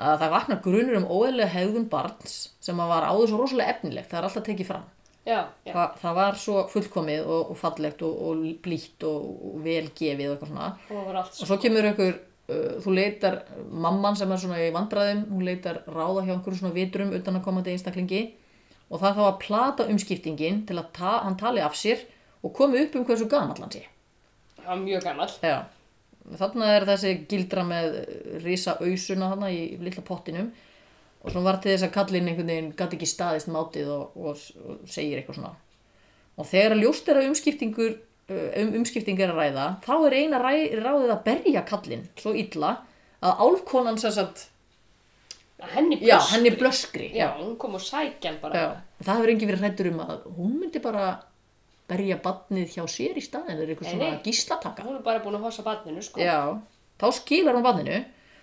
Að 0.00 0.16
það 0.22 0.34
vaknar 0.34 0.60
grunur 0.64 0.98
um 0.98 1.06
óeðlega 1.06 1.54
hegðun 1.54 1.86
barns 1.92 2.34
sem 2.62 2.82
að 2.82 2.90
var 2.94 3.06
áður 3.06 3.30
svo 3.30 3.38
rosalega 3.42 3.76
efnilegt. 3.76 4.10
Það 4.10 4.18
er 4.18 4.28
alltaf 4.28 4.46
tekið 4.48 4.70
fram. 4.72 4.90
Já, 5.22 5.38
já. 5.62 5.70
Það, 5.70 5.96
það 6.02 6.14
var 6.18 6.38
svo 6.42 6.62
fullkomið 6.72 7.28
og, 7.30 7.50
og 7.52 7.58
fallegt 7.60 8.00
og, 8.02 8.14
og 8.26 8.44
blítt 8.64 9.04
og, 9.06 9.26
og 9.46 9.58
velgefið 9.62 10.28
og 10.28 10.32
eitthvað 10.34 10.50
svona. 10.50 10.70
Allt 11.22 11.42
Og 11.44 11.50
svo 11.50 11.58
kemur 11.62 11.86
einhver, 11.86 12.16
uh, 12.50 12.72
þú 12.82 12.94
leitar, 12.96 13.38
mamman 13.70 14.18
sem 14.18 14.34
er 14.34 14.42
svona 14.42 14.58
í 14.64 14.72
vandræðum, 14.74 15.22
hún 15.30 15.44
leitar 15.46 15.84
ráða 15.86 16.26
hjá 16.26 16.32
einhverju 16.34 16.58
svona 16.58 16.74
vitrum 16.74 17.14
utan 17.14 17.38
að 17.38 17.46
koma 17.46 17.62
til 17.62 17.76
einstaklingi 17.76 18.24
og 18.92 18.98
það 18.98 19.20
þá 19.20 19.22
að 19.28 19.38
plata 19.46 19.86
umskiptingin 19.92 20.64
til 20.68 20.80
að 20.80 20.90
ta, 20.98 21.14
hann 21.22 21.38
tali 21.40 21.62
af 21.62 21.78
sér 21.78 22.02
og 22.42 22.52
komi 22.56 22.82
upp 22.82 22.98
um 22.98 23.06
hversu 23.06 23.30
gamall 23.30 23.62
hann 23.62 23.72
sé. 23.72 23.86
Það 24.58 24.68
var 24.72 24.82
mjög 24.82 25.06
gammal. 25.06 25.30
Já, 25.38 25.56
þarna 26.38 26.68
er 26.76 26.86
þessi 26.88 27.14
gildra 27.30 27.64
með 27.66 27.96
risa 28.44 28.76
ausuna 28.80 29.32
þarna 29.32 29.50
í 29.54 29.62
lilla 29.82 30.04
pottinum 30.06 30.52
og 31.22 31.30
svona 31.30 31.46
var 31.46 31.58
til 31.62 31.74
þess 31.74 31.86
að 31.86 31.94
kallinn 31.96 32.30
einhvern 32.30 32.50
veginn 32.50 32.70
gæti 32.78 32.98
ekki 32.98 33.10
staðist 33.10 33.50
mátið 33.52 33.90
og, 33.94 34.16
og, 34.18 34.46
og 34.66 34.86
segir 34.90 35.20
eitthvað 35.20 35.38
svona. 35.38 35.52
Og 36.40 36.48
þegar 36.48 36.78
ljóst 36.80 37.10
er 37.12 37.20
að 37.20 37.28
umskiptingur, 37.30 37.92
uh, 38.32 38.48
um 38.62 38.72
umskipting 38.80 39.20
er 39.20 39.34
að 39.34 39.42
ræða, 39.42 39.66
þá 39.84 39.92
er 40.08 40.16
eina 40.18 40.40
ráðið 40.42 41.12
að 41.12 41.26
berja 41.28 41.66
kallinn 41.68 42.08
svo 42.18 42.32
illa 42.34 42.72
að 43.22 43.44
álfkonan 43.46 44.00
sem 44.02 44.14
sagt, 44.14 44.48
Henni 45.62 45.94
blöskri. 45.94 46.08
já, 46.08 46.18
henni 46.32 46.50
blöskri. 46.58 47.08
Já, 47.14 47.28
hún 47.38 47.52
kom 47.56 47.76
og 47.78 47.82
sækja 47.84 48.32
bara. 48.42 48.58
Já. 48.58 49.04
Það 49.06 49.18
hefur 49.20 49.30
engin 49.30 49.50
verið 49.52 49.62
hrættur 49.62 49.90
um 49.92 50.00
að 50.02 50.24
hún 50.34 50.56
myndi 50.58 50.80
bara 50.82 51.04
berja 51.92 52.18
badnið 52.24 52.74
hjá 52.76 52.86
sér 52.90 53.20
í 53.20 53.24
staðin, 53.24 53.60
er 53.60 53.70
eitthvað 53.74 53.92
svona 53.92 54.10
gíslataka. 54.24 54.86
Hún 54.86 54.98
er 54.98 55.04
bara 55.06 55.22
búin 55.24 55.38
að 55.38 55.46
hossa 55.46 55.64
barninu, 55.66 56.02
sko. 56.04 56.20
Já, 56.24 56.56
þá 57.00 57.06
skilar 57.20 57.58
hún 57.58 57.66
badninu 57.66 58.00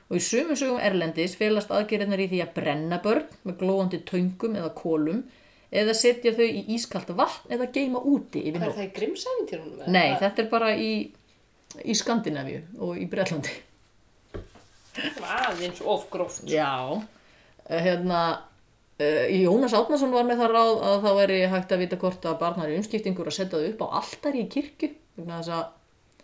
og 0.09 0.17
í 0.17 0.23
sumum 0.25 0.57
sögum 0.57 0.79
erlendis 0.81 1.35
felast 1.37 1.73
aðgerðinar 1.73 2.23
í 2.23 2.29
því 2.31 2.41
að 2.45 2.55
brenna 2.55 3.01
börn 3.03 3.27
með 3.45 3.59
glóandi 3.61 4.01
töngum 4.09 4.57
eða 4.57 4.71
kólum 4.77 5.23
eða 5.69 5.93
setja 5.93 6.33
þau 6.33 6.47
í 6.47 6.63
ískalt 6.73 7.11
vatn 7.13 7.53
eða 7.53 7.67
geima 7.75 8.01
úti 8.01 8.41
yfir 8.49 8.57
Hvað 8.57 8.63
er 8.63 8.69
nótt. 8.71 8.79
það 8.79 8.87
í 8.87 8.93
grimsæfintýrunum? 8.97 9.89
Nei, 9.93 10.07
þetta 10.17 10.41
er 10.41 10.49
bara 10.49 10.71
í, 10.73 10.91
í 11.85 11.97
Skandinavíu 11.97 12.63
og 12.81 12.97
í 12.97 13.05
var 15.19 15.51
aðeins 15.51 15.81
ofgróft. 15.81 16.43
Já, 16.49 17.01
eh, 17.69 17.81
hérna, 17.83 18.41
Jónas 18.99 19.73
Átnason 19.77 20.11
var 20.11 20.25
með 20.27 20.41
það 20.41 20.53
ráð 20.53 20.81
að 20.83 20.95
það 21.05 21.17
væri 21.21 21.35
hægt 21.53 21.71
að 21.71 21.81
vita 21.85 21.99
hvort 22.01 22.25
að 22.27 22.39
barnar 22.41 22.71
í 22.71 22.77
umskiptingur 22.79 23.29
að 23.31 23.37
setja 23.37 23.59
þau 23.59 23.67
upp 23.69 23.83
á 23.87 23.87
altari 24.01 24.41
í 24.43 24.49
kirkju. 24.51 24.89
Þess 25.19 25.51
að 25.55 25.63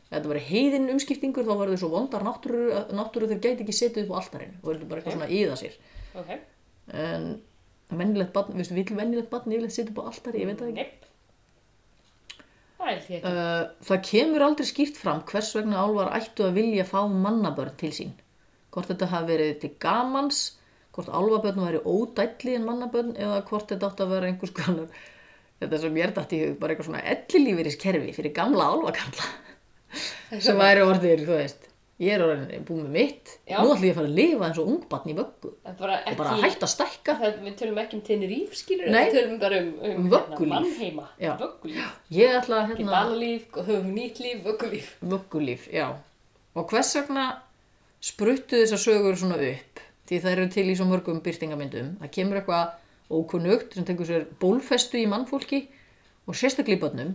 þetta 0.09 0.31
væri 0.31 0.43
heiðin 0.49 0.91
umskiptingur 0.91 1.47
þá 1.47 1.53
verður 1.61 1.81
svo 1.81 1.91
vondar 1.93 2.25
náttúru, 2.27 2.65
náttúru 2.95 3.29
þau 3.31 3.37
gæti 3.37 3.63
ekki 3.63 3.75
setja 3.75 4.03
upp 4.03 4.11
á 4.11 4.19
altarinu 4.19 4.59
og 4.59 4.69
verður 4.69 4.89
bara 4.91 5.01
eitthvað 5.01 5.17
svona 5.17 5.31
íða 5.31 5.55
sér. 5.61 5.79
Ok. 6.19 6.33
En 7.05 7.29
venjulegt 7.95 8.35
barn, 8.35 8.59
veistu, 8.59 8.75
vill 8.75 8.99
venjulegt 8.99 9.31
barn 9.31 9.55
yfirleitt 9.55 9.75
setja 9.75 9.93
upp 9.93 10.03
á 10.03 10.09
altari, 10.11 10.43
ég 10.43 10.51
veit 10.51 10.59
það 10.59 10.71
ekki. 10.73 10.83
Nepp. 10.83 11.11
Það. 12.85 13.07
Uh, 13.25 13.63
það 13.87 14.03
kemur 14.05 14.43
aldrei 14.45 14.67
skýrt 14.69 14.99
fram 14.99 15.23
hvers 15.31 15.55
vegna 15.55 15.79
álvar 15.81 16.11
ættu 16.13 16.45
að 16.45 16.59
vilja 16.59 16.85
fá 16.85 16.99
mannabörn 17.09 17.73
til 17.79 17.93
sín. 17.95 18.11
Hvort 18.75 18.91
þetta 18.91 19.09
hafi 19.13 19.31
verið 19.31 19.53
til 19.63 19.71
gamans, 19.81 20.41
hvort 20.95 21.11
álfabörn 21.11 21.65
væri 21.65 21.83
ódælli 21.83 22.55
en 22.55 22.65
mannabörn 22.69 23.13
eða 23.19 23.43
hvort 23.49 23.69
þetta 23.71 23.91
átti 23.91 24.05
að 24.05 24.15
vera 24.15 24.31
einhvers 24.31 24.55
konar 24.55 24.89
þetta 25.61 25.81
sem 25.83 25.95
mér 25.95 26.15
dætti 26.15 26.39
í 26.39 26.47
hug, 26.47 26.57
bara 26.59 26.73
eitthvað 26.73 26.89
svona 26.89 27.05
ellilífeyriskerfi 27.13 28.15
fyrir 28.15 28.35
gamla 28.35 28.71
álfagamla 28.73 29.31
sem 30.41 30.59
væri 30.59 30.83
orðir, 30.83 31.23
þú 31.27 31.39
veist 31.39 31.71
ég 32.01 32.11
er 32.11 32.23
orðin 32.25 32.63
búin 32.67 32.81
með 32.83 32.95
mitt. 32.95 33.29
Já. 33.47 33.61
nú 33.63 33.69
ætlum 33.71 33.85
ég 33.87 33.93
að 33.93 33.99
fara 33.99 34.09
að 34.09 34.17
lifa 34.17 34.47
eins 34.49 34.57
og 34.59 34.71
ungbarn 34.71 35.11
í 35.11 35.15
vöggu. 35.15 35.51
Er 35.63 35.75
bara 35.79 35.99
og 36.01 36.17
bara 36.19 36.33
ekki, 36.33 36.41
hætta 36.43 36.67
að 36.67 36.71
stækka. 36.73 37.15
Við 37.45 37.53
tölum 37.61 37.79
ekki 37.79 37.95
um 37.95 38.01
Tenerife 38.09 38.59
skilur, 38.59 38.89
við 38.91 39.13
tölum 39.15 39.37
bara 39.39 39.61
um, 39.61 39.69
um, 39.79 40.01
Um 40.01 40.09
vöggulíf. 40.11 40.51
mannheima, 40.51 41.05
vöggulíf, 41.39 41.93
ég 42.17 42.35
ætla 42.41 42.57
að 42.57 42.73
ekki 42.73 42.83
hérna, 42.83 42.97
balalíf, 42.97 43.47
og 43.53 43.69
höfum 43.69 43.95
nýtt 43.95 44.19
líf, 44.25 44.43
vöggulíf. 44.43 44.91
vöggulíf, 45.13 45.69
já. 45.71 45.87
Og 46.55 46.67
hvers 46.71 46.91
vegna 46.99 47.25
spruttu 48.03 48.59
þessar 48.59 48.83
sögur 48.83 49.15
svona 49.15 49.39
upp 49.39 49.74
því 50.05 50.21
það 50.23 50.31
eru 50.35 50.49
til 50.53 50.65
í 50.69 50.75
svo 50.77 50.87
mörgum 50.89 51.21
byrtingamyndum 51.25 51.95
það 52.01 52.13
kemur 52.17 52.39
eitthvað 52.41 52.73
ókunnugt 53.09 53.75
sem 53.75 53.85
tekur 53.85 54.07
sér 54.09 54.25
bólfestu 54.41 54.99
í 55.01 55.09
mannfólki 55.09 55.65
og 56.25 56.37
sérstaklega 56.37 56.79
í 56.79 56.81
börnum. 56.81 57.11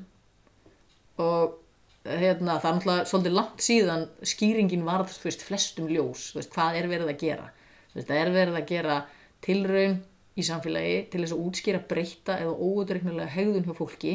Og 1.21 1.57
hérna, 2.07 2.59
það 2.63 2.69
er 2.69 2.77
náttúrulega 2.77 3.09
svolítið 3.11 3.37
langt 3.37 3.65
síðan 3.65 4.05
skýringin 4.33 4.87
varð 4.87 5.17
veist, 5.25 5.43
flestum 5.45 5.91
ljós, 5.91 6.31
veist, 6.37 6.53
hvað 6.55 6.79
er 6.81 6.91
verið 6.91 7.13
að 7.13 7.25
gera? 7.25 7.49
Veist, 7.95 8.09
það 8.09 8.21
er 8.21 8.33
verið 8.37 8.61
að 8.61 8.69
gera 8.71 8.99
tilraun 9.45 9.99
í 10.39 10.45
samfélagi 10.47 11.01
til 11.13 11.25
þess 11.25 11.35
að 11.35 11.43
útskýra 11.49 11.81
breyta 11.91 12.39
eða 12.41 12.55
óutreiknulega 12.55 13.35
hegðun 13.35 13.67
hjá 13.67 13.75
fólki 13.77 14.15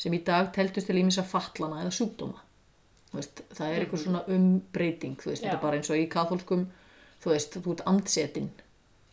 sem 0.00 0.14
í 0.16 0.22
dag 0.26 0.48
teltust 0.54 0.88
til 0.88 0.98
ímins 0.98 1.20
að 1.20 1.30
fallana 1.30 1.84
eða 1.84 1.92
veist, 3.12 3.42
það 3.52 3.68
er 3.68 3.82
eitthvað 3.84 4.02
svona 4.06 4.22
umbreyting 4.32 5.18
þetta 5.20 5.50
er 5.52 5.58
bara 5.60 5.76
eins 5.76 5.90
og 5.92 6.00
í 6.00 6.06
katholskum 6.10 6.62
þú 7.22 7.32
veist, 7.32 7.56
þú 7.62 7.74
ert 7.76 7.84
andsetin 7.90 8.50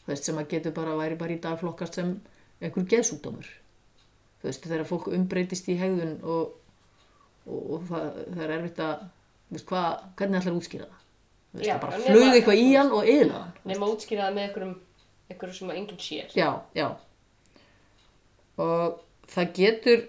þú 0.04 0.12
veist, 0.14 0.26
sem 0.28 0.40
að 0.42 0.48
getur 0.56 0.76
bara 0.78 0.96
væri 0.98 1.18
bara 1.20 1.36
í 1.36 1.42
dag 1.44 1.60
flokkast 1.62 2.00
sem 2.00 2.16
einhver 2.60 2.88
geðsjúkdómur. 2.92 3.50
Þú 4.40 4.48
veist, 4.50 4.66
þegar 4.66 4.88
fólk 4.90 5.10
umbreytist 5.14 5.68
í 5.70 5.76
hegðun 5.80 6.16
og, 6.24 6.56
og, 7.46 7.60
og 7.76 7.84
það, 7.90 8.08
það 8.34 8.46
er 8.46 8.56
erfitt 8.58 8.82
að 8.86 9.04
þú 9.04 9.58
veist, 9.58 9.68
hvað, 9.70 10.08
hvernig 10.20 10.40
ætlar 10.40 10.56
að 10.56 10.62
útskýra 10.62 10.88
það? 10.88 11.04
Þú 11.50 11.60
veist, 11.60 11.70
það 11.70 11.84
bara 11.84 12.00
nema- 12.00 12.16
flög 12.16 12.40
eitthvað 12.40 12.64
í 12.64 12.72
hann 12.76 12.92
og 12.96 13.12
Nefn 13.70 13.86
að 13.86 13.94
útskýra 13.94 14.26
það 14.26 14.36
með 14.40 14.48
einhverjum, 14.48 14.74
sem 15.60 15.70
að 15.70 15.80
enginn 15.84 16.02
sér. 16.08 16.34
já, 16.36 16.50
já. 16.78 16.88
Og 18.60 19.00
það 19.30 19.52
getur 19.56 20.04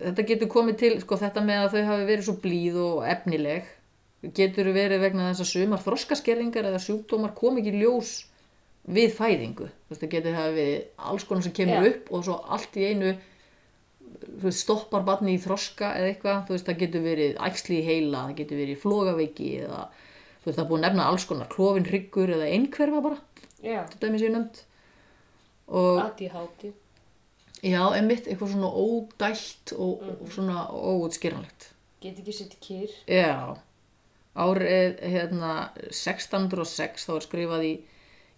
þetta 0.00 0.24
getur 0.30 0.50
komið 0.54 0.76
til 0.80 0.92
sko 1.02 1.18
þetta 1.20 1.42
með 1.44 1.64
að 1.64 1.74
þau 1.74 1.84
hafi 1.90 2.06
verið 2.08 2.26
svo 2.28 2.36
blíð 2.44 2.78
og 2.84 3.00
efnileg 3.10 3.68
getur 4.36 4.68
verið 4.74 5.04
vegna 5.04 5.30
þess 5.30 5.44
að 5.44 5.50
sumar 5.54 5.82
þroskaskerðingar 5.84 6.68
eða 6.70 6.82
sjúkdómar 6.84 7.32
kom 7.38 7.60
ekki 7.60 7.72
í 7.72 7.80
ljós 7.80 8.12
við 8.90 9.14
fæðingu 9.16 9.68
þú 9.70 9.92
veist 9.92 10.04
það 10.04 10.14
getur 10.14 10.38
hafi 10.38 10.54
verið 10.58 11.08
alls 11.10 11.26
konar 11.28 11.46
sem 11.46 11.56
kemur 11.56 11.80
Já. 11.80 11.90
upp 11.92 12.12
og 12.12 12.24
svo 12.26 12.36
allt 12.56 12.76
í 12.76 12.86
einu 12.90 13.14
veist, 14.42 14.60
stoppar 14.64 15.06
barni 15.06 15.36
í 15.36 15.40
þroska 15.40 15.94
eða 15.96 16.12
eitthvað, 16.12 16.44
þú 16.46 16.56
veist 16.56 16.68
það 16.68 16.80
getur 16.84 17.04
verið 17.04 17.42
æxli 17.48 17.80
í 17.80 17.86
heila, 17.86 18.26
það 18.28 18.38
getur 18.42 18.60
verið 18.60 18.82
flogaveiki 18.84 19.50
eða 19.66 19.82
þú 20.40 20.48
veist 20.48 20.56
það 20.56 20.64
er 20.64 20.70
búið 20.72 20.80
að 20.80 20.86
nefna 20.88 21.08
alls 21.12 21.28
konar 21.28 21.52
klofin 21.52 21.88
hryggur 21.88 22.34
eða 22.36 22.50
einhverfa 22.56 23.04
bara 23.08 23.20
Já, 23.60 23.82
þetta 23.92 24.06
er 24.06 24.12
mér 24.14 24.22
sér 24.22 24.36
nefnd 24.36 24.62
og 25.70 25.98
ADHD. 26.02 26.70
Já, 27.60 27.82
einmitt 27.92 28.24
eitthvað 28.26 28.54
svona 28.54 28.70
ódælt 28.72 29.74
og, 29.76 30.04
og 30.16 30.30
svona 30.32 30.64
óutskýranlegt. 30.72 31.68
Get 32.00 32.20
ekki 32.22 32.32
sitt 32.32 32.56
kýr. 32.64 32.94
Já, 33.04 33.52
árið 34.44 35.00
hérna 35.12 35.52
1606 35.90 37.06
þá 37.08 37.12
er 37.16 37.26
skrifað 37.26 37.66
í, 37.66 37.72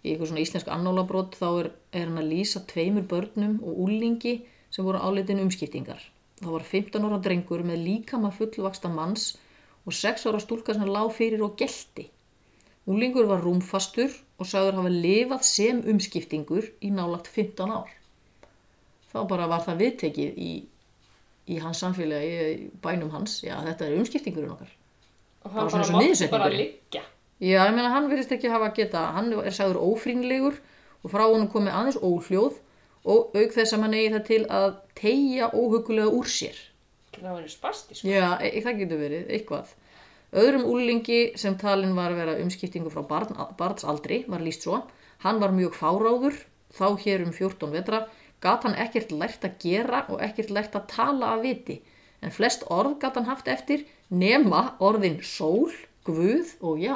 í 0.03 0.11
eitthvað 0.11 0.31
svona 0.31 0.43
íslensk 0.43 0.71
annálabrót 0.75 1.37
þá 1.39 1.47
er, 1.49 1.69
er 1.95 2.09
hann 2.09 2.21
að 2.21 2.31
lýsa 2.33 2.63
tveimur 2.69 3.07
börnum 3.11 3.55
og 3.63 3.79
úlingi 3.87 4.35
sem 4.73 4.85
voru 4.85 5.01
álitin 5.01 5.41
umskiptingar. 5.43 6.01
Það 6.41 6.53
var 6.57 6.67
15 6.73 7.07
ára 7.07 7.21
drengur 7.23 7.63
með 7.67 7.83
líkama 7.87 8.33
fullvaksta 8.35 8.91
manns 8.91 9.33
og 9.87 9.95
6 9.95 10.27
ára 10.29 10.43
stúlka 10.43 10.75
sem 10.75 10.89
lág 10.89 11.11
fyrir 11.15 11.43
og 11.45 11.57
gelti. 11.59 12.09
Úlingur 12.89 13.29
var 13.29 13.43
rúmfastur 13.45 14.11
og 14.37 14.49
sagður 14.49 14.81
hafa 14.81 14.93
lifað 14.93 15.43
sem 15.47 15.83
umskiptingur 15.93 16.71
í 16.83 16.91
nálagt 16.91 17.31
15 17.31 17.71
ár 17.71 17.91
þá 19.13 19.19
bara 19.29 19.49
var 19.49 19.63
það 19.65 19.81
viðtekið 19.83 20.39
í, 20.41 20.53
í 21.53 21.59
hans 21.61 21.83
samfélagi, 21.83 22.69
bænum 22.83 23.11
hans, 23.13 23.41
já 23.45 23.55
þetta 23.67 23.87
er 23.87 23.99
umskiptingurinn 23.99 24.55
okkar. 24.55 24.71
Og 25.43 25.51
hann 25.51 25.71
bara 25.71 25.83
niðursetningurinn. 25.83 26.29
bara 26.31 26.49
liggja. 26.49 27.03
Já, 27.43 27.59
ég 27.67 27.73
meina 27.75 27.91
hann 27.91 28.09
virðist 28.11 28.31
ekki 28.31 28.51
hafa 28.51 28.69
geta, 28.75 29.07
hann 29.15 29.33
er 29.33 29.51
sagður 29.51 29.81
ófrínlegur 29.83 30.59
og 31.03 31.11
frá 31.11 31.25
honum 31.25 31.49
komið 31.51 31.75
aðeins 31.75 31.99
óhljóð 31.99 32.59
og 33.03 33.35
auk 33.35 33.51
þess 33.51 33.75
að 33.75 33.81
hann 33.83 33.95
eigi 33.97 34.13
það 34.13 34.25
til 34.29 34.41
að 34.47 34.69
tegja 34.95 35.49
óhugulega 35.51 36.13
úr 36.15 36.29
sér. 36.31 36.59
Það 37.13 37.31
var 37.35 37.49
spasti, 37.51 37.97
sko. 37.97 38.07
Já, 38.07 38.39
e 38.39 38.61
það 38.63 38.79
getur 38.79 39.01
verið, 39.03 39.25
eitthvað. 39.35 39.73
Öðrum 40.33 40.63
úlingi 40.65 41.19
sem 41.37 41.57
talin 41.61 41.93
var 41.93 42.13
að 42.13 42.21
vera 42.23 42.39
umskiptingu 42.41 42.89
frá 42.93 43.03
barn, 43.05 43.35
barnsaldri 43.59 44.23
var 44.31 44.41
líst 44.41 44.65
svo. 44.65 44.79
Hann 45.21 45.41
var 45.43 45.53
mjög 45.53 45.75
fáráður, 45.77 46.39
þá 46.73 46.87
hér 47.03 47.25
um 47.27 47.35
14 47.35 47.75
vetra, 47.75 47.99
gat 48.41 48.65
hann 48.65 48.79
ekkert 48.79 49.13
lært 49.13 49.45
að 49.45 49.59
gera 49.61 50.05
og 50.09 50.23
ekkert 50.25 50.49
lært 50.55 50.73
að 50.79 50.87
tala 50.95 51.35
af 51.35 51.43
viti. 51.43 51.81
En 52.23 52.31
flest 52.31 52.63
orð 52.71 52.97
gat 53.03 53.17
hann 53.19 53.27
haft 53.27 53.49
eftir 53.51 53.83
nema 54.13 54.63
orðin 54.83 55.19
sól, 55.27 55.71
guð 56.07 56.53
og 56.63 56.79
já. 56.79 56.95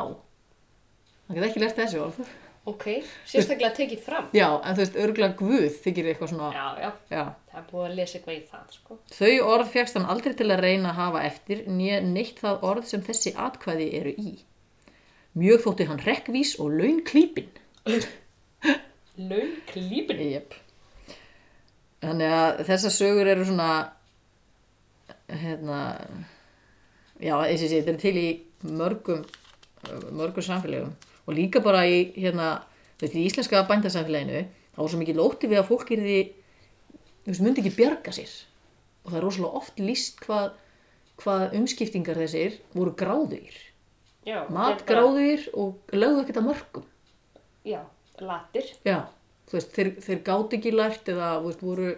Hann 1.28 1.36
get 1.40 1.50
ekki 1.50 1.64
lært 1.64 1.80
þessi 1.82 2.00
orð. 2.00 2.20
Ok, 2.68 2.84
sérstaklega 3.28 3.72
tekið 3.78 4.00
fram. 4.04 4.26
Já, 4.36 4.48
en 4.60 4.76
þú 4.76 4.82
veist, 4.82 4.98
örgulega 5.00 5.38
guð 5.40 5.78
þykir 5.86 6.10
eitthvað 6.12 6.32
svona, 6.34 6.50
Já, 6.52 6.66
já, 6.84 6.90
já. 7.16 7.22
það 7.54 7.60
er 7.62 7.68
búið 7.70 7.86
að 7.88 7.94
lesa 8.00 8.18
eitthvað 8.18 8.36
í 8.36 8.42
það, 8.52 8.66
sko. 8.76 8.98
Þau 9.16 9.30
orð 9.54 9.70
fegst 9.72 9.96
hann 10.00 10.08
aldrei 10.12 10.34
til 10.36 10.48
að 10.52 10.64
reyna 10.66 10.90
að 10.92 11.00
hafa 11.00 11.22
eftir 11.30 11.62
neitt 11.72 12.42
það 12.44 12.66
orð 12.72 12.90
sem 12.90 13.06
þessi 13.08 13.34
atkvæði 13.46 13.88
eru 14.02 14.14
í. 14.20 14.34
Mjög 15.40 15.64
þótti 15.64 15.88
hann 15.94 16.04
rekkvís 16.04 16.52
og 16.60 16.76
laun 16.76 17.00
klípin. 17.08 17.48
Laun 19.18 19.54
klípin. 19.72 20.20
Jep. 20.34 20.58
Þannig 22.04 22.36
að 22.42 22.60
þessar 22.68 22.94
sögur 23.00 23.32
eru 23.32 23.46
svona, 23.48 23.70
hérna, 25.28 25.80
já, 27.20 27.36
eins 27.44 27.64
og 27.64 27.70
sé, 27.70 27.82
þetta 27.82 27.94
er 27.94 28.02
til 28.02 28.16
í 28.20 28.28
mörgum, 28.68 29.24
mörgum 30.16 30.46
samfélögum 30.46 30.94
og 31.28 31.36
líka 31.36 31.62
bara 31.64 31.84
í, 31.88 32.14
hérna, 32.16 32.62
þú 32.98 33.06
veist, 33.06 33.18
í 33.18 33.26
íslenska 33.28 33.64
bændasamfélaginu, 33.68 34.46
þá 34.76 34.80
var 34.80 34.92
svo 34.94 35.02
mikið 35.02 35.20
lóti 35.20 35.50
við 35.52 35.62
að 35.62 35.70
fólk 35.72 35.92
er 35.96 36.04
því, 36.06 36.20
þú 37.26 37.32
veist, 37.32 37.44
myndi 37.44 37.64
ekki 37.64 37.76
bjarga 37.82 38.16
sér 38.16 38.36
og 39.04 39.12
það 39.12 39.20
er 39.20 39.26
rosalega 39.28 39.62
oft 39.62 39.82
líst 39.84 40.24
hvað, 40.24 40.48
hvað 41.22 41.58
umskiptingar 41.60 42.22
þessir 42.24 42.60
voru 42.76 42.96
gráðugir, 43.00 43.60
er 44.28 44.50
matgráðugir 44.52 45.48
og 45.56 45.96
lögðu 45.96 46.24
ekkert 46.24 46.42
að 46.42 46.50
mörgum. 46.50 46.90
Já, 47.68 47.82
latir. 48.24 48.72
Já, 48.88 49.02
þú 49.48 49.60
veist, 49.60 49.74
þeir, 49.76 49.92
þeir 50.04 50.22
gátt 50.28 50.56
ekki 50.58 50.74
lært 50.76 51.12
eða, 51.12 51.34
þú 51.42 51.52
veist, 51.52 51.64
voru 51.68 51.92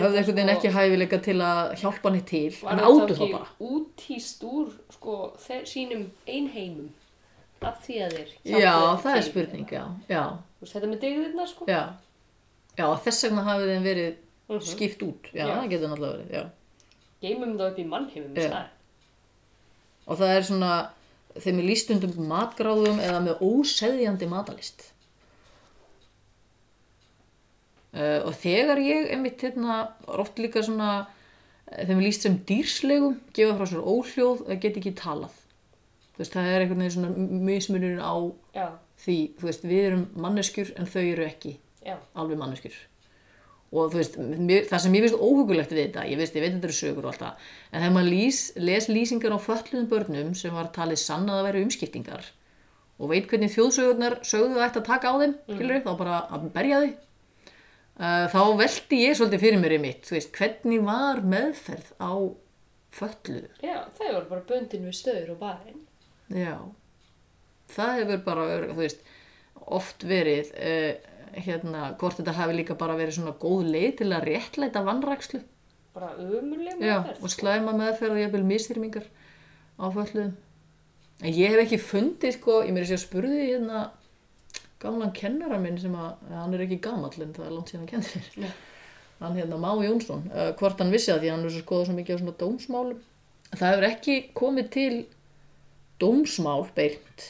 höfðu 0.00 0.16
einhvern 0.16 0.36
veginn 0.36 0.48
sko- 0.48 0.56
ekki 0.56 0.70
hæfileika 0.76 1.18
til 1.22 1.34
að 1.44 1.74
hjálpa 1.82 2.10
neitt 2.14 2.26
til, 2.26 2.54
en 2.70 2.78
áttu 2.78 3.12
ekki 3.14 3.32
bara. 3.32 3.46
útýst 3.60 4.42
úr, 4.48 4.70
sko, 4.90 5.32
sínum 5.68 6.06
einheimum 6.26 6.88
af 7.62 7.82
því 7.86 7.98
að 8.06 8.12
þeir 8.16 8.60
Já, 8.60 8.96
það 9.02 9.16
er 9.16 9.22
spurning, 9.22 9.68
já, 9.70 9.84
já, 10.08 10.22
þetta 10.64 10.86
með 10.88 11.00
degðirna, 11.00 11.46
sko. 11.46 11.64
já. 11.68 11.82
Já, 12.78 12.86
þess 13.04 13.22
vegna 13.28 13.42
hafið 13.44 13.68
þeim 13.76 13.84
verið 13.84 14.14
Mhm. 14.48 14.60
skipt 14.60 15.02
út, 15.02 15.28
já, 15.34 15.46
það 15.46 15.68
getur 15.70 15.88
náttúrulega 15.88 16.16
verið, 16.18 16.32
já. 16.32 16.44
Geymum 17.22 17.56
það 17.58 17.70
upp 17.70 17.78
í 17.78 17.84
mannheimum. 17.86 18.66
Og 20.08 20.18
það 20.18 20.36
er 20.36 20.42
svona, 20.42 20.90
þeim 21.38 21.58
er 21.58 21.68
líst 21.68 21.90
undum 21.94 22.26
matgráðum 22.28 22.98
eða 22.98 23.20
með 23.22 23.38
óseðjandi 23.40 24.28
matalist. 24.28 24.88
Uh, 27.92 28.22
og 28.24 28.32
þegar 28.40 28.80
ég 28.80 29.10
einmitt 29.12 29.42
hérna, 29.44 29.82
oft 30.08 30.38
líka 30.40 30.62
svona, 30.64 31.08
eh, 31.68 31.82
þeim 31.84 31.98
er 31.98 32.06
líst 32.06 32.24
sem 32.24 32.38
dýrslegum, 32.48 33.18
gefa 33.36 33.58
frá 33.58 33.68
sér 33.68 33.82
óhljóð, 33.84 34.46
það 34.46 34.62
get 34.62 34.78
ekki 34.80 34.94
talað. 34.96 35.34
Þú 36.12 36.22
veist, 36.22 36.32
það 36.32 36.48
er 36.48 36.64
einhvern 36.64 36.80
veginn 36.80 36.94
svona 36.94 37.26
mismunurinn 37.50 38.00
á 38.00 38.14
Já, 38.56 38.66
því, 39.04 39.18
þú 39.36 39.50
veist, 39.50 39.68
við 39.68 39.84
erum 39.90 40.06
manneskjur 40.24 40.72
en 40.78 40.88
þau 40.88 41.02
eru 41.02 41.26
ekki 41.26 41.52
já, 41.84 41.98
alveg 42.16 42.40
manneskjur. 42.40 42.80
Og 43.72 43.92
þú 43.92 44.00
veist, 44.00 44.18
mér, 44.20 44.66
það 44.68 44.82
sem 44.84 44.96
ég 44.96 45.06
finnst 45.06 45.20
óhugulegt 45.28 45.72
við 45.72 45.84
þetta, 45.86 46.08
ég 46.08 46.20
veist, 46.20 46.34
ég 46.36 46.44
veit 46.44 46.52
þetta 46.56 46.68
eru 46.68 46.80
sögur 46.80 47.06
og 47.06 47.12
allt 47.12 47.22
það, 47.26 47.46
en 47.72 47.84
þegar 47.84 47.94
maður 47.96 48.10
lýs, 48.12 48.42
les 48.60 48.88
lýsingar 48.88 49.36
á 49.36 49.38
fötluðum 49.40 49.88
börnum 49.92 50.34
sem 50.36 50.56
var 50.56 50.72
talið 50.76 51.00
sannað 51.00 51.40
að 51.40 51.48
vera 51.48 51.62
umskiptingar 51.64 52.28
og 53.00 53.12
veit 53.12 53.28
hvernig 53.30 53.52
þjóðsögurnar 53.52 54.20
sögðu 54.24 54.58
það 54.58 54.66
ætti 54.66 54.82
að 54.82 54.90
taka 54.90 55.12
á 55.12 55.14
þeim, 55.22 55.32
mm. 55.48 55.80
þá 55.88 55.92
bara 55.96 56.20
að 56.28 56.52
berja 56.52 56.82
þau. 56.84 56.92
Uh, 58.02 58.24
þá 58.32 58.40
velti 58.58 58.98
ég 59.04 59.14
svolítið 59.14 59.42
fyrir 59.44 59.60
mér 59.62 59.76
í 59.76 59.80
mitt, 59.84 60.08
veist, 60.10 60.32
hvernig 60.34 60.80
var 60.82 61.20
meðferð 61.22 61.92
á 62.02 62.12
fötluðum? 62.92 63.52
já, 63.62 63.76
það 63.94 64.08
voru 64.16 64.28
bara 64.32 64.46
böndin 64.48 64.88
við 64.88 64.96
stöður 64.98 65.30
og 65.36 65.38
barinn. 65.44 65.84
Já, 66.34 66.56
það 67.76 67.92
hefur 68.00 68.24
bara, 68.26 68.46
veist, 68.80 69.04
oft 69.78 70.02
verið 70.10 70.50
uh, 70.58 70.90
hérna, 71.46 71.92
hvort 72.00 72.18
þetta 72.18 72.34
hafi 72.40 72.58
líka 72.58 72.74
bara 72.80 72.98
verið 72.98 73.20
svona 73.20 73.36
góð 73.40 73.70
leið 73.70 73.90
til 74.02 74.10
að 74.12 74.26
réttlæta 74.28 74.82
vannrækslu 74.84 75.40
Bara 75.92 76.14
ömurlega 76.16 76.78
Já, 76.80 76.98
meðferð. 77.04 77.22
og 77.22 77.30
slæma 77.36 77.72
meðferð 77.76 78.14
og 78.16 78.20
jafnvel 78.22 78.46
misþyrmingar 78.48 79.06
á 79.76 79.86
fötluðum. 79.92 80.30
En 81.22 81.34
ég 81.36 81.52
hef 81.52 81.60
ekki 81.66 81.78
fundið, 81.78 82.34
sko, 82.38 82.62
ég 82.64 82.72
meiri 82.72 82.88
sér 82.88 82.96
að 82.98 83.02
spurði 83.04 83.42
hérna 83.50 83.82
gamlan 84.82 85.14
kennara 85.16 85.58
minn 85.62 85.78
sem 85.80 85.94
að, 85.94 86.20
hann 86.34 86.56
er 86.56 86.64
ekki 86.66 86.80
gamall 86.82 87.14
en 87.22 87.34
það 87.36 87.46
er 87.46 87.56
langt 87.56 87.72
síðan 87.72 87.84
hann 87.84 87.90
kennir. 87.92 88.28
Nei. 88.42 88.52
Hann 89.22 89.38
hérna 89.38 89.58
Má 89.62 89.70
Jónsson, 89.84 90.24
uh, 90.34 90.50
hvort 90.58 90.80
hann 90.82 90.90
vissi 90.90 91.12
það 91.12 91.20
því 91.22 91.28
að 91.28 91.36
hann 91.36 91.46
er 91.46 91.54
svo 91.54 91.62
skoðað 91.62 91.88
svo 91.88 91.96
mikið 91.98 92.16
á 92.16 92.20
svona 92.22 92.38
dómsmálum. 92.40 93.02
Það 93.52 93.68
hefur 93.68 93.86
ekki 93.86 94.16
komið 94.38 94.70
til 94.74 94.94
dómsmál 96.02 96.64
beint 96.74 97.28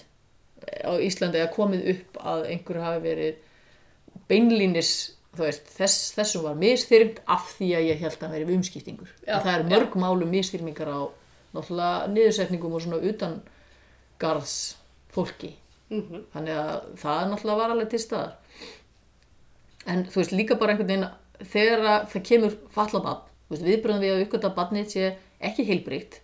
á 0.63 0.93
Íslandi 1.03 1.41
eða 1.43 1.53
komið 1.53 1.89
upp 1.93 2.21
að 2.33 2.47
einhverju 2.55 2.85
hafi 2.87 3.03
verið 3.05 4.23
beinlínis 4.31 4.93
veist, 5.37 5.69
þess, 5.77 6.13
þessum 6.17 6.47
var 6.47 6.59
misþyrmt 6.61 7.23
af 7.31 7.51
því 7.57 7.71
að 7.79 7.89
ég 7.89 8.03
held 8.03 8.17
að 8.17 8.25
hann 8.27 8.37
verið 8.37 8.55
umskiptingur. 8.57 9.11
Já, 9.27 9.37
það 9.41 9.55
eru 9.55 9.69
mörg 9.73 9.99
málum 10.01 10.33
misþyrmingar 10.33 10.93
á 10.93 11.01
náttúrulega 11.53 12.13
niðursetningum 12.13 12.77
og 12.77 12.85
svona 12.85 13.01
utan 13.13 13.41
garðs 14.23 14.57
fólki. 15.13 15.55
Mhm. 15.93 16.25
Þannig 16.33 16.57
að 16.57 16.73
það 17.03 17.27
náttúrulega 17.31 17.61
var 17.61 17.75
alveg 17.75 17.91
til 17.93 18.03
staðar. 18.03 18.33
En 19.93 20.05
þú 20.07 20.21
veist, 20.23 20.33
líka 20.33 20.59
bara 20.59 20.73
einhvern 20.73 20.89
veginn 20.89 21.09
þegar 21.53 21.87
að 21.93 22.11
það 22.13 22.27
kemur 22.29 22.59
veist, 23.53 23.65
viðbröðum 23.67 24.05
við 24.05 24.13
að 24.15 24.23
uppgöta 24.27 24.55
bannið 24.57 24.93
sé 24.93 25.09
ekki 25.43 25.67
heilbríkt 25.69 26.21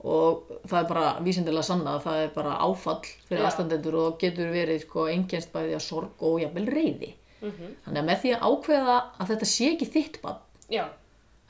og 0.00 0.48
það 0.66 0.78
er 0.80 0.88
bara 0.88 1.06
vísindilega 1.24 1.66
sanna 1.66 1.96
að 1.98 2.04
það 2.06 2.20
er 2.24 2.30
bara 2.34 2.58
áfall 2.64 3.00
fyrir 3.28 3.44
aðstandendur 3.44 3.98
og 4.00 4.20
getur 4.20 4.52
verið 4.52 4.84
sko 4.86 5.06
engjast 5.12 5.52
bæði 5.52 5.74
að 5.76 5.84
sorg 5.84 6.24
og 6.24 6.38
jafnvel 6.40 6.66
reyði. 6.72 7.14
Mhm. 7.40 7.74
Þannig 7.84 8.00
að 8.02 8.08
með 8.08 8.22
því 8.22 8.32
að 8.36 8.46
ákveða 8.48 8.96
að 9.20 9.32
þetta 9.32 9.50
sé 9.50 9.70
ekki 9.74 9.90
þitt 9.94 10.20
bann, 10.22 10.40
Já, 10.70 10.84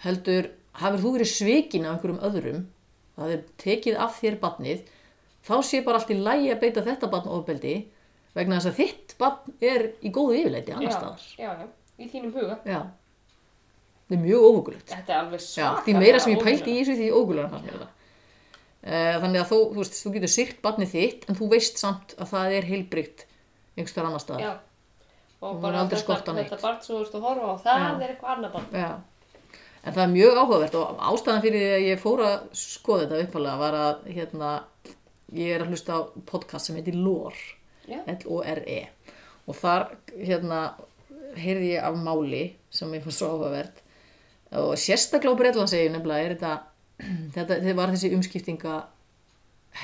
heldur, 0.04 0.50
hafur 0.80 1.02
þú 1.02 1.12
verið 1.18 1.30
svikin 1.34 1.84
af 1.86 1.96
einhverjum 1.96 2.22
öðrum, 2.28 2.60
það 3.18 3.32
er 3.34 3.42
tekið 3.58 3.98
af 3.98 4.20
þér 4.20 4.38
bannið, 4.40 4.84
þá 5.50 5.56
sé 5.70 5.82
bara 5.86 6.00
allt 6.00 6.12
í 6.14 6.18
lægi 6.20 6.52
að 6.54 6.60
beita 6.64 6.84
þetta 6.86 7.10
bann 7.12 7.28
ofbeldi 7.36 7.74
vegna 8.38 8.58
þess 8.60 8.70
að 8.70 8.80
þitt 8.80 9.14
bann 9.18 9.54
er 9.72 9.86
í 10.06 10.12
góðu 10.14 10.38
yfirleiti 10.40 10.74
annars 10.76 10.94
já, 10.94 10.98
staðar. 10.98 11.28
já, 11.36 11.50
já, 11.60 11.68
í 11.98 12.08
þínum 12.12 12.34
huga. 12.38 12.58
Já. 12.64 12.80
Það 14.10 14.16
er 14.16 14.22
mjög 14.24 14.44
óhugulegt. 14.48 14.88
Þetta 14.90 15.12
er 15.14 15.18
alveg 15.20 15.40
Já, 15.40 15.46
svakalega 15.46 15.84
því 15.86 15.96
meira 16.00 16.20
sem 16.22 16.32
ég 16.32 16.40
óvenjulegt. 16.40 16.70
í 16.70 16.78
þessu 16.80 16.94
því 17.00 17.08
ógulega 17.20 17.50
fannst 17.52 17.66
mér 17.68 17.76
það. 17.80 17.96
Uh, 18.80 19.14
þannig 19.22 19.40
að 19.42 19.50
þú, 19.50 19.58
þú 19.74 19.82
veist, 19.82 19.98
þú 20.00 20.10
getur 20.14 20.32
sýrt 20.32 20.60
barnið 20.64 20.92
þitt 20.94 21.26
en 21.28 21.36
þú 21.36 21.48
veist 21.52 21.78
samt 21.82 22.14
að 22.16 22.30
það 22.32 22.54
er 22.56 22.66
heilbrygt 22.70 23.24
einhverstaðar 23.76 24.08
annar 24.08 24.22
staðar. 24.24 24.42
Já, 24.46 24.52
og 25.40 25.50
Og 25.50 25.60
bara 25.62 25.84
þetta, 25.90 26.34
þetta 26.40 26.58
barn 26.62 26.80
sem 26.84 26.94
þú 26.96 27.02
ert 27.04 27.14
að 27.18 27.26
horfa 27.28 27.50
á, 27.50 27.54
það 27.66 27.84
Já. 27.84 27.90
er 27.90 28.14
eitthvað 28.14 28.32
annað 28.34 28.54
barn. 28.56 28.68
Já. 28.72 28.90
En 29.80 29.94
það 29.96 30.02
er 30.02 30.10
mjög 30.14 30.40
áhugavert 30.42 30.74
og 30.80 31.04
ástæðan 31.10 31.44
fyrir 31.44 31.62
því 31.62 31.70
að 31.76 31.84
ég 31.86 32.00
fór 32.02 32.22
að 32.26 32.34
skoða 32.60 33.04
þetta 33.06 33.20
uppalega 33.28 33.60
var 33.62 33.76
að 33.84 34.08
hérna, 34.16 34.50
ég 35.36 35.54
er 35.54 35.64
að 35.64 35.72
hlusta 35.74 35.96
á 35.96 36.00
podcast 36.26 36.68
sem 36.68 36.78
heitir 36.78 36.96
LOR, 36.98 37.36
Já. 37.88 38.00
L-O-R-E 38.06 38.80
og 39.48 39.56
þar 39.58 39.88
hérna 40.14 40.60
heyrði 41.38 41.74
ég 41.74 41.84
af 41.86 41.98
máli 41.98 42.44
sem 42.74 42.90
ég 42.94 43.04
fannst 43.04 43.22
svo 43.22 43.32
áhugavert. 43.34 43.82
Og 44.60 44.74
sérstaklega 44.78 45.34
á 45.34 45.40
Bretlandsegju 45.40 45.92
nefnilega 45.94 46.26
er 46.26 46.34
þetta, 46.34 46.54
þetta, 47.36 47.60
þetta 47.62 47.76
var 47.78 47.94
þessi 47.94 48.12
umskiptinga 48.16 48.78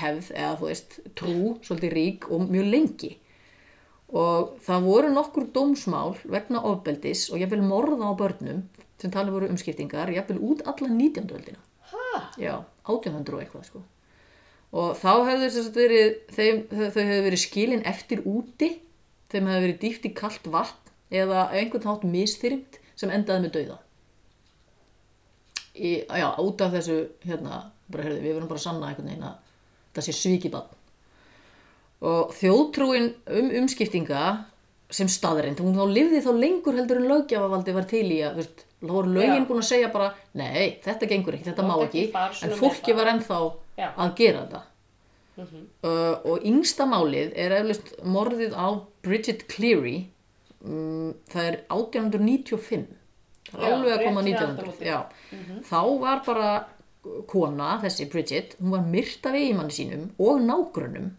hefð 0.01 0.33
eða 0.35 0.55
þú 0.59 0.69
veist 0.69 0.97
trú, 1.15 1.37
svolítið 1.63 1.95
rík 1.95 2.29
og 2.31 2.47
mjög 2.51 2.71
lengi. 2.73 3.13
Og 4.07 4.55
það 4.63 4.87
voru 4.87 5.11
nokkur 5.11 5.49
dómsmál 5.55 6.15
vegna 6.23 6.63
ofbeldis 6.67 7.27
og 7.31 7.41
jafnvel 7.43 7.63
morða 7.67 8.11
á 8.11 8.19
börnum 8.19 8.63
sem 8.99 9.11
talið 9.11 9.35
voru 9.35 9.51
umskiptingar 9.51 10.11
jafnvel 10.15 10.39
út 10.51 10.63
alla 10.67 10.91
19. 10.91 11.27
öldina. 11.27 11.59
Já, 12.39 12.63
1800 12.87 13.35
og 13.35 13.43
eitthvað 13.43 13.67
sko 13.67 13.83
og 14.75 14.97
þá 14.99 15.11
hefðu 15.29 15.47
þess 15.47 15.69
að 15.69 15.79
verið 15.79 16.13
þeim, 16.35 16.61
þau 16.71 17.01
hefðu 17.01 17.23
verið 17.27 17.43
skilin 17.43 17.85
eftir 17.87 18.23
úti 18.27 18.71
þeim 19.31 19.49
hefðu 19.51 19.65
verið 19.65 19.81
dýft 19.83 20.07
í 20.07 20.13
kalt 20.17 20.47
vatn 20.51 20.93
eða 21.21 21.47
einhvern 21.55 21.87
hátt 21.87 22.07
misþyrmt 22.07 22.79
sem 22.97 23.11
endaði 23.13 23.45
með 23.45 23.53
dauða. 23.57 23.77
Í, 25.77 25.91
já, 26.03 26.27
út 26.41 26.63
af 26.65 26.73
þessu 26.73 26.97
hérna, 27.27 27.61
bara 27.91 28.07
heyrðu, 28.07 28.21
við 28.23 28.33
verum 28.33 28.49
bara 28.49 28.59
að 28.59 28.65
sanna 28.65 28.89
einhvern 28.89 29.11
veginn 29.11 29.27
að 29.27 29.35
það 29.95 30.07
sé 30.07 30.15
svíkibann 30.17 30.73
og 32.07 32.33
þjóðtrúin 32.37 33.11
um 33.39 33.51
umskiptinga 33.61 34.23
sem 34.93 35.09
staðreind, 35.11 35.59
hún 35.59 35.75
þá 35.75 35.85
lifði 35.91 36.21
þá 36.23 36.29
lengur 36.37 36.77
heldur 36.77 37.01
en 37.01 37.09
löggjafavaldi 37.11 37.73
var 37.75 37.87
til 37.89 38.05
í 38.05 38.19
að, 38.23 38.43
þá 38.79 38.91
voru 38.91 39.15
lögin 39.15 39.47
búin 39.49 39.63
að 39.63 39.69
segja 39.71 39.89
bara, 39.91 40.11
nei, 40.37 40.77
þetta 40.83 41.09
gengur 41.09 41.35
ekki, 41.35 41.49
þetta 41.49 41.65
má 41.67 41.73
ekki, 41.83 42.05
ekki 42.13 42.45
en 42.47 42.53
fólki 42.59 42.95
var 42.95 43.11
ennþá 43.11 43.39
Já. 43.77 43.91
að 43.95 44.13
gera 44.17 44.43
þetta. 44.45 44.61
Mhm. 45.37 45.65
Uh, 45.85 46.15
og 46.25 46.45
yngsta 46.49 46.87
málið 46.89 47.35
er 47.37 47.53
eflust 47.59 47.91
morðið 48.03 48.55
á 48.57 48.67
Bridget 49.05 49.45
Cleary, 49.51 50.07
um, 50.65 51.13
það 51.29 51.51
er 51.51 51.59
1895, 51.69 52.87
það 53.51 53.61
er 53.67 53.75
alveg 53.75 53.93
að 53.93 54.03
koma 54.07 54.23
rétt 54.23 54.25
fyrir 54.25 54.41
1900, 54.41 54.57
aldamótin. 54.57 54.87
já. 54.87 55.61
Þá 55.69 55.99
var 56.01 56.23
bara 56.25 56.49
kona, 57.29 57.69
þessi 57.85 58.09
Bridget, 58.11 58.57
hún 58.59 58.73
var 58.73 58.85
myrt 58.89 59.29
af 59.29 59.37
eigimanni 59.37 59.77
sínum 59.77 60.09
og 60.17 60.41
nágrunum 60.41 61.11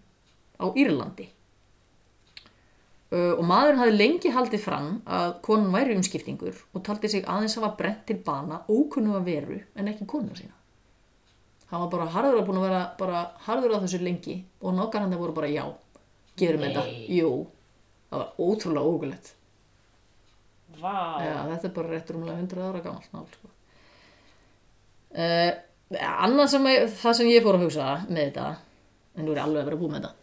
á 0.59 0.67
Írlandi. 0.75 1.29
Uh, 3.09 3.39
og 3.39 3.45
maðurinn 3.49 3.81
hafði 3.81 3.97
lengi 3.97 4.31
haldið 4.35 4.61
fram 4.67 4.89
að 5.07 5.31
konan 5.47 5.71
væri 5.73 5.95
umskiptingur 5.97 6.59
og 6.75 6.83
taldi 6.85 7.09
sig 7.09 7.23
aðeins 7.25 7.55
hafa 7.57 7.71
brent 7.79 8.03
til 8.11 8.19
bana 8.27 8.59
ókunnu 8.69 9.15
að 9.17 9.31
veru 9.31 9.61
en 9.79 9.89
ekki 9.89 10.05
konuna 10.11 10.37
sína. 10.37 10.58
Hann 11.69 11.83
var 11.85 11.91
bara 11.93 12.09
harður 12.15 12.41
að 12.41 12.47
búin 12.49 12.61
að 12.61 12.67
vera 12.69 12.83
bara 12.99 13.23
harður 13.45 13.77
á 13.77 13.83
þessu 13.85 14.01
lengi 14.01 14.39
og 14.63 14.77
nákvæmlega 14.77 15.21
voru 15.21 15.35
bara 15.37 15.51
já, 15.53 15.65
gerum 16.41 16.65
Nei. 16.65 16.69
þetta. 16.69 16.85
Jú, 17.13 17.33
það 18.09 18.23
var 18.23 18.45
ótrúlega 18.47 18.93
ógulegt. 18.95 19.33
Vá. 20.79 20.97
Já, 21.25 21.35
þetta 21.51 21.69
er 21.69 21.75
bara 21.77 21.93
rétt 21.93 22.13
rúmlega 22.15 22.39
100 22.39 22.65
ára 22.69 22.85
gamalt 22.85 23.13
mál. 23.13 23.27
Sko. 23.35 23.51
Uh, 25.09 25.53
annað 25.99 26.51
sem 26.53 26.71
ég, 26.71 26.89
það 27.01 27.19
sem 27.19 27.31
ég 27.33 27.45
fór 27.45 27.59
að 27.59 27.65
hugsa 27.67 27.89
með 28.09 28.23
þetta, 28.23 28.49
en 29.17 29.27
nú 29.27 29.33
er 29.33 29.41
ég 29.41 29.47
alveg 29.47 29.63
að 29.63 29.71
vera 29.71 29.81
búið 29.81 29.95
með 29.95 30.07
þetta. 30.07 30.15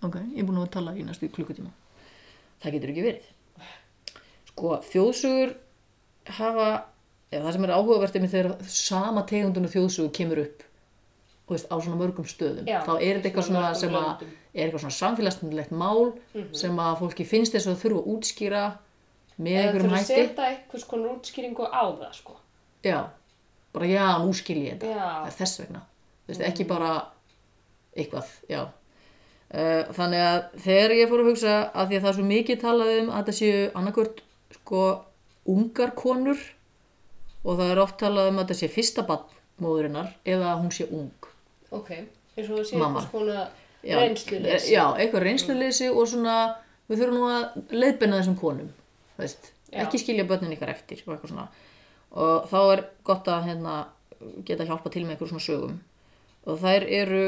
Ok, 0.00 0.16
ég 0.32 0.38
er 0.40 0.46
búin 0.48 0.62
að 0.62 0.70
tala 0.78 0.94
í 0.96 1.04
næstu 1.04 1.28
klukkutíma. 1.34 1.72
Það 2.62 2.76
getur 2.76 2.92
ekki 2.94 3.04
verið. 3.04 3.26
Sko, 4.50 4.76
þjóðsugur 4.90 5.52
hafa, 6.38 6.68
eða 7.30 7.44
það 7.46 7.54
sem 7.56 7.64
er 7.66 7.74
áhugavert 7.76 8.16
er 8.16 8.24
með 8.24 8.34
þegar 8.34 8.72
sama 8.74 9.22
tegundunum 9.30 9.72
þjóðsugur 9.72 10.12
kemur 10.16 10.42
upp 10.44 10.66
þú 11.50 11.56
veist, 11.56 11.66
á 11.66 11.76
svona 11.82 11.98
mörgum 11.98 12.26
stöðum. 12.30 12.66
Já, 12.68 12.78
þá 12.86 12.92
er 12.94 13.18
þetta 13.18 13.28
eitthvað 13.28 13.46
svona 13.48 13.70
svona 13.74 14.02
er 14.22 14.64
eitthvað 14.64 14.82
svona 14.84 14.96
samfélagsmyndilegt 14.98 15.72
mál 15.74 16.12
sem 16.54 16.78
að 16.78 16.98
fólki 17.00 17.26
finnst 17.26 17.56
þess 17.56 17.70
að 17.70 17.80
þurfa 17.82 18.02
að 18.02 18.10
útskýra 18.14 18.64
með 19.40 19.58
einhverjum 19.64 19.94
hætti. 19.96 20.18
setja 20.20 20.46
einhvers 20.46 20.84
konar 20.86 21.16
útskýringu 21.16 21.66
á 21.66 21.82
það, 21.90 22.12
sko. 22.20 22.36
Já, 22.86 22.98
bara 23.74 23.88
já, 23.90 24.06
nú 24.22 24.34
skil 24.36 24.60
ég 24.60 24.78
þetta. 24.78 24.92
Já. 24.94 25.08
Það 25.10 25.30
er 25.30 25.36
þess 25.40 25.62
vegna. 25.62 25.82
Þú 26.20 26.32
veist, 26.32 26.46
ekki 26.50 26.68
bara 26.70 26.92
eitthvað, 27.96 28.32
já. 28.50 28.60
Uh, 29.50 29.82
þannig 29.96 30.22
að 30.22 30.40
þegar 30.62 30.92
ég 30.94 31.10
fór 31.10 31.24
að 31.24 31.28
hugsa 31.32 31.54
að 31.74 31.88
því 31.90 31.96
að 31.96 32.04
það 32.04 32.10
er 32.12 32.18
svo 32.20 32.26
mikið 32.30 32.60
talað 32.62 32.90
um 33.00 33.08
að 33.10 33.24
það 33.26 33.38
séu 33.40 33.62
annarkvört 33.80 34.20
sko 34.54 34.82
ungar 35.50 35.94
konur 35.98 36.44
og 37.44 37.56
það 37.56 37.72
er 37.72 37.82
oft 37.82 37.98
talað 38.00 38.30
um 38.32 38.42
að 38.42 38.52
það 38.52 38.60
sé 38.60 38.70
fyrsta 38.74 39.06
barn 39.08 39.38
móðurinnar 39.60 40.12
eða 40.24 40.54
að 40.54 40.62
hún 40.64 40.74
sé 40.74 40.86
ung. 40.88 41.28
Ok. 41.70 41.90
Eins 42.36 42.48
og 42.48 42.60
það 42.60 42.66
sé 42.70 43.08
konar 43.12 43.50
Já, 43.80 43.96
reynsluleysi. 43.96 44.72
Já, 44.74 44.82
eitthvað 45.00 45.24
reynsluleysi 45.24 45.88
og 45.88 46.08
svona, 46.10 46.36
við 46.90 47.00
þurfum 47.00 47.16
nú 47.16 47.28
að 47.32 47.76
leiðbenna 47.80 48.18
þessum 48.20 48.36
konum, 48.40 48.72
veist, 49.16 49.52
ekki 49.72 50.00
skilja 50.02 50.26
börnin 50.28 50.52
ykkar 50.52 50.74
eftir 50.74 51.00
og 51.06 51.14
eitthvað 51.14 51.32
svona. 51.32 51.46
Og 52.10 52.50
þá 52.50 52.58
er 52.60 52.82
gott 53.06 53.30
að 53.32 53.46
hérna, 53.48 53.76
geta 54.44 54.66
hjálpa 54.68 54.92
til 54.92 55.06
með 55.06 55.14
eitthvað 55.14 55.32
svona 55.32 55.46
sögum. 55.46 55.78
Og 56.44 56.60
þær 56.60 56.86
eru 57.00 57.22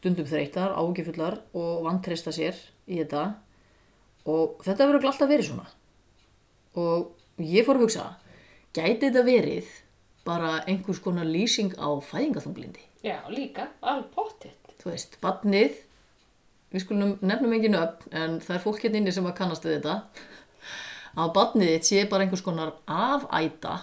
stundum 0.00 0.26
þreytar, 0.26 0.74
ágifullar 0.74 1.38
og 1.54 1.84
vantreysta 1.86 2.34
sér 2.34 2.58
í 2.90 2.98
þetta. 2.98 3.28
Og 4.30 4.58
þetta 4.66 4.88
verður 4.88 5.10
alltaf 5.12 5.30
verið 5.30 5.52
svona. 5.52 5.68
Og 6.80 7.44
ég 7.46 7.66
fór 7.66 7.78
að 7.78 7.86
hugsa, 7.86 8.08
gæti 8.76 9.08
þetta 9.08 9.22
verið 9.26 9.70
bara 10.26 10.58
einhvers 10.68 11.00
konar 11.02 11.26
lýsing 11.26 11.72
á 11.80 11.88
fæðingaþunglindi? 12.04 12.82
Já, 13.02 13.22
líka. 13.32 13.70
Alveg 13.80 14.10
pottitt. 14.14 14.56
þú 14.80 14.90
veist, 14.92 15.16
badnið 15.20 15.78
við 16.70 16.84
skulum 16.84 17.16
nefnum 17.26 17.52
engin 17.56 17.76
upp 17.76 18.04
en 18.14 18.38
það 18.40 18.54
er 18.56 18.62
fólk 18.64 18.84
hérna 18.84 19.00
inni 19.00 19.12
sem 19.12 19.26
að 19.26 19.36
kannast 19.40 19.64
við 19.66 19.78
þetta 19.78 19.96
að 21.20 21.32
badnið 21.36 21.72
þitt 21.74 21.88
sé 21.88 22.04
bara 22.08 22.24
einhvers 22.24 22.44
konar 22.46 22.72
afæta 22.86 23.74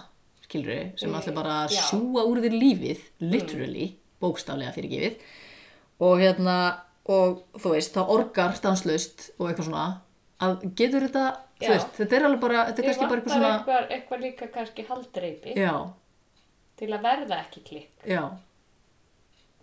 skilur 0.46 0.94
sem 0.98 1.14
ætla 1.14 1.34
bara 1.36 1.56
Já. 1.68 1.82
sjúa 1.90 2.24
úr 2.24 2.40
þér 2.42 2.56
lífið 2.56 3.02
literally, 3.20 3.88
bókstaflega 4.22 4.72
fyrirgefið 4.74 5.20
og 6.08 6.22
hérna 6.22 6.56
og 7.08 7.42
þú 7.60 7.74
veist, 7.74 7.94
það 7.94 8.10
orgar 8.16 8.56
stanslaust 8.56 9.30
og 9.38 9.50
eitthvað 9.50 9.68
svona 9.68 9.86
að 10.44 10.66
getur 10.78 11.06
þetta, 11.08 11.22
veist, 11.62 11.94
þetta 11.98 12.18
er 12.18 12.26
alveg 12.28 12.42
bara 12.42 12.66
þetta 12.68 12.82
er 12.82 12.88
kannski 12.88 13.08
bara 13.08 13.20
eitthvað 13.20 13.34
svona 13.36 13.54
eitthvað, 13.54 13.88
eitthvað 13.96 14.20
líka 14.26 14.50
kannski 14.54 14.84
haldreipi 14.88 15.56
já, 15.58 15.72
til 16.78 16.92
að 16.94 17.08
verða 17.08 17.40
ekki 17.42 17.64
klikk. 17.66 18.06
Já, 18.06 18.22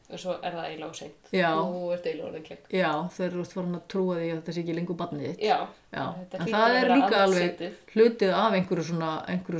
og 0.05 0.21
svo 0.21 0.35
er 0.35 0.53
það 0.53 0.67
eiginlega 0.67 0.91
óseint. 0.91 1.31
Þú 1.31 1.79
ert 1.95 2.09
eiginlega 2.09 2.27
orðin 2.29 2.45
klikk. 2.49 2.67
Já 2.75 2.89
þeir 3.15 3.27
eru 3.29 3.45
farin 3.53 3.79
að 3.79 3.87
trúa 3.93 4.19
því 4.19 4.27
að 4.27 4.35
þetta 4.35 4.55
sé 4.55 4.63
ekki 4.63 4.77
lengur 4.77 4.99
barnið 4.99 5.27
þitt. 5.31 5.43
Já, 5.47 5.57
Já, 5.95 6.05
en 6.05 6.45
það 6.51 6.59
að 6.59 6.77
er 6.81 6.91
líka 6.91 7.23
alveg 7.23 7.47
andsetið. 7.47 7.81
hlutið 7.95 8.37
af 8.41 8.59
einhverju 8.59 8.87
svona, 8.91 9.11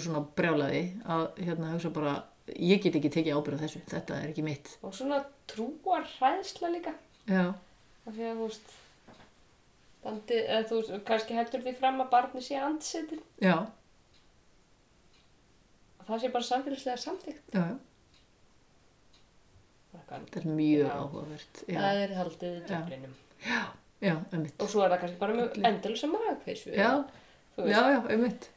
svona 0.05 0.23
brjálaði 0.37 0.83
að 1.15 1.27
hérna 1.47 1.73
hugsa 1.73 1.93
bara 1.95 2.15
ég 2.61 2.83
get 2.83 2.99
ekki 2.99 3.13
tekið 3.15 3.39
ábyrð 3.39 3.57
á 3.57 3.63
þessu, 3.65 3.81
þetta 3.89 4.19
er 4.21 4.33
ekki 4.33 4.45
mitt. 4.45 4.75
Og 4.85 4.93
svona 4.93 5.23
trúar 5.49 6.05
hræðsla 6.17 6.69
líka. 6.75 6.93
Já, 7.25 7.47
af 8.05 8.11
því 8.11 8.27
að 8.27 8.35
þú 8.35 8.49
veist 8.49 8.75
bandið, 10.05 10.41
eða 10.45 10.67
þú 10.69 10.99
kannski 11.09 11.35
heldur 11.37 11.63
því 11.65 11.73
fram 11.79 11.99
að 12.03 12.11
barni 12.13 12.41
sé 12.45 12.55
andsetið 12.61 13.21
já, 13.43 13.55
og 15.99 16.07
það 16.11 16.21
sé 16.23 16.31
bara 16.35 16.47
samfélagslega 16.51 17.01
samþykkt. 17.01 17.55
Já, 17.57 17.65
já. 17.73 17.77
Þetta 20.05 20.39
er 20.41 20.45
mjög 20.53 20.83
Já. 20.85 20.91
áhugavert 21.01 21.61
já, 21.65 21.77
Það 21.79 21.99
er 22.03 22.11
haldið 22.19 22.51
í 22.55 22.59
döflinum 22.69 23.13
já, 24.05 24.13
einmitt. 24.35 24.59
Og 24.61 24.69
svo 24.69 24.83
er 24.85 24.91
það 24.93 25.01
kannski 25.01 25.19
bara 25.23 25.37
með 25.39 25.55
endalisa 25.71 26.09
magakveisu 26.11 26.73
já, 26.75 26.89
já, 27.57 27.79
já, 27.95 27.99
einmitt. 28.13 28.49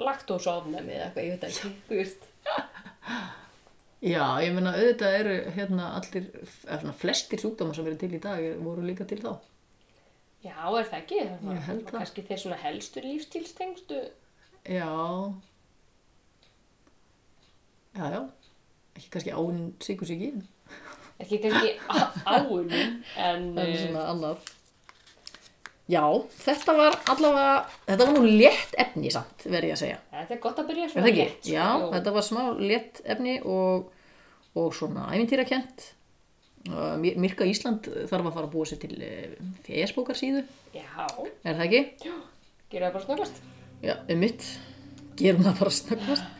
Laktósofnæmi 0.00 0.96
eða 0.96 1.04
eitthvað, 1.06 1.24
ég 1.28 1.36
veit 1.36 1.44
ekki 1.48 1.70
þú 1.86 1.98
veist, 2.00 2.26
já, 4.14 4.24
ég 4.42 4.56
meina 4.56 4.72
auðvitað 4.74 5.18
eru 5.20 5.36
hérna 5.54 5.90
allir, 6.00 6.26
eða 6.66 6.80
svona 6.82 6.96
flestir 7.04 7.44
sjúkdómar 7.44 7.78
sem 7.78 7.86
eru 7.92 8.00
til 8.02 8.10
í 8.18 8.22
dag 8.26 8.48
voru 8.64 8.82
líka 8.88 9.06
til 9.06 9.20
þá 9.22 9.30
já, 10.44 10.56
er 10.78 10.88
það 10.90 10.98
ekki? 11.00 11.20
Ég 11.24 11.66
held 11.68 11.82
það. 11.88 11.92
kannski 11.98 12.24
þeir 12.28 12.42
svona 12.44 12.60
helstu 12.62 13.04
lífstílstengstu. 13.04 14.00
Já. 14.64 14.90
Já, 17.94 18.04
já. 18.14 18.20
Ekki 18.94 19.08
kannski 19.14 19.32
áinn 19.34 19.62
síkusíki 19.82 20.34
en 20.34 20.44
ekki 21.22 21.38
kannski 21.42 21.72
áunum 22.26 22.70
en, 22.74 23.00
en 23.26 23.58
en 23.58 23.74
svona 23.78 24.04
annað. 24.12 24.52
Já, 25.90 26.00
þetta 26.40 26.74
var 26.78 26.94
allavega 27.12 27.56
þetta 27.84 28.06
var 28.06 28.14
nú 28.16 28.22
létt 28.24 28.76
efni 28.80 29.10
samt 29.12 29.44
verð 29.44 29.68
ég 29.68 29.74
að 29.74 29.82
segja. 29.82 29.98
Þetta 30.14 30.34
er 30.36 30.40
gott 30.46 30.62
að 30.62 30.70
byrja 30.70 30.86
svona 30.94 31.10
létt, 31.10 31.34
sko, 31.42 31.52
já, 31.52 31.66
jú. 31.82 31.90
þetta 31.92 32.14
var 32.14 32.26
smá 32.28 32.40
létt 32.60 33.02
efni 33.04 33.34
og, 33.44 33.90
og 34.56 34.70
svona 34.78 35.10
ævintýrakent 35.12 35.90
Mirka 36.64 37.44
Ísland 37.44 37.90
þarf 38.08 38.30
að 38.30 38.36
fara 38.38 38.46
að 38.46 38.52
búa 38.54 38.68
sér 38.68 38.80
til 38.84 38.94
uh, 38.96 39.34
fésbókarsíðu, 39.66 40.46
já, 40.72 40.86
er 41.44 41.58
það 41.58 41.66
ekki? 41.66 42.14
gera 42.72 42.88
það 42.88 42.96
bara 42.96 43.04
snöggast 43.08 43.42
Já, 43.84 43.98
um 44.08 44.22
mitt. 44.22 44.46
Gerum 45.18 45.44
það 45.44 45.58
bara 45.60 45.74
snöggvast. 45.76 46.30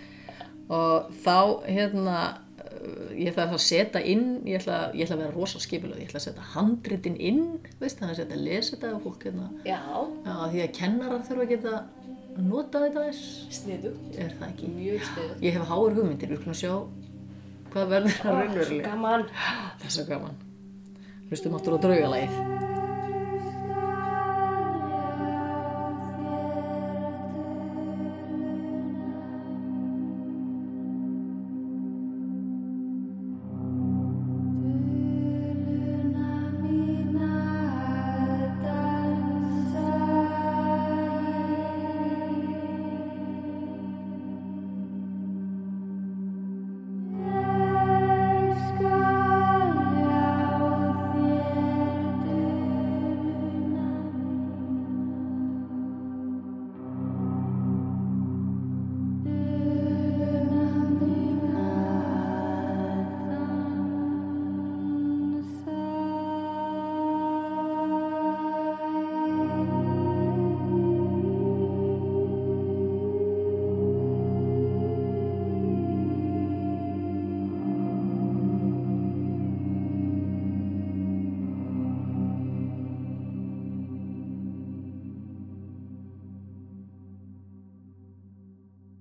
Og 0.73 1.11
þá 1.25 1.37
hérna 1.69 2.21
uh, 2.31 3.11
ég 3.13 3.29
ætla 3.35 3.51
að 3.51 3.61
setja 3.61 4.01
inn 4.01 4.39
ég 4.49 4.63
ætla, 4.63 4.79
ég 4.97 5.05
ætla 5.05 5.19
að 5.19 5.25
vera 5.27 5.35
rosa 5.35 5.61
skipulega 5.61 6.01
ég 6.01 6.09
ætla 6.09 6.23
að 6.23 6.27
setja 6.31 6.47
handritin 6.55 7.19
inn 7.21 7.43
veist, 7.83 8.01
þannig 8.01 8.15
að 8.15 8.23
setja 8.23 8.39
að 8.39 8.71
þetta 8.71 8.95
og 8.97 9.05
fólk 9.05 9.29
hérna. 9.29 9.51
Já, 9.69 9.83
já, 10.25 10.35
því 10.55 10.65
að 10.65 10.75
kennarar 10.81 11.27
þurfa 11.29 11.45
að 11.45 11.53
geta 11.53 11.75
nota 12.49 12.83
þetta 12.87 13.05
sniðu 13.61 13.93
er 14.17 14.33
það 14.41 14.49
ekki? 14.49 14.71
Mjög 14.79 15.05
sniðu 15.11 15.37
ég 15.45 15.59
hef 15.59 15.69
háar 15.69 15.99
hugmyndir, 15.99 16.33
við 16.33 16.41
skulum 16.41 16.59
sjá 16.59 16.73
hvað 17.75 17.95
verður 17.97 18.19
það 18.21 18.39
raunverulega? 18.41 18.93
gaman. 18.93 19.27
Það 19.81 19.89
er 19.91 19.97
svo 19.99 20.07
gaman. 20.13 20.39
Hlustum 21.31 21.59
áttur 21.59 21.77
á 21.77 21.79
draugalægið 21.83 22.64